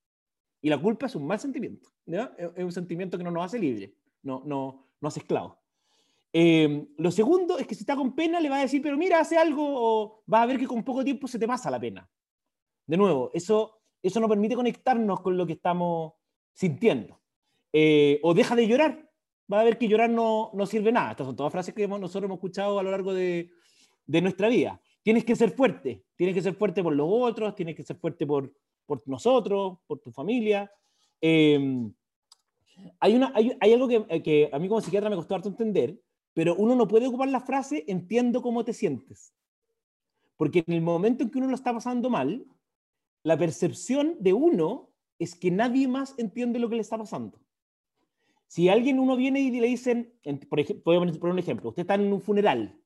Y 0.61 0.69
la 0.69 0.79
culpa 0.79 1.07
es 1.07 1.15
un 1.15 1.25
mal 1.25 1.39
sentimiento. 1.39 1.89
¿ya? 2.05 2.33
Es 2.37 2.63
un 2.63 2.71
sentimiento 2.71 3.17
que 3.17 3.23
no 3.23 3.31
nos 3.31 3.45
hace 3.45 3.59
libre, 3.59 3.95
no, 4.23 4.43
no, 4.45 4.87
no 4.99 5.07
hace 5.07 5.19
esclavo. 5.19 5.59
Eh, 6.33 6.87
lo 6.97 7.11
segundo 7.11 7.57
es 7.57 7.67
que 7.67 7.75
si 7.75 7.81
está 7.81 7.95
con 7.95 8.15
pena 8.15 8.39
le 8.39 8.49
va 8.49 8.57
a 8.57 8.61
decir, 8.61 8.81
pero 8.81 8.97
mira, 8.97 9.19
hace 9.19 9.37
algo 9.37 9.63
o 9.65 10.23
va 10.31 10.43
a 10.43 10.45
ver 10.45 10.57
que 10.57 10.67
con 10.67 10.83
poco 10.83 11.03
tiempo 11.03 11.27
se 11.27 11.39
te 11.39 11.47
pasa 11.47 11.69
la 11.69 11.79
pena. 11.79 12.09
De 12.85 12.97
nuevo, 12.97 13.31
eso, 13.33 13.81
eso 14.01 14.19
no 14.19 14.29
permite 14.29 14.55
conectarnos 14.55 15.21
con 15.21 15.37
lo 15.37 15.45
que 15.45 15.53
estamos 15.53 16.13
sintiendo. 16.53 17.21
Eh, 17.73 18.19
o 18.23 18.33
deja 18.33 18.55
de 18.55 18.67
llorar, 18.67 19.09
va 19.51 19.61
a 19.61 19.63
ver 19.63 19.77
que 19.77 19.87
llorar 19.87 20.09
no, 20.09 20.51
no 20.53 20.65
sirve 20.65 20.91
nada. 20.91 21.11
Estas 21.11 21.27
son 21.27 21.35
todas 21.35 21.51
frases 21.51 21.73
que 21.73 21.83
hemos, 21.83 21.99
nosotros 21.99 22.25
hemos 22.25 22.37
escuchado 22.37 22.79
a 22.79 22.83
lo 22.83 22.91
largo 22.91 23.13
de, 23.13 23.49
de, 24.05 24.21
nuestra 24.21 24.47
vida. 24.47 24.81
Tienes 25.03 25.25
que 25.25 25.35
ser 25.35 25.51
fuerte, 25.51 26.03
tienes 26.15 26.35
que 26.35 26.41
ser 26.41 26.53
fuerte 26.53 26.83
por 26.83 26.95
los 26.95 27.07
otros, 27.09 27.55
tienes 27.55 27.75
que 27.75 27.83
ser 27.83 27.97
fuerte 27.97 28.25
por, 28.27 28.53
por 28.85 29.01
nosotros, 29.07 29.79
por 29.87 29.99
tu 29.99 30.11
familia. 30.11 30.71
Eh, 31.19 31.89
hay, 32.99 33.15
una, 33.15 33.33
hay, 33.35 33.73
algo 33.73 33.87
que, 33.87 34.21
que, 34.21 34.49
a 34.51 34.59
mí 34.59 34.67
como 34.67 34.81
psiquiatra 34.81 35.09
me 35.09 35.15
costó 35.15 35.35
harto 35.35 35.49
entender, 35.49 35.99
pero 36.33 36.55
uno 36.55 36.75
no 36.75 36.87
puede 36.87 37.07
ocupar 37.07 37.29
la 37.29 37.41
frase 37.41 37.83
entiendo 37.87 38.41
cómo 38.41 38.63
te 38.63 38.73
sientes. 38.73 39.33
Porque 40.37 40.63
en 40.65 40.73
el 40.73 40.81
momento 40.81 41.23
en 41.23 41.29
que 41.29 41.37
uno 41.37 41.47
lo 41.47 41.55
está 41.55 41.73
pasando 41.73 42.09
mal, 42.09 42.45
la 43.23 43.37
percepción 43.37 44.17
de 44.19 44.33
uno 44.33 44.89
es 45.19 45.35
que 45.35 45.51
nadie 45.51 45.87
más 45.87 46.15
entiende 46.17 46.59
lo 46.59 46.69
que 46.69 46.75
le 46.75 46.81
está 46.81 46.97
pasando. 46.97 47.39
Si 48.47 48.67
alguien 48.67 48.99
uno 48.99 49.15
viene 49.15 49.39
y 49.39 49.51
le 49.51 49.67
dicen, 49.67 50.13
por 50.49 50.59
ejemplo, 50.59 50.83
voy 50.85 50.97
un 50.97 51.39
ejemplo, 51.39 51.69
usted 51.69 51.81
está 51.81 51.95
en 51.95 52.11
un 52.11 52.21
funeral 52.21 52.80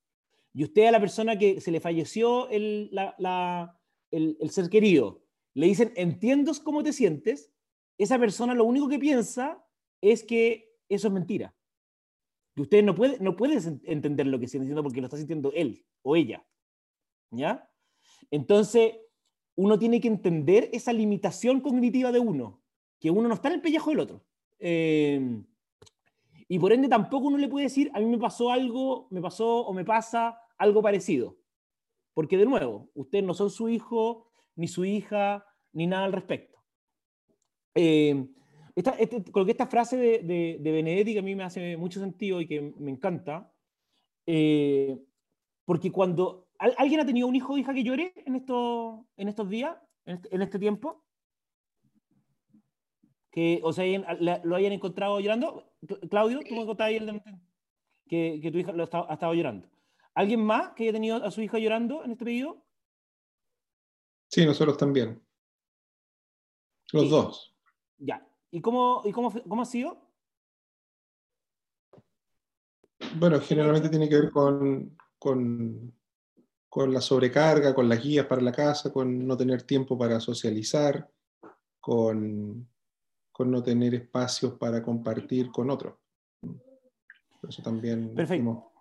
y 0.55 0.63
usted 0.63 0.85
a 0.85 0.91
la 0.91 1.01
persona 1.01 1.37
que 1.37 1.59
se 1.59 1.69
le 1.69 1.81
falleció 1.81 2.47
el, 2.47 2.89
el, 4.09 4.49
ser 4.49 4.69
querido, 4.69 5.21
le 5.53 5.67
dicen, 5.67 5.91
entiendo 5.97 6.53
cómo 6.63 6.81
te 6.81 6.93
sientes, 6.93 7.51
esa 7.97 8.17
persona 8.17 8.53
lo 8.53 8.63
único 8.63 8.87
que 8.87 8.97
piensa 8.97 9.67
es 9.99 10.23
que 10.23 10.73
eso 10.87 11.09
es 11.09 11.13
mentira. 11.13 11.53
Que 12.55 12.61
usted 12.61 12.83
no 12.85 12.95
puede, 12.95 13.19
no 13.19 13.35
entender 13.83 14.27
lo 14.27 14.39
que 14.39 14.45
está 14.45 14.59
diciendo 14.59 14.81
porque 14.81 15.01
lo 15.01 15.07
está 15.07 15.17
sintiendo 15.17 15.51
él 15.53 15.85
o 16.03 16.15
ella. 16.15 16.47
¿Ya? 17.31 17.69
Entonces, 18.31 18.93
uno 19.55 19.77
tiene 19.77 19.99
que 19.99 20.07
entender 20.07 20.69
esa 20.71 20.93
limitación 20.93 21.59
cognitiva 21.59 22.13
de 22.13 22.19
uno, 22.19 22.63
que 22.97 23.11
uno 23.11 23.27
no 23.27 23.33
está 23.33 23.49
en 23.49 23.55
el 23.55 23.61
pellejo 23.61 23.89
del 23.89 23.99
otro. 23.99 24.25
Eh, 24.59 25.43
y 26.47 26.59
por 26.59 26.71
ende 26.71 26.87
tampoco 26.87 27.27
uno 27.27 27.37
le 27.37 27.49
puede 27.49 27.65
decir, 27.65 27.91
a 27.93 27.99
mí 27.99 28.05
me 28.05 28.17
pasó 28.17 28.51
algo, 28.51 29.09
me 29.09 29.19
pasó 29.19 29.65
o 29.65 29.73
me 29.73 29.83
pasa 29.83 30.39
algo 30.57 30.81
parecido. 30.81 31.37
Porque 32.13 32.37
de 32.37 32.45
nuevo, 32.45 32.89
ustedes 32.93 33.23
no 33.23 33.33
son 33.33 33.49
su 33.49 33.69
hijo, 33.69 34.29
ni 34.55 34.67
su 34.67 34.85
hija, 34.85 35.45
ni 35.73 35.87
nada 35.87 36.05
al 36.05 36.13
respecto. 36.13 36.63
Eh, 37.75 38.27
esta, 38.75 38.91
este, 38.91 39.23
frase 39.67 39.97
de, 39.97 40.57
de, 40.59 40.71
Benedetti 40.71 41.13
que 41.13 41.19
a 41.19 41.23
mí 41.23 41.35
me 41.35 41.43
hace 41.43 41.77
mucho 41.77 41.99
sentido 41.99 42.41
y 42.41 42.47
que 42.47 42.73
me 42.77 42.91
encanta. 42.91 43.53
Eh, 44.25 44.97
porque 45.65 45.91
cuando 45.91 46.47
alguien 46.57 46.99
ha 46.99 47.05
tenido 47.05 47.27
un 47.27 47.35
hijo 47.35 47.53
o 47.53 47.57
hija 47.57 47.73
que 47.73 47.83
llore 47.83 48.13
en, 48.25 48.35
esto, 48.35 49.05
en 49.17 49.27
estos 49.29 49.49
días, 49.49 49.77
en 50.05 50.15
este, 50.15 50.43
este 50.43 50.59
tiempo, 50.59 51.03
que 53.31 53.59
o 53.63 53.73
sea, 53.73 53.85
lo 54.43 54.55
hayan 54.55 54.71
encontrado 54.71 55.19
llorando. 55.19 55.73
Claudio, 56.09 56.39
tú 56.47 56.55
me 56.55 56.65
contabas 56.65 56.93
ahí 56.93 57.21
que, 58.07 58.39
que 58.41 58.51
tu 58.51 58.57
hija 58.57 58.71
lo 58.71 58.83
ha 58.83 59.13
estado 59.13 59.33
llorando. 59.33 59.69
¿Alguien 60.15 60.43
más 60.43 60.71
que 60.73 60.83
haya 60.83 60.93
tenido 60.93 61.17
a 61.17 61.29
su 61.29 61.41
hija 61.41 61.59
llorando 61.59 62.03
en 62.05 62.11
este 62.11 62.23
periodo? 62.23 62.65
Sí, 64.29 64.45
nosotros 64.45 64.77
también. 64.77 65.21
Los 66.93 67.09
dos. 67.09 67.55
Ya. 67.97 68.25
¿Y 68.49 68.61
cómo, 68.61 69.01
y 69.03 69.11
cómo, 69.11 69.31
cómo 69.47 69.61
ha 69.61 69.65
sido? 69.65 70.01
Bueno, 73.17 73.41
generalmente 73.41 73.89
tiene 73.89 74.07
que 74.07 74.15
ver 74.15 74.31
con, 74.31 74.97
con, 75.19 75.93
con, 76.69 76.93
la 76.93 77.01
sobrecarga, 77.01 77.75
con 77.75 77.89
las 77.89 78.01
guías 78.01 78.25
para 78.25 78.41
la 78.41 78.53
casa, 78.53 78.93
con 78.93 79.27
no 79.27 79.35
tener 79.35 79.63
tiempo 79.63 79.97
para 79.97 80.21
socializar, 80.21 81.11
con, 81.81 82.69
con 83.33 83.51
no 83.51 83.61
tener 83.61 83.95
espacios 83.95 84.53
para 84.53 84.81
compartir 84.81 85.51
con 85.51 85.69
otros. 85.69 85.95
Eso 87.47 87.61
también 87.61 88.15
Perfecto. 88.15 88.74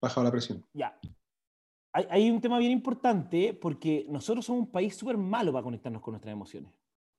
Bajado 0.00 0.24
la 0.24 0.30
presión. 0.30 0.64
Ya. 0.72 0.98
Hay, 1.92 2.06
hay, 2.08 2.30
un 2.30 2.40
tema 2.40 2.58
bien 2.58 2.72
importante 2.72 3.52
porque 3.54 4.06
nosotros 4.08 4.44
somos 4.44 4.62
un 4.62 4.70
país 4.70 4.94
súper 4.94 5.16
malo 5.16 5.52
para 5.52 5.64
conectarnos 5.64 6.02
con 6.02 6.12
nuestras 6.12 6.32
emociones. 6.32 6.72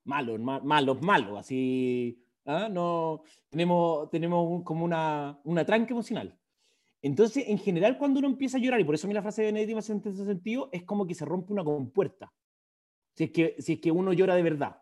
Malos, 0.06 0.40
malos, 0.40 1.02
malos. 1.02 1.40
Así, 1.40 2.24
¿ah? 2.46 2.70
no, 2.70 3.24
tenemos, 3.50 4.10
tenemos 4.10 4.64
como 4.64 4.86
una, 4.86 5.40
una 5.44 5.66
tranca 5.66 5.94
emocional. 5.94 6.38
Entonces, 7.02 7.46
en 7.48 7.58
general, 7.58 7.98
cuando 7.98 8.20
uno 8.20 8.28
empieza 8.28 8.58
a 8.58 8.62
llorar, 8.62 8.80
y 8.80 8.84
por 8.84 8.96
eso 8.96 9.08
a 9.08 9.10
mí 9.10 9.14
la 9.14 9.22
frase 9.22 9.42
de 9.42 9.48
Benedetti 9.48 9.74
me 9.74 9.82
en 9.82 10.14
ese 10.14 10.26
sentido, 10.26 10.70
es 10.72 10.84
como 10.84 11.08
que 11.08 11.16
se 11.16 11.26
rompe 11.26 11.52
una 11.52 11.64
compuerta. 11.64 12.32
Si 13.16 13.26
es 13.26 13.32
que, 13.32 13.56
si 13.60 13.74
es 13.74 13.80
que 13.80 13.92
uno 13.92 14.14
llora 14.14 14.36
de 14.36 14.44
verdad. 14.44 14.82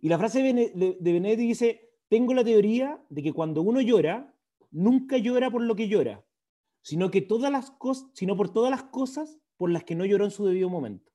Y 0.00 0.08
la 0.08 0.18
frase 0.18 0.42
de 0.42 0.96
Benedetti 1.00 1.46
dice, 1.46 1.94
tengo 2.08 2.34
la 2.34 2.44
teoría 2.44 3.02
de 3.08 3.22
que 3.22 3.32
cuando 3.32 3.62
uno 3.62 3.80
llora, 3.80 4.34
nunca 4.70 5.16
llora 5.16 5.50
por 5.50 5.62
lo 5.62 5.74
que 5.74 5.88
llora, 5.88 6.22
sino, 6.84 7.10
que 7.10 7.22
todas 7.22 7.50
las 7.50 7.70
cosas, 7.70 8.10
sino 8.12 8.36
por 8.36 8.52
todas 8.52 8.70
las 8.70 8.84
cosas 8.84 9.38
por 9.56 9.70
las 9.70 9.84
que 9.84 9.94
no 9.94 10.04
lloró 10.04 10.26
en 10.26 10.30
su 10.30 10.44
debido 10.44 10.68
momento. 10.68 11.10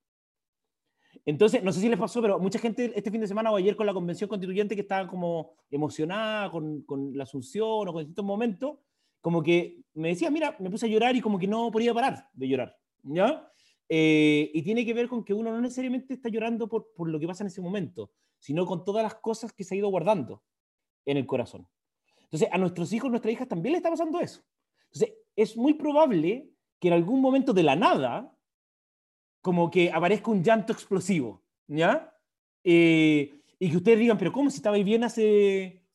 Entonces, 1.25 1.63
no 1.63 1.71
sé 1.71 1.79
si 1.79 1.89
les 1.89 1.99
pasó, 1.99 2.23
pero 2.23 2.39
mucha 2.39 2.57
gente 2.57 2.91
este 2.95 3.11
fin 3.11 3.21
de 3.21 3.27
semana 3.27 3.51
o 3.51 3.55
ayer 3.55 3.75
con 3.75 3.85
la 3.85 3.93
convención 3.93 4.27
constituyente 4.27 4.73
que 4.73 4.81
estaba 4.81 5.07
como 5.07 5.53
emocionada 5.69 6.49
con, 6.49 6.81
con 6.81 7.15
la 7.15 7.23
asunción 7.23 7.87
o 7.87 7.93
con 7.93 7.99
distintos 7.99 8.25
momentos, 8.25 8.79
como 9.21 9.43
que 9.43 9.83
me 9.93 10.09
decía, 10.09 10.31
mira, 10.31 10.55
me 10.59 10.71
puse 10.71 10.87
a 10.87 10.89
llorar 10.89 11.15
y 11.15 11.21
como 11.21 11.37
que 11.37 11.45
no 11.45 11.69
podía 11.69 11.93
parar 11.93 12.29
de 12.33 12.47
llorar, 12.47 12.75
¿ya? 13.03 13.47
Eh, 13.87 14.49
y 14.51 14.63
tiene 14.63 14.83
que 14.83 14.93
ver 14.95 15.07
con 15.07 15.23
que 15.23 15.35
uno 15.35 15.51
no 15.51 15.61
necesariamente 15.61 16.15
está 16.15 16.29
llorando 16.29 16.67
por, 16.67 16.93
por 16.95 17.09
lo 17.09 17.19
que 17.19 17.27
pasa 17.27 17.43
en 17.43 17.47
ese 17.47 17.61
momento, 17.61 18.11
sino 18.39 18.65
con 18.65 18.83
todas 18.83 19.03
las 19.03 19.15
cosas 19.15 19.53
que 19.53 19.63
se 19.63 19.75
ha 19.75 19.77
ido 19.77 19.89
guardando 19.89 20.41
en 21.05 21.17
el 21.17 21.27
corazón. 21.27 21.67
Entonces, 22.23 22.49
a 22.51 22.57
nuestros 22.57 22.91
hijos, 22.91 23.11
nuestras 23.11 23.33
hijas 23.33 23.47
también 23.47 23.73
le 23.73 23.77
está 23.77 23.91
pasando 23.91 24.19
eso. 24.19 24.41
Entonces, 24.91 25.18
es 25.41 25.55
muy 25.57 25.73
probable 25.73 26.49
que 26.79 26.87
en 26.87 26.93
algún 26.93 27.21
momento 27.21 27.53
de 27.53 27.63
la 27.63 27.75
nada, 27.75 28.35
como 29.41 29.69
que 29.69 29.91
aparezca 29.91 30.31
un 30.31 30.43
llanto 30.43 30.73
explosivo, 30.73 31.43
¿ya? 31.67 32.13
Eh, 32.63 33.41
y 33.59 33.69
que 33.69 33.77
ustedes 33.77 33.99
digan, 33.99 34.17
pero 34.17 34.31
¿cómo 34.31 34.49
si 34.49 34.57
estabais 34.57 34.85
bien 34.85 35.03
hace 35.03 35.85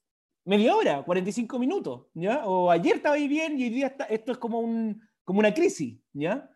media 0.44 0.76
hora, 0.76 1.02
45 1.02 1.58
minutos, 1.58 2.06
¿ya? 2.14 2.46
O 2.46 2.70
ayer 2.70 2.96
estabais 2.96 3.28
bien 3.28 3.58
y 3.58 3.64
hoy 3.64 3.70
día 3.70 3.96
esto 4.08 4.32
es 4.32 4.38
como, 4.38 4.60
un, 4.60 5.02
como 5.24 5.40
una 5.40 5.52
crisis, 5.52 5.98
¿ya? 6.12 6.50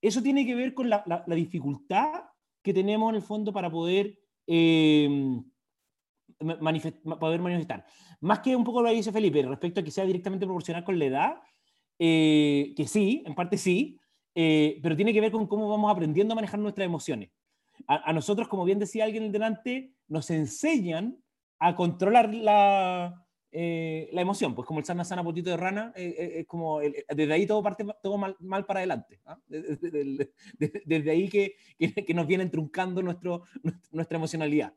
Eso 0.00 0.22
tiene 0.22 0.46
que 0.46 0.54
ver 0.54 0.74
con 0.74 0.88
la, 0.88 1.04
la 1.06 1.34
dificultad 1.34 2.24
que 2.62 2.72
tenemos 2.72 3.10
en 3.10 3.16
el 3.16 3.22
fondo 3.22 3.52
para 3.52 3.70
poder 3.70 4.18
eh, 4.46 5.42
poder 6.38 7.40
manifestar. 7.40 7.84
Más 8.20 8.40
que 8.40 8.54
un 8.54 8.64
poco 8.64 8.82
lo 8.82 8.88
que 8.88 8.94
dice 8.94 9.12
Felipe, 9.12 9.42
respecto 9.42 9.80
a 9.80 9.84
que 9.84 9.90
sea 9.90 10.04
directamente 10.04 10.46
proporcional 10.46 10.84
con 10.84 10.98
la 10.98 11.04
edad, 11.04 11.42
eh, 11.98 12.74
que 12.76 12.86
sí, 12.86 13.22
en 13.26 13.34
parte 13.34 13.58
sí, 13.58 13.98
eh, 14.34 14.78
pero 14.82 14.94
tiene 14.94 15.12
que 15.12 15.20
ver 15.20 15.32
con 15.32 15.46
cómo 15.46 15.68
vamos 15.68 15.90
aprendiendo 15.90 16.32
a 16.32 16.36
manejar 16.36 16.60
nuestras 16.60 16.86
emociones. 16.86 17.30
A, 17.86 18.12
nosotros, 18.12 18.48
como 18.48 18.64
bien 18.64 18.78
decía 18.78 19.04
alguien 19.04 19.32
delante, 19.32 19.92
nos 20.08 20.30
enseñan 20.30 21.22
a 21.58 21.74
controlar 21.74 22.34
la, 22.34 23.24
eh, 23.50 24.08
la 24.12 24.20
emoción, 24.20 24.54
pues 24.54 24.66
como 24.66 24.80
el 24.80 24.84
sana 24.84 25.04
sana 25.04 25.24
potito 25.24 25.50
de 25.50 25.56
rana, 25.56 25.92
es 25.94 26.46
como 26.46 26.80
desde 26.80 27.32
ahí 27.32 27.46
todo 27.46 27.62
parte 27.62 27.84
todo 28.02 28.18
mal, 28.18 28.36
mal 28.40 28.66
para 28.66 28.80
adelante, 28.80 29.20
¿ah? 29.26 29.38
desde, 29.46 30.32
desde, 30.84 31.10
ahí 31.10 31.28
que, 31.28 31.54
que, 31.78 32.14
nos 32.14 32.26
vienen 32.26 32.50
truncando 32.50 33.00
nuestro, 33.00 33.44
nuestra 33.92 34.18
emocionalidad. 34.18 34.74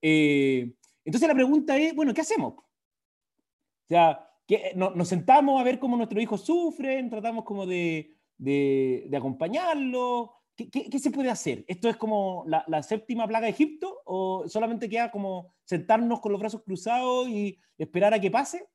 entonces 0.00 1.28
la 1.28 1.34
pregunta 1.34 1.76
es, 1.76 1.94
bueno, 1.94 2.12
¿qué 2.14 2.22
hacemos? 2.22 2.54
O 2.54 3.88
sea, 3.88 4.28
que 4.48 4.72
nos 4.74 5.06
sentamos 5.06 5.60
a 5.60 5.64
ver 5.64 5.78
cómo 5.78 5.98
nuestros 5.98 6.22
hijos 6.22 6.40
sufren, 6.40 7.10
tratamos 7.10 7.44
como 7.44 7.66
de, 7.66 8.16
de, 8.38 9.10
acompañarlo. 9.14 10.32
¿Qué, 10.56 10.70
¿Qué, 10.70 10.98
se 10.98 11.10
puede 11.10 11.28
hacer? 11.28 11.66
¿Esto 11.68 11.90
es 11.90 11.98
como 11.98 12.44
la, 12.46 12.64
la, 12.66 12.82
séptima 12.82 13.28
plaga 13.28 13.44
de 13.44 13.50
Egipto 13.50 14.00
o 14.06 14.48
solamente 14.48 14.88
queda 14.88 15.10
como 15.10 15.54
sentarnos 15.64 16.20
con 16.20 16.32
los 16.32 16.40
brazos 16.40 16.62
cruzados 16.62 17.28
y 17.28 17.58
esperar 17.76 18.14
a 18.14 18.20
que 18.20 18.30
pase? 18.30 18.66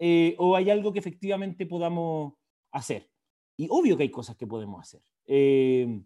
Eh, 0.00 0.34
¿O 0.38 0.56
hay 0.56 0.68
algo 0.68 0.92
que 0.92 0.98
efectivamente 0.98 1.64
podamos 1.64 2.34
hacer? 2.72 3.08
Y 3.56 3.68
obvio 3.70 3.96
que 3.96 4.02
hay 4.02 4.10
cosas 4.10 4.36
que 4.36 4.48
podemos 4.48 4.80
hacer. 4.80 5.00
Eh, 5.26 6.02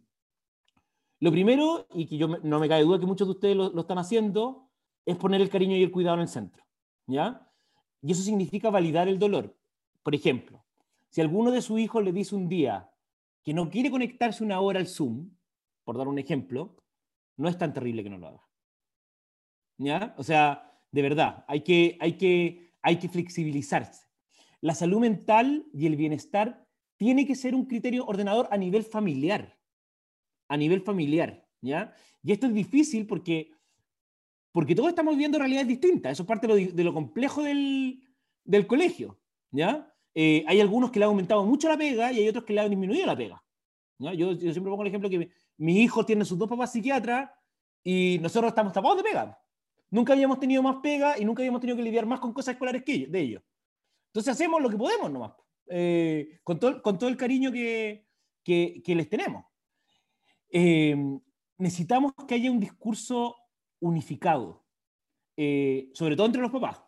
lo 1.20 1.32
primero, 1.32 1.86
y 1.94 2.06
que 2.06 2.18
yo 2.18 2.28
no 2.28 2.60
me 2.60 2.68
cae 2.68 2.82
duda 2.82 3.00
que 3.00 3.06
muchos 3.06 3.26
de 3.26 3.32
ustedes 3.32 3.56
lo, 3.56 3.70
lo, 3.70 3.80
están 3.80 3.98
haciendo, 3.98 4.68
es 5.06 5.16
poner 5.16 5.40
el 5.40 5.48
cariño 5.48 5.76
y 5.76 5.82
el 5.82 5.90
cuidado 5.90 6.16
en 6.16 6.22
el 6.22 6.28
centro. 6.28 6.62
¿ya? 7.06 7.50
Y 8.04 8.12
eso 8.12 8.22
significa 8.22 8.68
validar 8.68 9.08
el 9.08 9.18
dolor. 9.18 9.56
Por 10.02 10.14
ejemplo, 10.14 10.62
si 11.08 11.22
alguno 11.22 11.50
de 11.50 11.62
sus 11.62 11.80
hijos 11.80 12.04
le 12.04 12.12
dice 12.12 12.34
un 12.34 12.50
día 12.50 12.90
que 13.42 13.54
no 13.54 13.70
quiere 13.70 13.90
conectarse 13.90 14.44
una 14.44 14.60
hora 14.60 14.78
al 14.78 14.86
Zoom, 14.86 15.30
por 15.84 15.96
dar 15.96 16.06
un 16.06 16.18
ejemplo, 16.18 16.76
no 17.38 17.48
es 17.48 17.56
tan 17.56 17.72
terrible 17.72 18.02
que 18.02 18.10
no 18.10 18.18
lo 18.18 18.28
haga. 18.28 18.46
¿Ya? 19.78 20.14
O 20.18 20.22
sea, 20.22 20.70
de 20.92 21.00
verdad, 21.00 21.46
hay 21.48 21.62
que, 21.62 21.96
hay 21.98 22.18
que, 22.18 22.74
hay 22.82 22.98
que 22.98 23.08
flexibilizarse. 23.08 24.06
La 24.60 24.74
salud 24.74 25.00
mental 25.00 25.66
y 25.72 25.86
el 25.86 25.96
bienestar 25.96 26.68
tiene 26.98 27.26
que 27.26 27.34
ser 27.34 27.54
un 27.54 27.64
criterio 27.64 28.04
ordenador 28.04 28.48
a 28.50 28.58
nivel 28.58 28.84
familiar. 28.84 29.58
A 30.48 30.58
nivel 30.58 30.82
familiar, 30.82 31.48
¿ya? 31.62 31.94
Y 32.22 32.32
esto 32.32 32.48
es 32.48 32.52
difícil 32.52 33.06
porque 33.06 33.50
porque 34.54 34.76
todos 34.76 34.90
estamos 34.90 35.14
viviendo 35.14 35.36
realidades 35.36 35.66
distintas. 35.66 36.12
Eso 36.12 36.22
es 36.22 36.28
parte 36.28 36.46
de 36.46 36.84
lo, 36.84 36.94
complejo 36.94 37.42
del, 37.42 37.98
colegio. 38.68 39.18
¿ya? 39.50 39.92
Eh, 40.14 40.44
hay 40.46 40.60
algunos 40.60 40.92
que 40.92 41.00
le 41.00 41.06
han 41.06 41.10
aumentado 41.10 41.44
mucho 41.44 41.68
la 41.68 41.76
pega 41.76 42.12
y 42.12 42.20
hay 42.20 42.28
otros 42.28 42.44
que 42.44 42.52
le 42.52 42.60
han 42.60 42.70
disminuido 42.70 43.04
la 43.04 43.16
pega. 43.16 43.42
Yo, 43.98 44.36
siempre 44.36 44.70
pongo 44.70 44.82
el 44.82 44.88
ejemplo 44.88 45.10
que 45.10 45.18
mi, 45.18 45.28
mis 45.56 45.78
hijos 45.78 46.06
tienen 46.06 46.24
sus 46.24 46.38
dos 46.38 46.48
papás 46.48 46.70
psiquiatras 46.70 47.30
y 47.82 48.20
nosotros 48.22 48.50
estamos 48.50 48.72
tapados 48.72 48.98
de 48.98 49.02
pega. 49.02 49.36
Nunca 49.90 50.12
habíamos 50.12 50.38
tenido 50.38 50.62
más 50.62 50.76
pega 50.80 51.18
y 51.18 51.24
nunca 51.24 51.42
habíamos 51.42 51.60
tenido 51.60 51.76
que 51.76 51.82
lidiar 51.82 52.06
más 52.06 52.20
con 52.20 52.32
cosas 52.32 52.52
escolares 52.52 52.84
que 52.84 53.08
de 53.08 53.20
ellos. 53.20 53.42
Entonces 54.06 54.34
hacemos 54.34 54.62
lo 54.62 54.70
que 54.70 54.76
podemos 54.76 55.10
nomás, 55.10 55.32
eh, 55.66 56.38
con, 56.44 56.60
todo, 56.60 56.80
con 56.80 56.96
todo 56.96 57.10
el 57.10 57.16
cariño 57.16 57.50
que, 57.50 58.06
que, 58.44 58.94
les 58.94 59.08
tenemos. 59.08 59.46
Eh, 60.48 60.94
necesitamos 61.58 62.12
que 62.28 62.36
haya 62.36 62.52
un 62.52 62.60
discurso 62.60 63.34
unificado, 63.84 64.64
eh, 65.36 65.90
sobre 65.92 66.16
todo 66.16 66.26
entre 66.26 66.42
los 66.42 66.50
papás. 66.50 66.82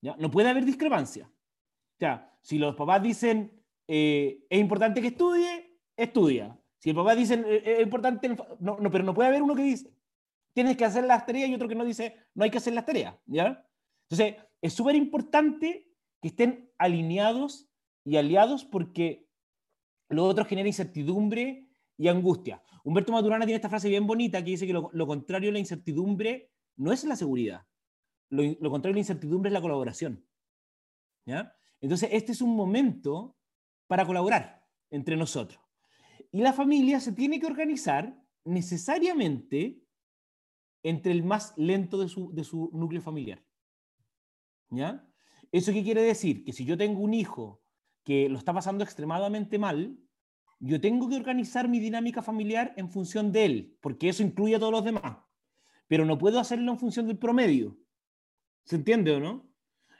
¿ya? 0.00 0.16
No 0.18 0.30
puede 0.30 0.48
haber 0.48 0.64
discrepancia. 0.64 1.30
O 1.30 1.98
sea, 1.98 2.36
si 2.40 2.58
los 2.58 2.74
papás 2.76 3.02
dicen 3.02 3.58
eh, 3.86 4.46
es 4.48 4.60
importante 4.60 5.00
que 5.00 5.08
estudie, 5.08 5.78
estudia. 5.96 6.58
Si 6.78 6.90
el 6.90 6.96
papá 6.96 7.14
dice 7.14 7.42
eh, 7.46 7.62
es 7.78 7.82
importante, 7.82 8.36
no, 8.60 8.78
no, 8.78 8.90
pero 8.90 9.02
no 9.02 9.14
puede 9.14 9.28
haber 9.28 9.42
uno 9.42 9.54
que 9.54 9.62
dice 9.62 9.92
tienes 10.52 10.76
que 10.76 10.84
hacer 10.84 11.04
las 11.04 11.24
tareas 11.24 11.48
y 11.48 11.54
otro 11.54 11.68
que 11.68 11.76
no 11.76 11.84
dice 11.84 12.16
no 12.34 12.42
hay 12.42 12.50
que 12.50 12.58
hacer 12.58 12.74
las 12.74 12.84
tareas. 12.84 13.14
¿ya? 13.26 13.64
Entonces, 14.08 14.42
es 14.60 14.72
súper 14.72 14.96
importante 14.96 15.88
que 16.20 16.28
estén 16.28 16.72
alineados 16.78 17.68
y 18.04 18.16
aliados 18.16 18.64
porque 18.64 19.28
lo 20.08 20.24
otro 20.24 20.44
genera 20.44 20.68
incertidumbre 20.68 21.67
y 21.98 22.08
angustia. 22.08 22.62
Humberto 22.84 23.12
Maturana 23.12 23.44
tiene 23.44 23.56
esta 23.56 23.68
frase 23.68 23.88
bien 23.88 24.06
bonita 24.06 24.42
que 24.42 24.52
dice 24.52 24.66
que 24.66 24.72
lo, 24.72 25.06
contrario 25.06 25.50
a 25.50 25.52
la 25.52 25.58
incertidumbre 25.58 26.50
no 26.76 26.92
es 26.92 27.04
la 27.04 27.16
seguridad, 27.16 27.66
lo, 28.30 28.42
lo, 28.42 28.70
contrario 28.70 28.94
a 28.94 28.96
la 28.96 29.00
incertidumbre 29.00 29.48
es 29.48 29.52
la 29.52 29.60
colaboración. 29.60 30.24
¿ya? 31.26 31.54
Entonces, 31.80 32.08
este 32.12 32.32
es 32.32 32.40
un 32.40 32.54
momento 32.56 33.36
para 33.88 34.06
colaborar 34.06 34.64
entre 34.90 35.16
nosotros. 35.16 35.60
Y 36.30 36.40
la 36.40 36.52
familia 36.52 37.00
se 37.00 37.12
tiene 37.12 37.40
que 37.40 37.46
organizar 37.46 38.16
necesariamente 38.44 39.82
entre 40.82 41.12
el 41.12 41.24
más 41.24 41.52
lento 41.56 41.98
de 41.98 42.08
su, 42.08 42.32
de 42.32 42.44
su 42.44 42.70
núcleo 42.72 43.02
familiar. 43.02 43.44
¿Ya? 44.70 45.06
¿Eso 45.50 45.72
qué 45.72 45.82
quiere 45.82 46.02
decir? 46.02 46.44
Que 46.44 46.52
si 46.52 46.64
yo 46.64 46.76
tengo 46.76 47.00
un 47.00 47.14
hijo 47.14 47.62
que 48.04 48.28
lo 48.28 48.38
está 48.38 48.52
pasando 48.52 48.84
extremadamente 48.84 49.58
mal, 49.58 49.98
yo 50.60 50.80
tengo 50.80 51.08
que 51.08 51.16
organizar 51.16 51.68
mi 51.68 51.78
dinámica 51.80 52.22
familiar 52.22 52.74
en 52.76 52.90
función 52.90 53.32
de 53.32 53.44
él, 53.44 53.76
porque 53.80 54.08
eso 54.08 54.22
incluye 54.22 54.56
a 54.56 54.58
todos 54.58 54.72
los 54.72 54.84
demás. 54.84 55.18
Pero 55.86 56.04
no 56.04 56.18
puedo 56.18 56.40
hacerlo 56.40 56.72
en 56.72 56.78
función 56.78 57.06
del 57.06 57.18
promedio. 57.18 57.78
¿Se 58.64 58.76
entiende 58.76 59.12
o 59.12 59.20
no? 59.20 59.48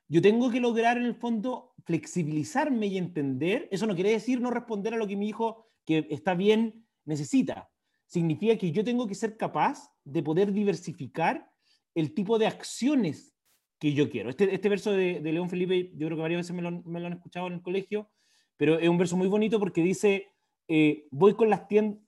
Yo 0.08 0.22
tengo 0.22 0.50
que 0.50 0.60
lograr 0.60 0.96
en 0.96 1.04
el 1.04 1.14
fondo 1.14 1.74
flexibilizarme 1.84 2.86
y 2.86 2.98
entender. 2.98 3.68
Eso 3.70 3.86
no 3.86 3.94
quiere 3.94 4.10
decir 4.10 4.40
no 4.40 4.50
responder 4.50 4.94
a 4.94 4.96
lo 4.96 5.06
que 5.06 5.16
mi 5.16 5.28
hijo, 5.28 5.66
que 5.84 6.06
está 6.10 6.34
bien, 6.34 6.86
necesita. 7.04 7.70
Significa 8.06 8.56
que 8.56 8.72
yo 8.72 8.84
tengo 8.84 9.06
que 9.06 9.14
ser 9.14 9.36
capaz 9.36 9.90
de 10.04 10.22
poder 10.22 10.52
diversificar 10.52 11.50
el 11.94 12.14
tipo 12.14 12.38
de 12.38 12.46
acciones 12.46 13.34
que 13.78 13.92
yo 13.92 14.10
quiero. 14.10 14.30
Este, 14.30 14.52
este 14.54 14.68
verso 14.68 14.92
de, 14.92 15.20
León 15.20 15.48
Felipe, 15.48 15.90
yo 15.94 16.06
creo 16.06 16.16
que 16.16 16.22
varias 16.22 16.40
veces 16.40 16.56
me 16.56 16.62
lo, 16.62 16.82
me 16.82 17.00
lo, 17.00 17.06
han 17.06 17.12
escuchado 17.12 17.46
en 17.46 17.54
el 17.54 17.62
colegio, 17.62 18.10
pero 18.56 18.78
es 18.78 18.88
un 18.88 18.98
verso 18.98 19.16
muy 19.16 19.28
bonito 19.28 19.58
porque 19.58 19.82
dice, 19.82 20.28
eh, 20.68 21.06
voy 21.10 21.34
con 21.34 21.48
las, 21.48 21.62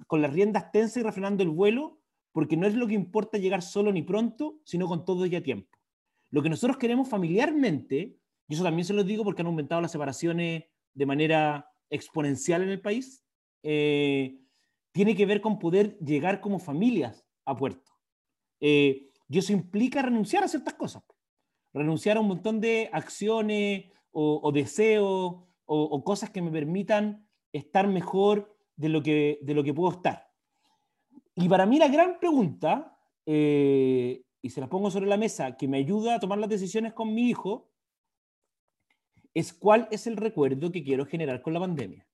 con 0.07 0.21
las 0.21 0.33
riendas 0.33 0.71
tensas 0.71 0.99
y 0.99 1.03
refrenando 1.03 1.43
el 1.43 1.49
vuelo, 1.49 1.99
porque 2.33 2.59
no 2.59 2.67
es 2.67 2.75
lo 2.75 2.87
que 2.87 2.95
importa 2.95 3.39
llegar 3.39 3.63
solo 3.63 3.91
ni 3.91 4.03
pronto, 4.03 4.61
sino 4.65 4.87
con 4.87 5.05
todo 5.05 5.25
y 5.25 5.41
tiempo. 5.41 5.79
Lo 6.31 6.43
que 6.43 6.51
nosotros 6.51 6.77
queremos 6.77 7.09
familiarmente, 7.09 8.19
y 8.47 8.55
eso 8.55 8.63
también 8.63 8.85
se 8.85 8.93
lo 8.93 9.03
digo 9.03 9.25
porque 9.25 9.41
han 9.41 9.47
aumentado 9.47 9.81
las 9.81 9.91
separaciones 9.91 10.65
de 10.95 11.07
manera 11.07 11.67
exponencial 11.89 12.63
en 12.63 12.69
el 12.69 12.81
país, 12.81 13.25
eh, 13.63 14.39
tiene 14.93 15.17
que 15.17 15.27
ver 15.27 15.41
con 15.41 15.59
poder 15.59 15.99
llegar 15.99 16.41
como 16.41 16.59
familias 16.59 17.27
a 17.47 17.57
puerto. 17.57 17.91
Eh, 18.61 19.09
y 19.29 19.39
eso 19.39 19.53
implica 19.53 20.03
renunciar 20.03 20.45
a 20.45 20.49
ciertas 20.49 20.75
cosas. 20.75 21.03
Renunciar 21.73 22.17
a 22.17 22.21
un 22.21 22.29
montón 22.29 22.61
de 22.61 22.91
acciones 22.93 23.87
o, 24.13 24.51
deseos 24.53 25.45
o 25.67 26.05
cosas 26.05 26.31
que 26.31 26.43
me 26.43 26.51
permitan 26.51 27.30
estar 27.53 27.89
mejor 27.89 28.57
de 28.77 28.89
lo 28.89 29.03
que, 29.03 29.39
de 29.43 29.55
lo 29.55 29.63
que 29.63 29.75
puedo 29.75 29.93
estar. 29.93 30.31
Y 31.35 31.49
para 31.49 31.67
mí 31.67 31.79
la 31.79 31.89
gran 31.89 32.19
pregunta, 32.19 32.99
eh, 33.27 34.23
y 34.43 34.51
se 34.51 34.61
la 34.61 34.69
pongo 34.69 34.91
sobre 34.91 35.07
la 35.07 35.17
mesa, 35.17 35.57
que 35.57 35.69
me 35.69 35.79
ayuda 35.79 36.15
a 36.15 36.21
tomar 36.21 36.39
las 36.39 36.51
decisiones 36.51 36.93
con 36.93 37.15
mi 37.15 37.29
hijo, 37.29 37.71
es 39.35 39.53
cuál 39.53 39.89
es 39.91 40.07
el 40.07 40.17
recuerdo 40.17 40.73
que 40.73 40.83
quiero 40.83 41.07
generar 41.07 41.43
con 41.43 41.55
la 41.55 41.61
pandemia. 41.61 42.07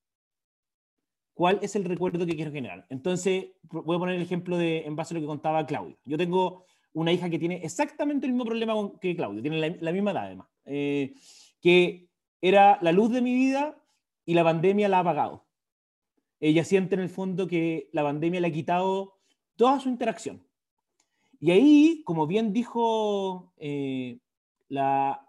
¿Cuál 1.33 1.59
es 1.61 1.75
el 1.75 1.85
recuerdo 1.85 2.25
que 2.25 2.35
quiero 2.35 2.51
generar? 2.51 2.85
Entonces, 2.89 3.47
voy 3.63 3.95
a 3.95 3.99
poner 3.99 4.15
el 4.15 4.21
ejemplo 4.21 4.57
de, 4.57 4.79
en 4.79 4.95
base 4.95 5.13
a 5.13 5.15
lo 5.15 5.21
que 5.21 5.27
contaba 5.27 5.65
Claudio. 5.65 5.97
Yo 6.03 6.17
tengo 6.17 6.65
una 6.93 7.11
hija 7.11 7.29
que 7.29 7.37
tiene 7.37 7.63
exactamente 7.63 8.25
el 8.25 8.33
mismo 8.33 8.45
problema 8.45 8.73
que 8.99 9.15
Claudio, 9.15 9.41
tiene 9.41 9.77
la, 9.79 9.91
misma 9.91 10.11
edad 10.11 10.25
además, 10.25 10.47
eh, 10.65 11.13
que 11.61 12.09
era 12.41 12.79
la 12.81 12.91
luz 12.91 13.11
de 13.11 13.21
mi 13.21 13.35
vida 13.35 13.77
y 14.27 14.33
la 14.33 14.43
pandemia 14.43 14.89
la 14.89 14.97
ha 14.97 14.99
apagado. 14.99 15.47
Ella 16.39 16.63
siente 16.63 16.95
en 16.95 17.01
el 17.01 17.09
fondo 17.09 17.47
que 17.47 17.89
la 17.93 18.03
pandemia 18.03 18.41
le 18.41 18.47
ha 18.47 18.51
quitado 18.51 19.15
toda 19.55 19.79
su 19.79 19.89
interacción. 19.89 20.45
Y 21.39 21.51
ahí, 21.51 22.03
como 22.05 22.27
bien 22.27 22.51
dijo 22.51 23.53
eh, 23.57 24.19
la, 24.67 25.25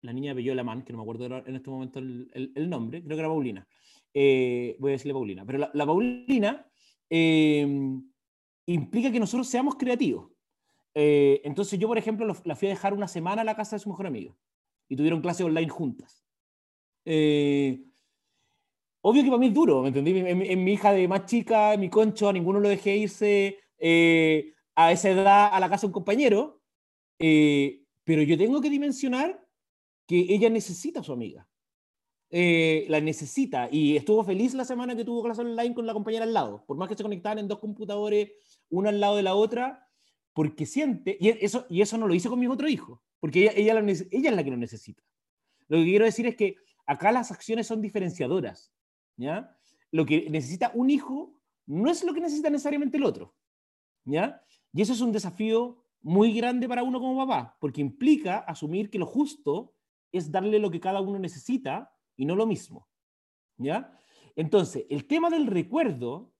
la 0.00 0.12
niña 0.12 0.32
de 0.32 0.62
Man, 0.62 0.84
que 0.84 0.92
no 0.92 0.98
me 0.98 1.02
acuerdo 1.02 1.26
en 1.44 1.56
este 1.56 1.68
momento 1.68 1.98
el, 1.98 2.70
nombre, 2.70 3.02
creo 3.02 3.16
que 3.16 3.20
era 3.20 3.28
Paulina. 3.28 3.66
Eh, 4.14 4.76
voy 4.78 4.92
a 4.92 4.92
decirle 4.92 5.12
Paulina, 5.12 5.44
pero 5.44 5.68
la, 5.72 5.86
Paulina 5.86 6.66
eh, 7.10 7.66
implica 8.66 9.10
que 9.10 9.18
nosotros 9.20 9.48
seamos 9.48 9.74
creativos. 9.74 10.30
entonces 10.94 11.80
yo, 11.80 11.88
por 11.88 11.98
ejemplo, 11.98 12.32
la 12.44 12.54
fui 12.54 12.68
a 12.68 12.70
dejar 12.70 12.94
una 12.94 13.08
semana 13.08 13.42
a 13.42 13.44
la 13.44 13.56
casa 13.56 13.74
de 13.74 13.80
su 13.80 13.88
mejor 13.88 14.06
amiga 14.06 14.36
y 14.88 14.94
tuvieron 14.94 15.20
clases 15.20 15.44
online 15.44 15.68
juntas. 15.68 16.24
Eh, 17.04 17.84
obvio 19.06 19.22
que 19.22 19.28
para 19.28 19.38
mí 19.38 19.48
es 19.48 19.54
duro, 19.54 19.82
¿me 19.82 19.88
entendí? 19.88 20.18
En, 20.18 20.64
mi 20.64 20.72
hija 20.72 20.92
de 20.92 21.06
más 21.06 21.26
chica, 21.26 21.76
mi 21.76 21.90
concho, 21.90 22.28
a 22.28 22.32
ninguno 22.32 22.58
lo 22.58 22.70
dejé 22.70 22.96
irse 22.96 23.58
eh, 23.78 24.54
a 24.74 24.92
esa 24.92 25.10
edad 25.10 25.50
a 25.52 25.60
la 25.60 25.68
casa 25.68 25.82
de 25.82 25.88
un 25.88 25.92
compañero, 25.92 26.62
eh, 27.18 27.84
pero 28.02 28.22
yo 28.22 28.38
tengo 28.38 28.62
que 28.62 28.70
dimensionar 28.70 29.46
que 30.06 30.20
ella 30.30 30.48
necesita 30.48 31.00
a 31.00 31.02
su 31.02 31.12
amiga. 31.12 31.46
Eh, 32.30 32.86
la 32.88 33.00
necesita 33.00 33.68
y 33.70 33.94
estuvo 33.96 34.24
feliz 34.24 34.54
la 34.54 34.64
semana 34.64 34.96
que 34.96 35.04
tuvo 35.04 35.22
clase 35.22 35.42
online 35.42 35.74
con 35.74 35.86
la 35.86 35.92
compañera 35.92 36.24
al 36.24 36.32
lado, 36.32 36.64
por 36.66 36.78
más 36.78 36.88
que 36.88 36.96
se 36.96 37.02
conectaban 37.02 37.38
en 37.38 37.46
dos 37.46 37.58
computadores, 37.58 38.32
una 38.70 38.88
al 38.88 39.00
lado 39.00 39.16
de 39.16 39.22
la 39.22 39.34
otra, 39.34 39.86
porque 40.32 40.64
siente, 40.64 41.18
y 41.20 41.28
eso, 41.28 41.66
y 41.68 41.82
eso 41.82 41.98
no 41.98 42.08
lo 42.08 42.14
hice 42.14 42.30
con 42.30 42.40
mi 42.40 42.46
otro 42.46 42.68
hijo, 42.68 43.02
porque 43.20 43.42
ella, 43.42 43.52
ella, 43.54 43.78
ella 44.10 44.30
es 44.30 44.36
la 44.36 44.42
que 44.42 44.50
lo 44.50 44.56
necesita. 44.56 45.02
Lo 45.68 45.76
que 45.76 45.84
quiero 45.84 46.06
decir 46.06 46.26
es 46.26 46.36
que 46.36 46.56
acá 46.86 47.12
las 47.12 47.30
acciones 47.30 47.66
son 47.66 47.82
diferenciadoras. 47.82 48.72
¿Ya? 49.16 49.56
Lo 49.90 50.04
que 50.04 50.28
necesita 50.30 50.72
un 50.74 50.90
hijo 50.90 51.40
no 51.66 51.90
es 51.90 52.04
lo 52.04 52.12
que 52.12 52.20
necesita 52.20 52.50
necesariamente 52.50 52.96
el 52.96 53.04
otro, 53.04 53.34
¿ya? 54.04 54.42
Y 54.72 54.82
eso 54.82 54.92
es 54.92 55.00
un 55.00 55.12
desafío 55.12 55.84
muy 56.02 56.32
grande 56.34 56.68
para 56.68 56.82
uno 56.82 57.00
como 57.00 57.26
papá, 57.26 57.56
porque 57.60 57.80
implica 57.80 58.38
asumir 58.38 58.90
que 58.90 58.98
lo 58.98 59.06
justo 59.06 59.74
es 60.12 60.30
darle 60.30 60.58
lo 60.58 60.70
que 60.70 60.80
cada 60.80 61.00
uno 61.00 61.18
necesita 61.18 61.92
y 62.16 62.26
no 62.26 62.36
lo 62.36 62.46
mismo, 62.46 62.88
¿ya? 63.56 63.98
Entonces, 64.36 64.84
el 64.90 65.06
tema 65.06 65.30
del 65.30 65.46
recuerdo 65.46 66.32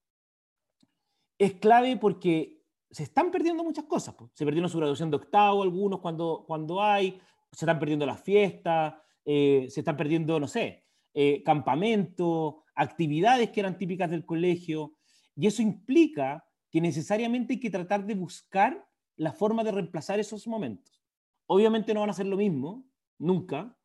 es 1.37 1.53
clave 1.55 1.97
porque 1.97 2.63
se 2.91 3.03
están 3.03 3.31
perdiendo 3.31 3.63
muchas 3.63 3.85
cosas. 3.85 4.15
Se 4.33 4.45
perdieron 4.45 4.69
su 4.69 4.77
graduación 4.77 5.09
de 5.09 5.17
octavo 5.17 5.63
algunos 5.63 5.99
cuando, 5.99 6.45
cuando 6.47 6.81
hay, 6.81 7.19
se 7.51 7.65
están 7.65 7.79
perdiendo 7.79 8.05
las 8.05 8.21
fiestas, 8.21 8.95
eh, 9.23 9.67
se 9.69 9.81
están 9.81 9.97
perdiendo, 9.97 10.39
no 10.39 10.47
sé, 10.47 10.85
eh, 11.13 11.41
campamentos, 11.43 12.55
actividades 12.75 13.49
que 13.51 13.59
eran 13.61 13.77
típicas 13.77 14.09
del 14.09 14.25
colegio, 14.25 14.95
y 15.35 15.47
eso 15.47 15.61
implica 15.61 16.45
que 16.71 16.81
necesariamente 16.81 17.53
hay 17.53 17.59
que 17.59 17.69
tratar 17.69 18.05
de 18.05 18.15
buscar 18.15 18.85
la 19.15 19.31
forma 19.31 19.63
de 19.63 19.71
reemplazar 19.71 20.19
esos 20.19 20.47
momentos. 20.47 21.01
Obviamente 21.47 21.93
no 21.93 22.01
van 22.01 22.09
a 22.09 22.13
ser 22.13 22.25
lo 22.25 22.37
mismo, 22.37 22.85
nunca, 23.17 23.77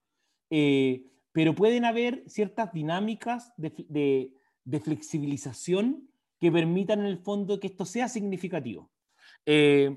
eh, 0.51 1.07
pero 1.32 1.55
pueden 1.55 1.84
haber 1.84 2.24
ciertas 2.26 2.72
dinámicas 2.72 3.53
de, 3.57 4.32
flexibilización 4.82 6.09
que 6.41 6.51
permitan 6.51 7.01
en 7.01 7.07
el 7.07 7.18
fondo 7.18 7.61
que 7.61 7.68
esto 7.68 7.84
sea 7.84 8.09
significativo. 8.09 8.91
Eh, 9.47 9.97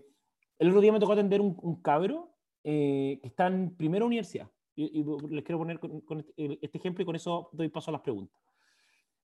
el 0.59 0.69
otro 0.69 0.81
día 0.81 0.91
me 0.91 0.99
tocó 0.99 1.13
atender 1.13 1.41
un, 1.41 1.81
cabro 1.81 2.35
eh, 2.63 3.19
que 3.21 3.27
está 3.27 3.47
en 3.47 3.75
primera 3.75 4.05
universidad. 4.05 4.49
Y, 4.75 5.03
les 5.29 5.43
quiero 5.43 5.59
poner 5.59 5.79
con, 5.79 6.19
este, 6.19 6.59
este 6.61 6.77
ejemplo 6.77 7.03
y 7.03 7.05
con 7.05 7.15
eso 7.15 7.49
doy 7.53 7.69
paso 7.69 7.91
a 7.91 7.93
las 7.93 8.01
preguntas. 8.01 8.42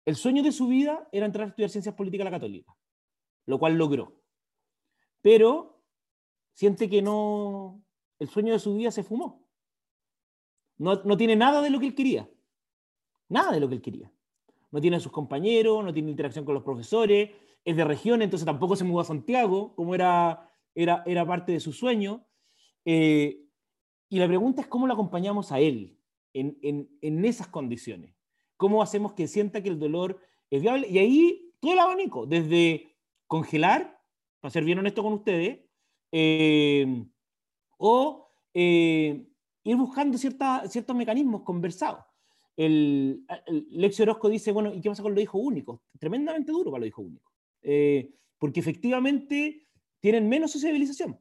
El 0.05 0.15
sueño 0.15 0.43
de 0.43 0.51
su 0.51 0.67
vida 0.67 1.07
era 1.11 1.25
entrar 1.25 1.45
a 1.45 1.49
estudiar 1.49 1.69
ciencias 1.69 1.95
políticas 1.95 2.25
a 2.25 2.31
la 2.31 2.37
católica, 2.37 2.75
lo 3.45 3.59
cual 3.59 3.75
logró. 3.75 4.21
Pero 5.21 5.83
siente 6.53 6.89
que 6.89 7.01
no, 7.01 7.83
el 8.19 8.29
sueño 8.29 8.53
de 8.53 8.59
su 8.59 8.75
vida 8.75 8.91
se 8.91 9.03
fumó. 9.03 9.47
No, 10.77 11.03
no 11.03 11.17
tiene 11.17 11.35
nada 11.35 11.61
de 11.61 11.69
lo 11.69 11.79
que 11.79 11.87
él 11.87 11.95
quería. 11.95 12.29
Nada 13.27 13.51
de 13.51 13.59
lo 13.59 13.67
que 13.67 13.75
él 13.75 13.81
quería. 13.81 14.11
No 14.71 14.81
tiene 14.81 14.97
a 14.97 14.99
sus 14.99 15.11
compañeros, 15.11 15.83
no 15.83 15.93
tiene 15.93 16.11
interacción 16.11 16.45
con 16.45 16.53
los 16.53 16.63
profesores, 16.63 17.31
es 17.65 17.75
de 17.75 17.83
región, 17.83 18.21
entonces 18.21 18.45
tampoco 18.45 18.75
se 18.75 18.83
mudó 18.83 19.01
a 19.01 19.05
Santiago, 19.05 19.75
como 19.75 19.93
era, 19.93 20.51
era, 20.73 21.03
era 21.05 21.25
parte 21.25 21.51
de 21.51 21.59
su 21.59 21.73
sueño. 21.73 22.25
Eh, 22.85 23.45
y 24.09 24.19
la 24.19 24.27
pregunta 24.27 24.61
es 24.61 24.67
cómo 24.67 24.87
lo 24.87 24.93
acompañamos 24.93 25.51
a 25.51 25.59
él 25.59 25.99
en, 26.33 26.57
en, 26.61 26.89
en 27.01 27.25
esas 27.25 27.47
condiciones. 27.47 28.15
¿Cómo 28.59 28.83
hacemos 28.83 29.13
que 29.13 29.25
sienta 29.25 29.63
que 29.63 29.69
el 29.69 29.79
dolor 29.79 30.19
es 30.49 30.61
viable? 30.61 30.85
Y 30.89 30.97
ahí 30.97 31.53
todo 31.61 31.71
el 31.71 31.79
abanico, 31.79 32.25
desde 32.25 32.93
congelar, 33.25 33.97
para 34.41 34.51
ser 34.51 34.65
bien 34.65 34.79
honesto 34.79 35.01
con 35.01 35.13
ustedes, 35.13 35.61
eh, 36.11 37.05
o 37.77 38.27
eh, 38.53 39.25
ir 39.63 39.75
buscando 39.77 40.17
ciertos 40.17 40.93
mecanismos 40.93 41.43
conversados. 41.43 42.03
El, 42.57 43.25
el 43.45 43.65
Lexio 43.69 44.03
Orozco 44.03 44.27
dice, 44.27 44.51
bueno, 44.51 44.73
¿y 44.73 44.81
qué 44.81 44.89
pasa 44.89 45.03
con 45.03 45.15
los 45.15 45.23
hijos 45.23 45.41
únicos? 45.41 45.79
Tremendamente 45.97 46.51
duro 46.51 46.69
para 46.69 46.81
los 46.81 46.89
hijos 46.89 47.05
únicos, 47.05 47.31
eh, 47.61 48.13
porque 48.37 48.59
efectivamente 48.59 49.69
tienen 50.01 50.27
menos 50.27 50.51
sociabilización. 50.51 51.17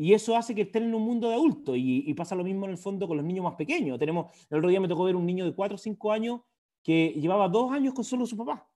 Y 0.00 0.12
eso 0.14 0.36
hace 0.36 0.54
que 0.54 0.62
estén 0.62 0.84
en 0.84 0.94
un 0.94 1.02
mundo 1.02 1.28
de 1.28 1.34
adultos. 1.34 1.74
Y, 1.76 2.14
pasa 2.14 2.36
lo 2.36 2.44
mismo 2.44 2.66
en 2.66 2.70
el 2.70 2.78
fondo 2.78 3.08
con 3.08 3.16
los 3.16 3.26
niños 3.26 3.42
más 3.42 3.56
pequeños. 3.56 3.98
Tenemos, 3.98 4.32
el 4.48 4.58
otro 4.58 4.70
día 4.70 4.80
me 4.80 4.86
tocó 4.86 5.02
ver 5.02 5.16
un 5.16 5.26
niño 5.26 5.44
de 5.44 5.52
4 5.52 5.74
o 5.74 5.78
5 5.78 6.12
años 6.12 6.40
que 6.84 7.08
llevaba 7.20 7.48
dos 7.48 7.72
años 7.72 7.94
con 7.94 8.04
solo 8.04 8.24
su 8.24 8.36
papá. 8.36 8.70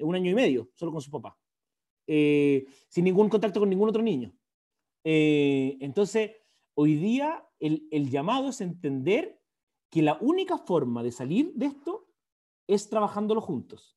un 0.00 0.16
año 0.16 0.32
y 0.32 0.34
medio, 0.34 0.68
solo 0.74 0.90
con 0.90 1.00
su 1.00 1.10
papá, 1.10 1.38
sin 2.06 3.04
ningún 3.04 3.28
contacto 3.28 3.60
con 3.60 3.70
ningún 3.70 3.88
otro 3.88 4.02
niño. 4.02 4.34
entonces, 5.04 6.32
hoy 6.74 6.96
día 6.96 7.48
el, 7.60 7.86
el 7.92 8.10
llamado 8.10 8.48
es 8.48 8.60
entender 8.60 9.40
que 9.90 10.02
la 10.02 10.18
única 10.20 10.58
forma 10.58 11.02
de 11.02 11.12
salir 11.12 11.52
de 11.54 11.66
esto 11.66 12.08
es 12.66 12.88
trabajándolo 12.88 13.40
juntos. 13.40 13.96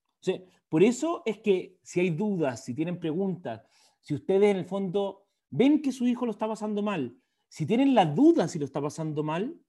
por 0.70 0.84
eso 0.84 1.24
es 1.26 1.40
que 1.40 1.80
si 1.82 2.00
hay 2.00 2.12
dudas, 2.12 2.64
si 2.64 2.74
tienen 2.74 3.00
preguntas, 3.00 3.64
si 4.00 4.14
ustedes 4.14 4.52
en 4.52 4.58
el 4.58 4.66
fondo 4.66 5.28
ven 5.52 5.82
que 5.82 5.92
su 5.92 6.08
hijo 6.08 6.26
lo 6.26 6.32
está 6.32 6.48
pasando 6.48 6.82
mal, 6.82 7.16
si 7.52 7.66
tienen 7.66 7.94
la 7.94 8.06
duda 8.06 8.48
si 8.48 8.58
lo 8.58 8.66
está 8.66 8.82
pasando 8.82 9.24
mal, 9.24 9.60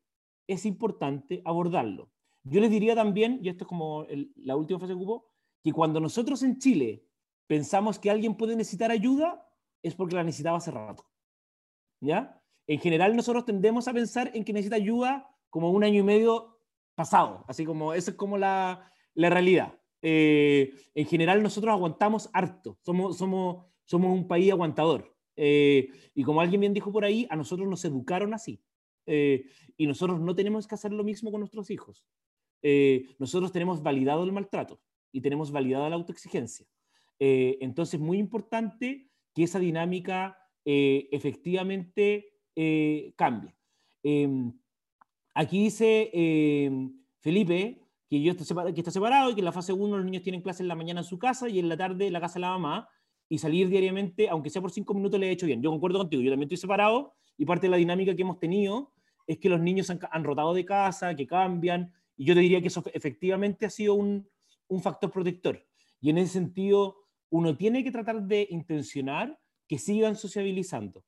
es 0.46 0.64
importante 0.66 1.42
abordarlo. 1.44 2.10
Yo 2.44 2.60
les 2.60 2.70
diría 2.70 2.94
también, 2.94 3.40
y 3.42 3.48
esto 3.48 3.64
es 3.64 3.68
como 3.68 4.06
la 4.36 4.56
última 4.56 4.78
fase 4.78 4.94
que 4.94 5.00
hubo, 5.00 5.26
que 5.62 5.72
cuando 5.72 6.00
nosotros 6.00 6.42
en 6.44 6.58
Chile 6.58 7.04
pensamos 7.48 7.98
que 7.98 8.10
alguien 8.10 8.36
puede 8.36 8.56
necesitar 8.56 8.90
ayuda, 8.90 9.48
es 9.82 9.94
porque 9.96 10.14
la 10.14 10.24
necesitaba 10.24 10.58
hace 10.58 10.70
rato. 10.70 11.04
¿Ya? 12.00 12.40
En 12.68 12.78
general 12.78 13.16
nosotros 13.16 13.44
tendemos 13.44 13.88
a 13.88 13.92
pensar 13.92 14.30
en 14.32 14.44
que 14.44 14.52
necesita 14.52 14.76
ayuda 14.76 15.28
como 15.50 15.70
un 15.70 15.82
año 15.82 16.00
y 16.00 16.04
medio 16.04 16.60
pasado, 16.94 17.44
así 17.48 17.64
como 17.64 17.94
esa 17.94 18.12
es 18.12 18.16
como 18.16 18.38
la, 18.38 18.92
la 19.14 19.30
realidad. 19.30 19.78
Eh, 20.02 20.72
en 20.94 21.06
general 21.06 21.42
nosotros 21.42 21.72
aguantamos 21.72 22.30
harto, 22.32 22.78
somos, 22.82 23.18
somos, 23.18 23.66
somos 23.84 24.12
un 24.12 24.28
país 24.28 24.52
aguantador. 24.52 25.16
Eh, 25.36 25.88
y 26.14 26.22
como 26.22 26.40
alguien 26.40 26.60
bien 26.60 26.74
dijo 26.74 26.92
por 26.92 27.04
ahí, 27.04 27.26
a 27.30 27.36
nosotros 27.36 27.68
nos 27.68 27.84
educaron 27.84 28.34
así. 28.34 28.62
Eh, 29.06 29.44
y 29.76 29.86
nosotros 29.86 30.20
no 30.20 30.34
tenemos 30.34 30.66
que 30.66 30.74
hacer 30.74 30.92
lo 30.92 31.04
mismo 31.04 31.30
con 31.30 31.40
nuestros 31.40 31.70
hijos. 31.70 32.04
nosotros 33.18 33.50
tenemos 33.50 33.82
validado 33.82 34.22
el 34.22 34.32
maltrato 34.32 34.80
y 35.10 35.20
tenemos 35.20 35.50
validada 35.50 35.88
la 35.88 35.96
autoexigencia. 35.96 36.66
entonces, 37.18 37.98
muy 37.98 38.18
importante 38.18 39.10
que 39.34 39.44
esa 39.44 39.58
dinámica 39.58 40.36
efectivamente 40.64 42.32
cambie. 43.16 43.54
Em, 44.02 44.52
aquí 45.34 45.64
dice 45.64 46.10
em, 46.12 46.92
Felipe, 47.20 47.80
que, 48.08 48.20
yo 48.20 48.32
está 48.32 48.44
separado, 48.44 48.74
que 48.74 48.80
está 48.80 48.90
separado 48.90 49.30
y 49.30 49.34
que 49.34 49.40
en 49.40 49.44
la 49.44 49.52
fase 49.52 49.72
1 49.72 49.96
los 49.96 50.04
niños 50.04 50.22
tienen 50.22 50.42
clase 50.42 50.62
en 50.62 50.68
la 50.68 50.74
mañana 50.74 51.00
en 51.00 51.06
su 51.06 51.18
casa 51.18 51.48
y 51.48 51.58
en 51.58 51.68
la 51.68 51.76
tarde 51.76 52.06
en 52.06 52.12
la 52.12 52.20
casa 52.20 52.34
de 52.34 52.40
la 52.40 52.50
mamá 52.50 52.88
y 53.32 53.38
salir 53.38 53.70
diariamente, 53.70 54.28
aunque 54.28 54.50
sea 54.50 54.60
por 54.60 54.70
cinco 54.70 54.92
minutos, 54.92 55.18
le 55.18 55.26
he 55.26 55.30
hecho 55.30 55.46
bien. 55.46 55.62
Yo 55.62 55.70
concuerdo 55.70 55.96
contigo, 55.96 56.20
yo 56.20 56.30
también 56.30 56.48
estoy 56.48 56.58
separado 56.58 57.14
y 57.38 57.46
parte 57.46 57.66
de 57.66 57.70
la 57.70 57.78
dinámica 57.78 58.14
que 58.14 58.20
hemos 58.20 58.38
tenido 58.38 58.92
es 59.26 59.38
que 59.38 59.48
los 59.48 59.58
niños 59.58 59.88
han, 59.88 60.22
rotado 60.22 60.52
de 60.52 60.66
casa, 60.66 61.16
que 61.16 61.26
cambian, 61.26 61.90
y 62.14 62.26
yo 62.26 62.34
te 62.34 62.40
diría 62.40 62.60
que 62.60 62.68
eso 62.68 62.84
efectivamente 62.92 63.64
ha 63.64 63.70
sido 63.70 63.94
un, 63.94 64.28
un 64.68 64.82
factor 64.82 65.10
protector. 65.10 65.66
Y 66.02 66.10
en 66.10 66.18
ese 66.18 66.34
sentido, 66.34 67.06
uno 67.30 67.56
tiene 67.56 67.82
que 67.82 67.90
tratar 67.90 68.20
de 68.20 68.46
intencionar 68.50 69.38
que 69.66 69.78
sigan 69.78 70.14
sociabilizando. 70.14 71.02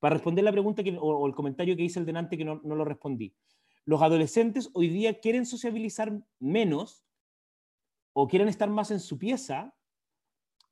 Para 0.00 0.16
responder 0.16 0.44
la 0.44 0.52
pregunta 0.52 0.82
que, 0.82 0.94
o, 1.00 1.26
el 1.26 1.34
comentario 1.34 1.74
que 1.76 1.84
hice 1.84 1.98
el 1.98 2.04
denante 2.04 2.36
que 2.36 2.44
no, 2.44 2.60
no 2.62 2.74
lo 2.74 2.84
respondí 2.84 3.32
los 3.86 4.02
adolescentes 4.02 4.68
hoy 4.74 4.88
día 4.88 5.18
quieren 5.18 5.46
sociabilizar 5.46 6.12
menos 6.38 7.02
o 8.12 8.28
quieren 8.28 8.48
estar 8.48 8.68
más 8.68 8.90
en 8.90 9.00
su 9.00 9.16
pieza 9.18 9.74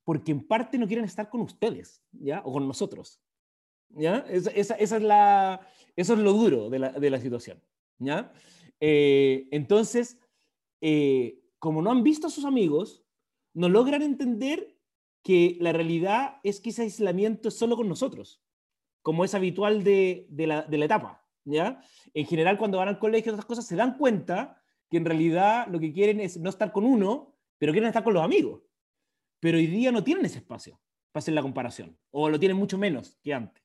porque 0.03 0.31
en 0.31 0.47
parte 0.47 0.77
no 0.77 0.87
quieren 0.87 1.05
estar 1.05 1.29
con 1.29 1.41
ustedes, 1.41 2.03
¿ya? 2.11 2.41
O 2.45 2.53
con 2.53 2.67
nosotros, 2.67 3.21
¿ya? 3.89 4.25
Esa, 4.29 4.51
esa, 4.51 4.75
es 4.75 5.03
la, 5.03 5.67
eso 5.95 6.13
es 6.13 6.19
lo 6.19 6.33
duro 6.33 6.69
de 6.69 6.79
la, 6.79 6.91
de 6.91 7.09
la 7.09 7.19
situación, 7.19 7.61
¿ya? 7.97 8.31
Eh, 8.79 9.47
entonces, 9.51 10.17
eh, 10.81 11.39
como 11.59 11.81
no 11.81 11.91
han 11.91 12.03
visto 12.03 12.27
a 12.27 12.31
sus 12.31 12.45
amigos, 12.45 13.03
no 13.53 13.69
logran 13.69 14.01
entender 14.01 14.77
que 15.23 15.57
la 15.59 15.73
realidad 15.73 16.37
es 16.43 16.61
que 16.61 16.69
ese 16.69 16.83
aislamiento 16.83 17.49
es 17.49 17.57
solo 17.57 17.75
con 17.75 17.89
nosotros, 17.89 18.41
como 19.01 19.25
es 19.25 19.35
habitual 19.35 19.83
de, 19.83 20.27
de, 20.29 20.47
la, 20.47 20.65
etapa, 20.71 21.25
¿ya? 21.43 21.81
En 22.13 22.25
general, 22.25 22.57
cuando 22.57 22.77
van 22.77 22.87
al 22.87 22.99
colegio, 22.99 23.33
otras 23.33 23.45
cosas, 23.45 23.65
se 23.65 23.75
dan 23.75 23.97
cuenta 23.97 24.61
que 24.89 24.97
en 24.97 25.05
realidad 25.05 25.67
lo 25.67 25.79
que 25.79 25.91
quieren 25.91 26.19
es 26.19 26.37
no 26.37 26.49
estar 26.49 26.71
con 26.71 26.85
uno, 26.85 27.35
pero 27.57 27.73
quieren 27.73 27.89
estar 27.89 28.03
con 28.03 28.13
los 28.13 28.23
amigos. 28.23 28.68
Pero 29.39 29.57
hoy 29.57 29.67
día 29.67 29.91
no 29.91 30.03
tienen 30.03 30.25
ese 30.25 30.39
espacio 30.39 30.79
para 31.11 31.19
hacer 31.19 31.33
la 31.33 31.41
comparación, 31.41 31.97
o 32.11 32.29
lo 32.29 32.39
tienen 32.39 32.57
mucho 32.57 32.77
menos 32.77 33.17
que 33.23 33.33
antes. 33.33 33.63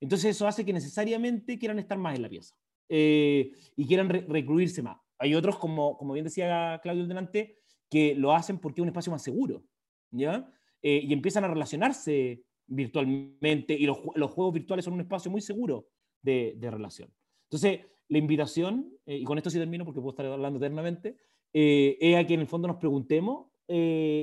Entonces 0.00 0.36
eso 0.36 0.46
hace 0.46 0.64
que 0.64 0.72
necesariamente 0.72 1.58
quieran 1.58 1.78
estar 1.78 1.98
más 1.98 2.14
en 2.14 2.22
la 2.22 2.28
pieza 2.28 2.54
eh, 2.88 3.52
y 3.76 3.86
quieran 3.86 4.08
recluirse 4.08 4.82
más. 4.82 4.98
Hay 5.18 5.34
otros, 5.34 5.58
como, 5.58 5.96
como 5.96 6.12
bien 6.12 6.24
decía 6.24 6.80
Claudio 6.82 7.06
delante, 7.06 7.58
que 7.88 8.14
lo 8.14 8.32
hacen 8.32 8.58
porque 8.58 8.80
es 8.80 8.82
un 8.82 8.88
espacio 8.88 9.12
más 9.12 9.22
seguro, 9.22 9.64
¿ya? 10.10 10.50
Eh, 10.82 11.00
y 11.04 11.12
empiezan 11.12 11.44
a 11.44 11.48
relacionarse 11.48 12.42
virtualmente, 12.66 13.74
y 13.74 13.86
los, 13.86 13.98
los, 14.14 14.30
juegos 14.30 14.54
virtuales 14.54 14.84
son 14.84 14.94
un 14.94 15.00
espacio 15.00 15.30
muy 15.30 15.40
seguro 15.40 15.88
de, 16.20 16.54
de 16.56 16.70
relación. 16.70 17.10
Entonces, 17.44 17.80
la 18.08 18.18
invitación, 18.18 18.92
eh, 19.06 19.16
y 19.16 19.24
con 19.24 19.38
esto 19.38 19.50
sí 19.50 19.58
termino 19.58 19.84
porque 19.84 20.00
puedo 20.00 20.10
estar 20.10 20.26
hablando 20.26 20.58
eternamente, 20.58 21.16
es 21.52 22.16
a 22.16 22.26
que 22.26 22.34
en 22.34 22.40
el 22.40 22.48
fondo 22.48 22.66
nos 22.66 22.78
preguntemos 22.78 23.46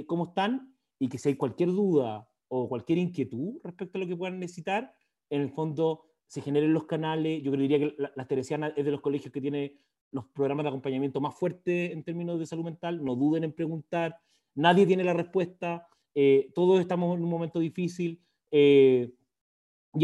cómo 0.06 0.26
están 0.26 0.71
y 1.02 1.10
que 1.10 1.18
si 1.18 1.30
hay 1.30 1.36
cualquier 1.36 1.70
duda 1.70 2.30
o 2.48 2.70
cualquier 2.70 3.00
inquietud 3.00 3.60
respecto 3.64 3.98
a 3.98 4.02
lo 4.02 4.08
que 4.08 4.16
puedan 4.16 4.40
necesitar, 4.40 4.94
en 5.32 5.42
el 5.42 5.50
fondo 5.50 6.04
se 6.28 6.42
generen 6.42 6.74
los 6.74 6.86
canales. 6.86 7.42
Yo 7.42 7.52
diría 7.54 7.80
que 7.80 7.96
la, 7.98 8.12
la 8.16 8.28
Teresiana 8.28 8.68
es 8.76 8.86
de 8.86 8.92
los 8.92 9.02
colegios 9.02 9.34
que 9.34 9.42
tiene 9.42 9.80
los 10.12 10.26
programas 10.28 10.64
de 10.64 10.70
acompañamiento 10.70 11.20
más 11.20 11.34
fuertes 11.34 11.92
en 11.92 12.04
términos 12.04 12.38
de 12.38 12.46
salud 12.46 12.66
mental. 12.66 13.04
No 13.04 13.16
duden 13.16 13.46
en 13.46 13.52
preguntar. 13.52 14.16
Nadie 14.54 14.86
tiene 14.86 15.04
la 15.04 15.14
respuesta. 15.14 15.88
todos 16.54 16.80
estamos 16.80 17.18
en 17.18 17.24
un 17.24 17.30
momento 17.32 17.60
difícil. 17.60 18.22
y 18.52 19.10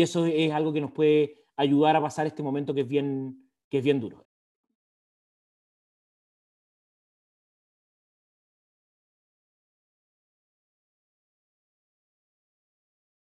eso 0.02 0.26
es 0.26 0.52
algo 0.52 0.74
que 0.74 0.82
nos 0.82 0.94
puede 0.94 1.46
ayudar 1.58 1.96
a 1.96 2.02
pasar 2.02 2.26
este 2.26 2.42
momento 2.42 2.74
que 2.74 2.82
es 2.82 2.88
bien, 2.88 3.52
que 3.70 3.78
es 3.78 3.84
bien 3.84 4.00
duro. 4.00 4.27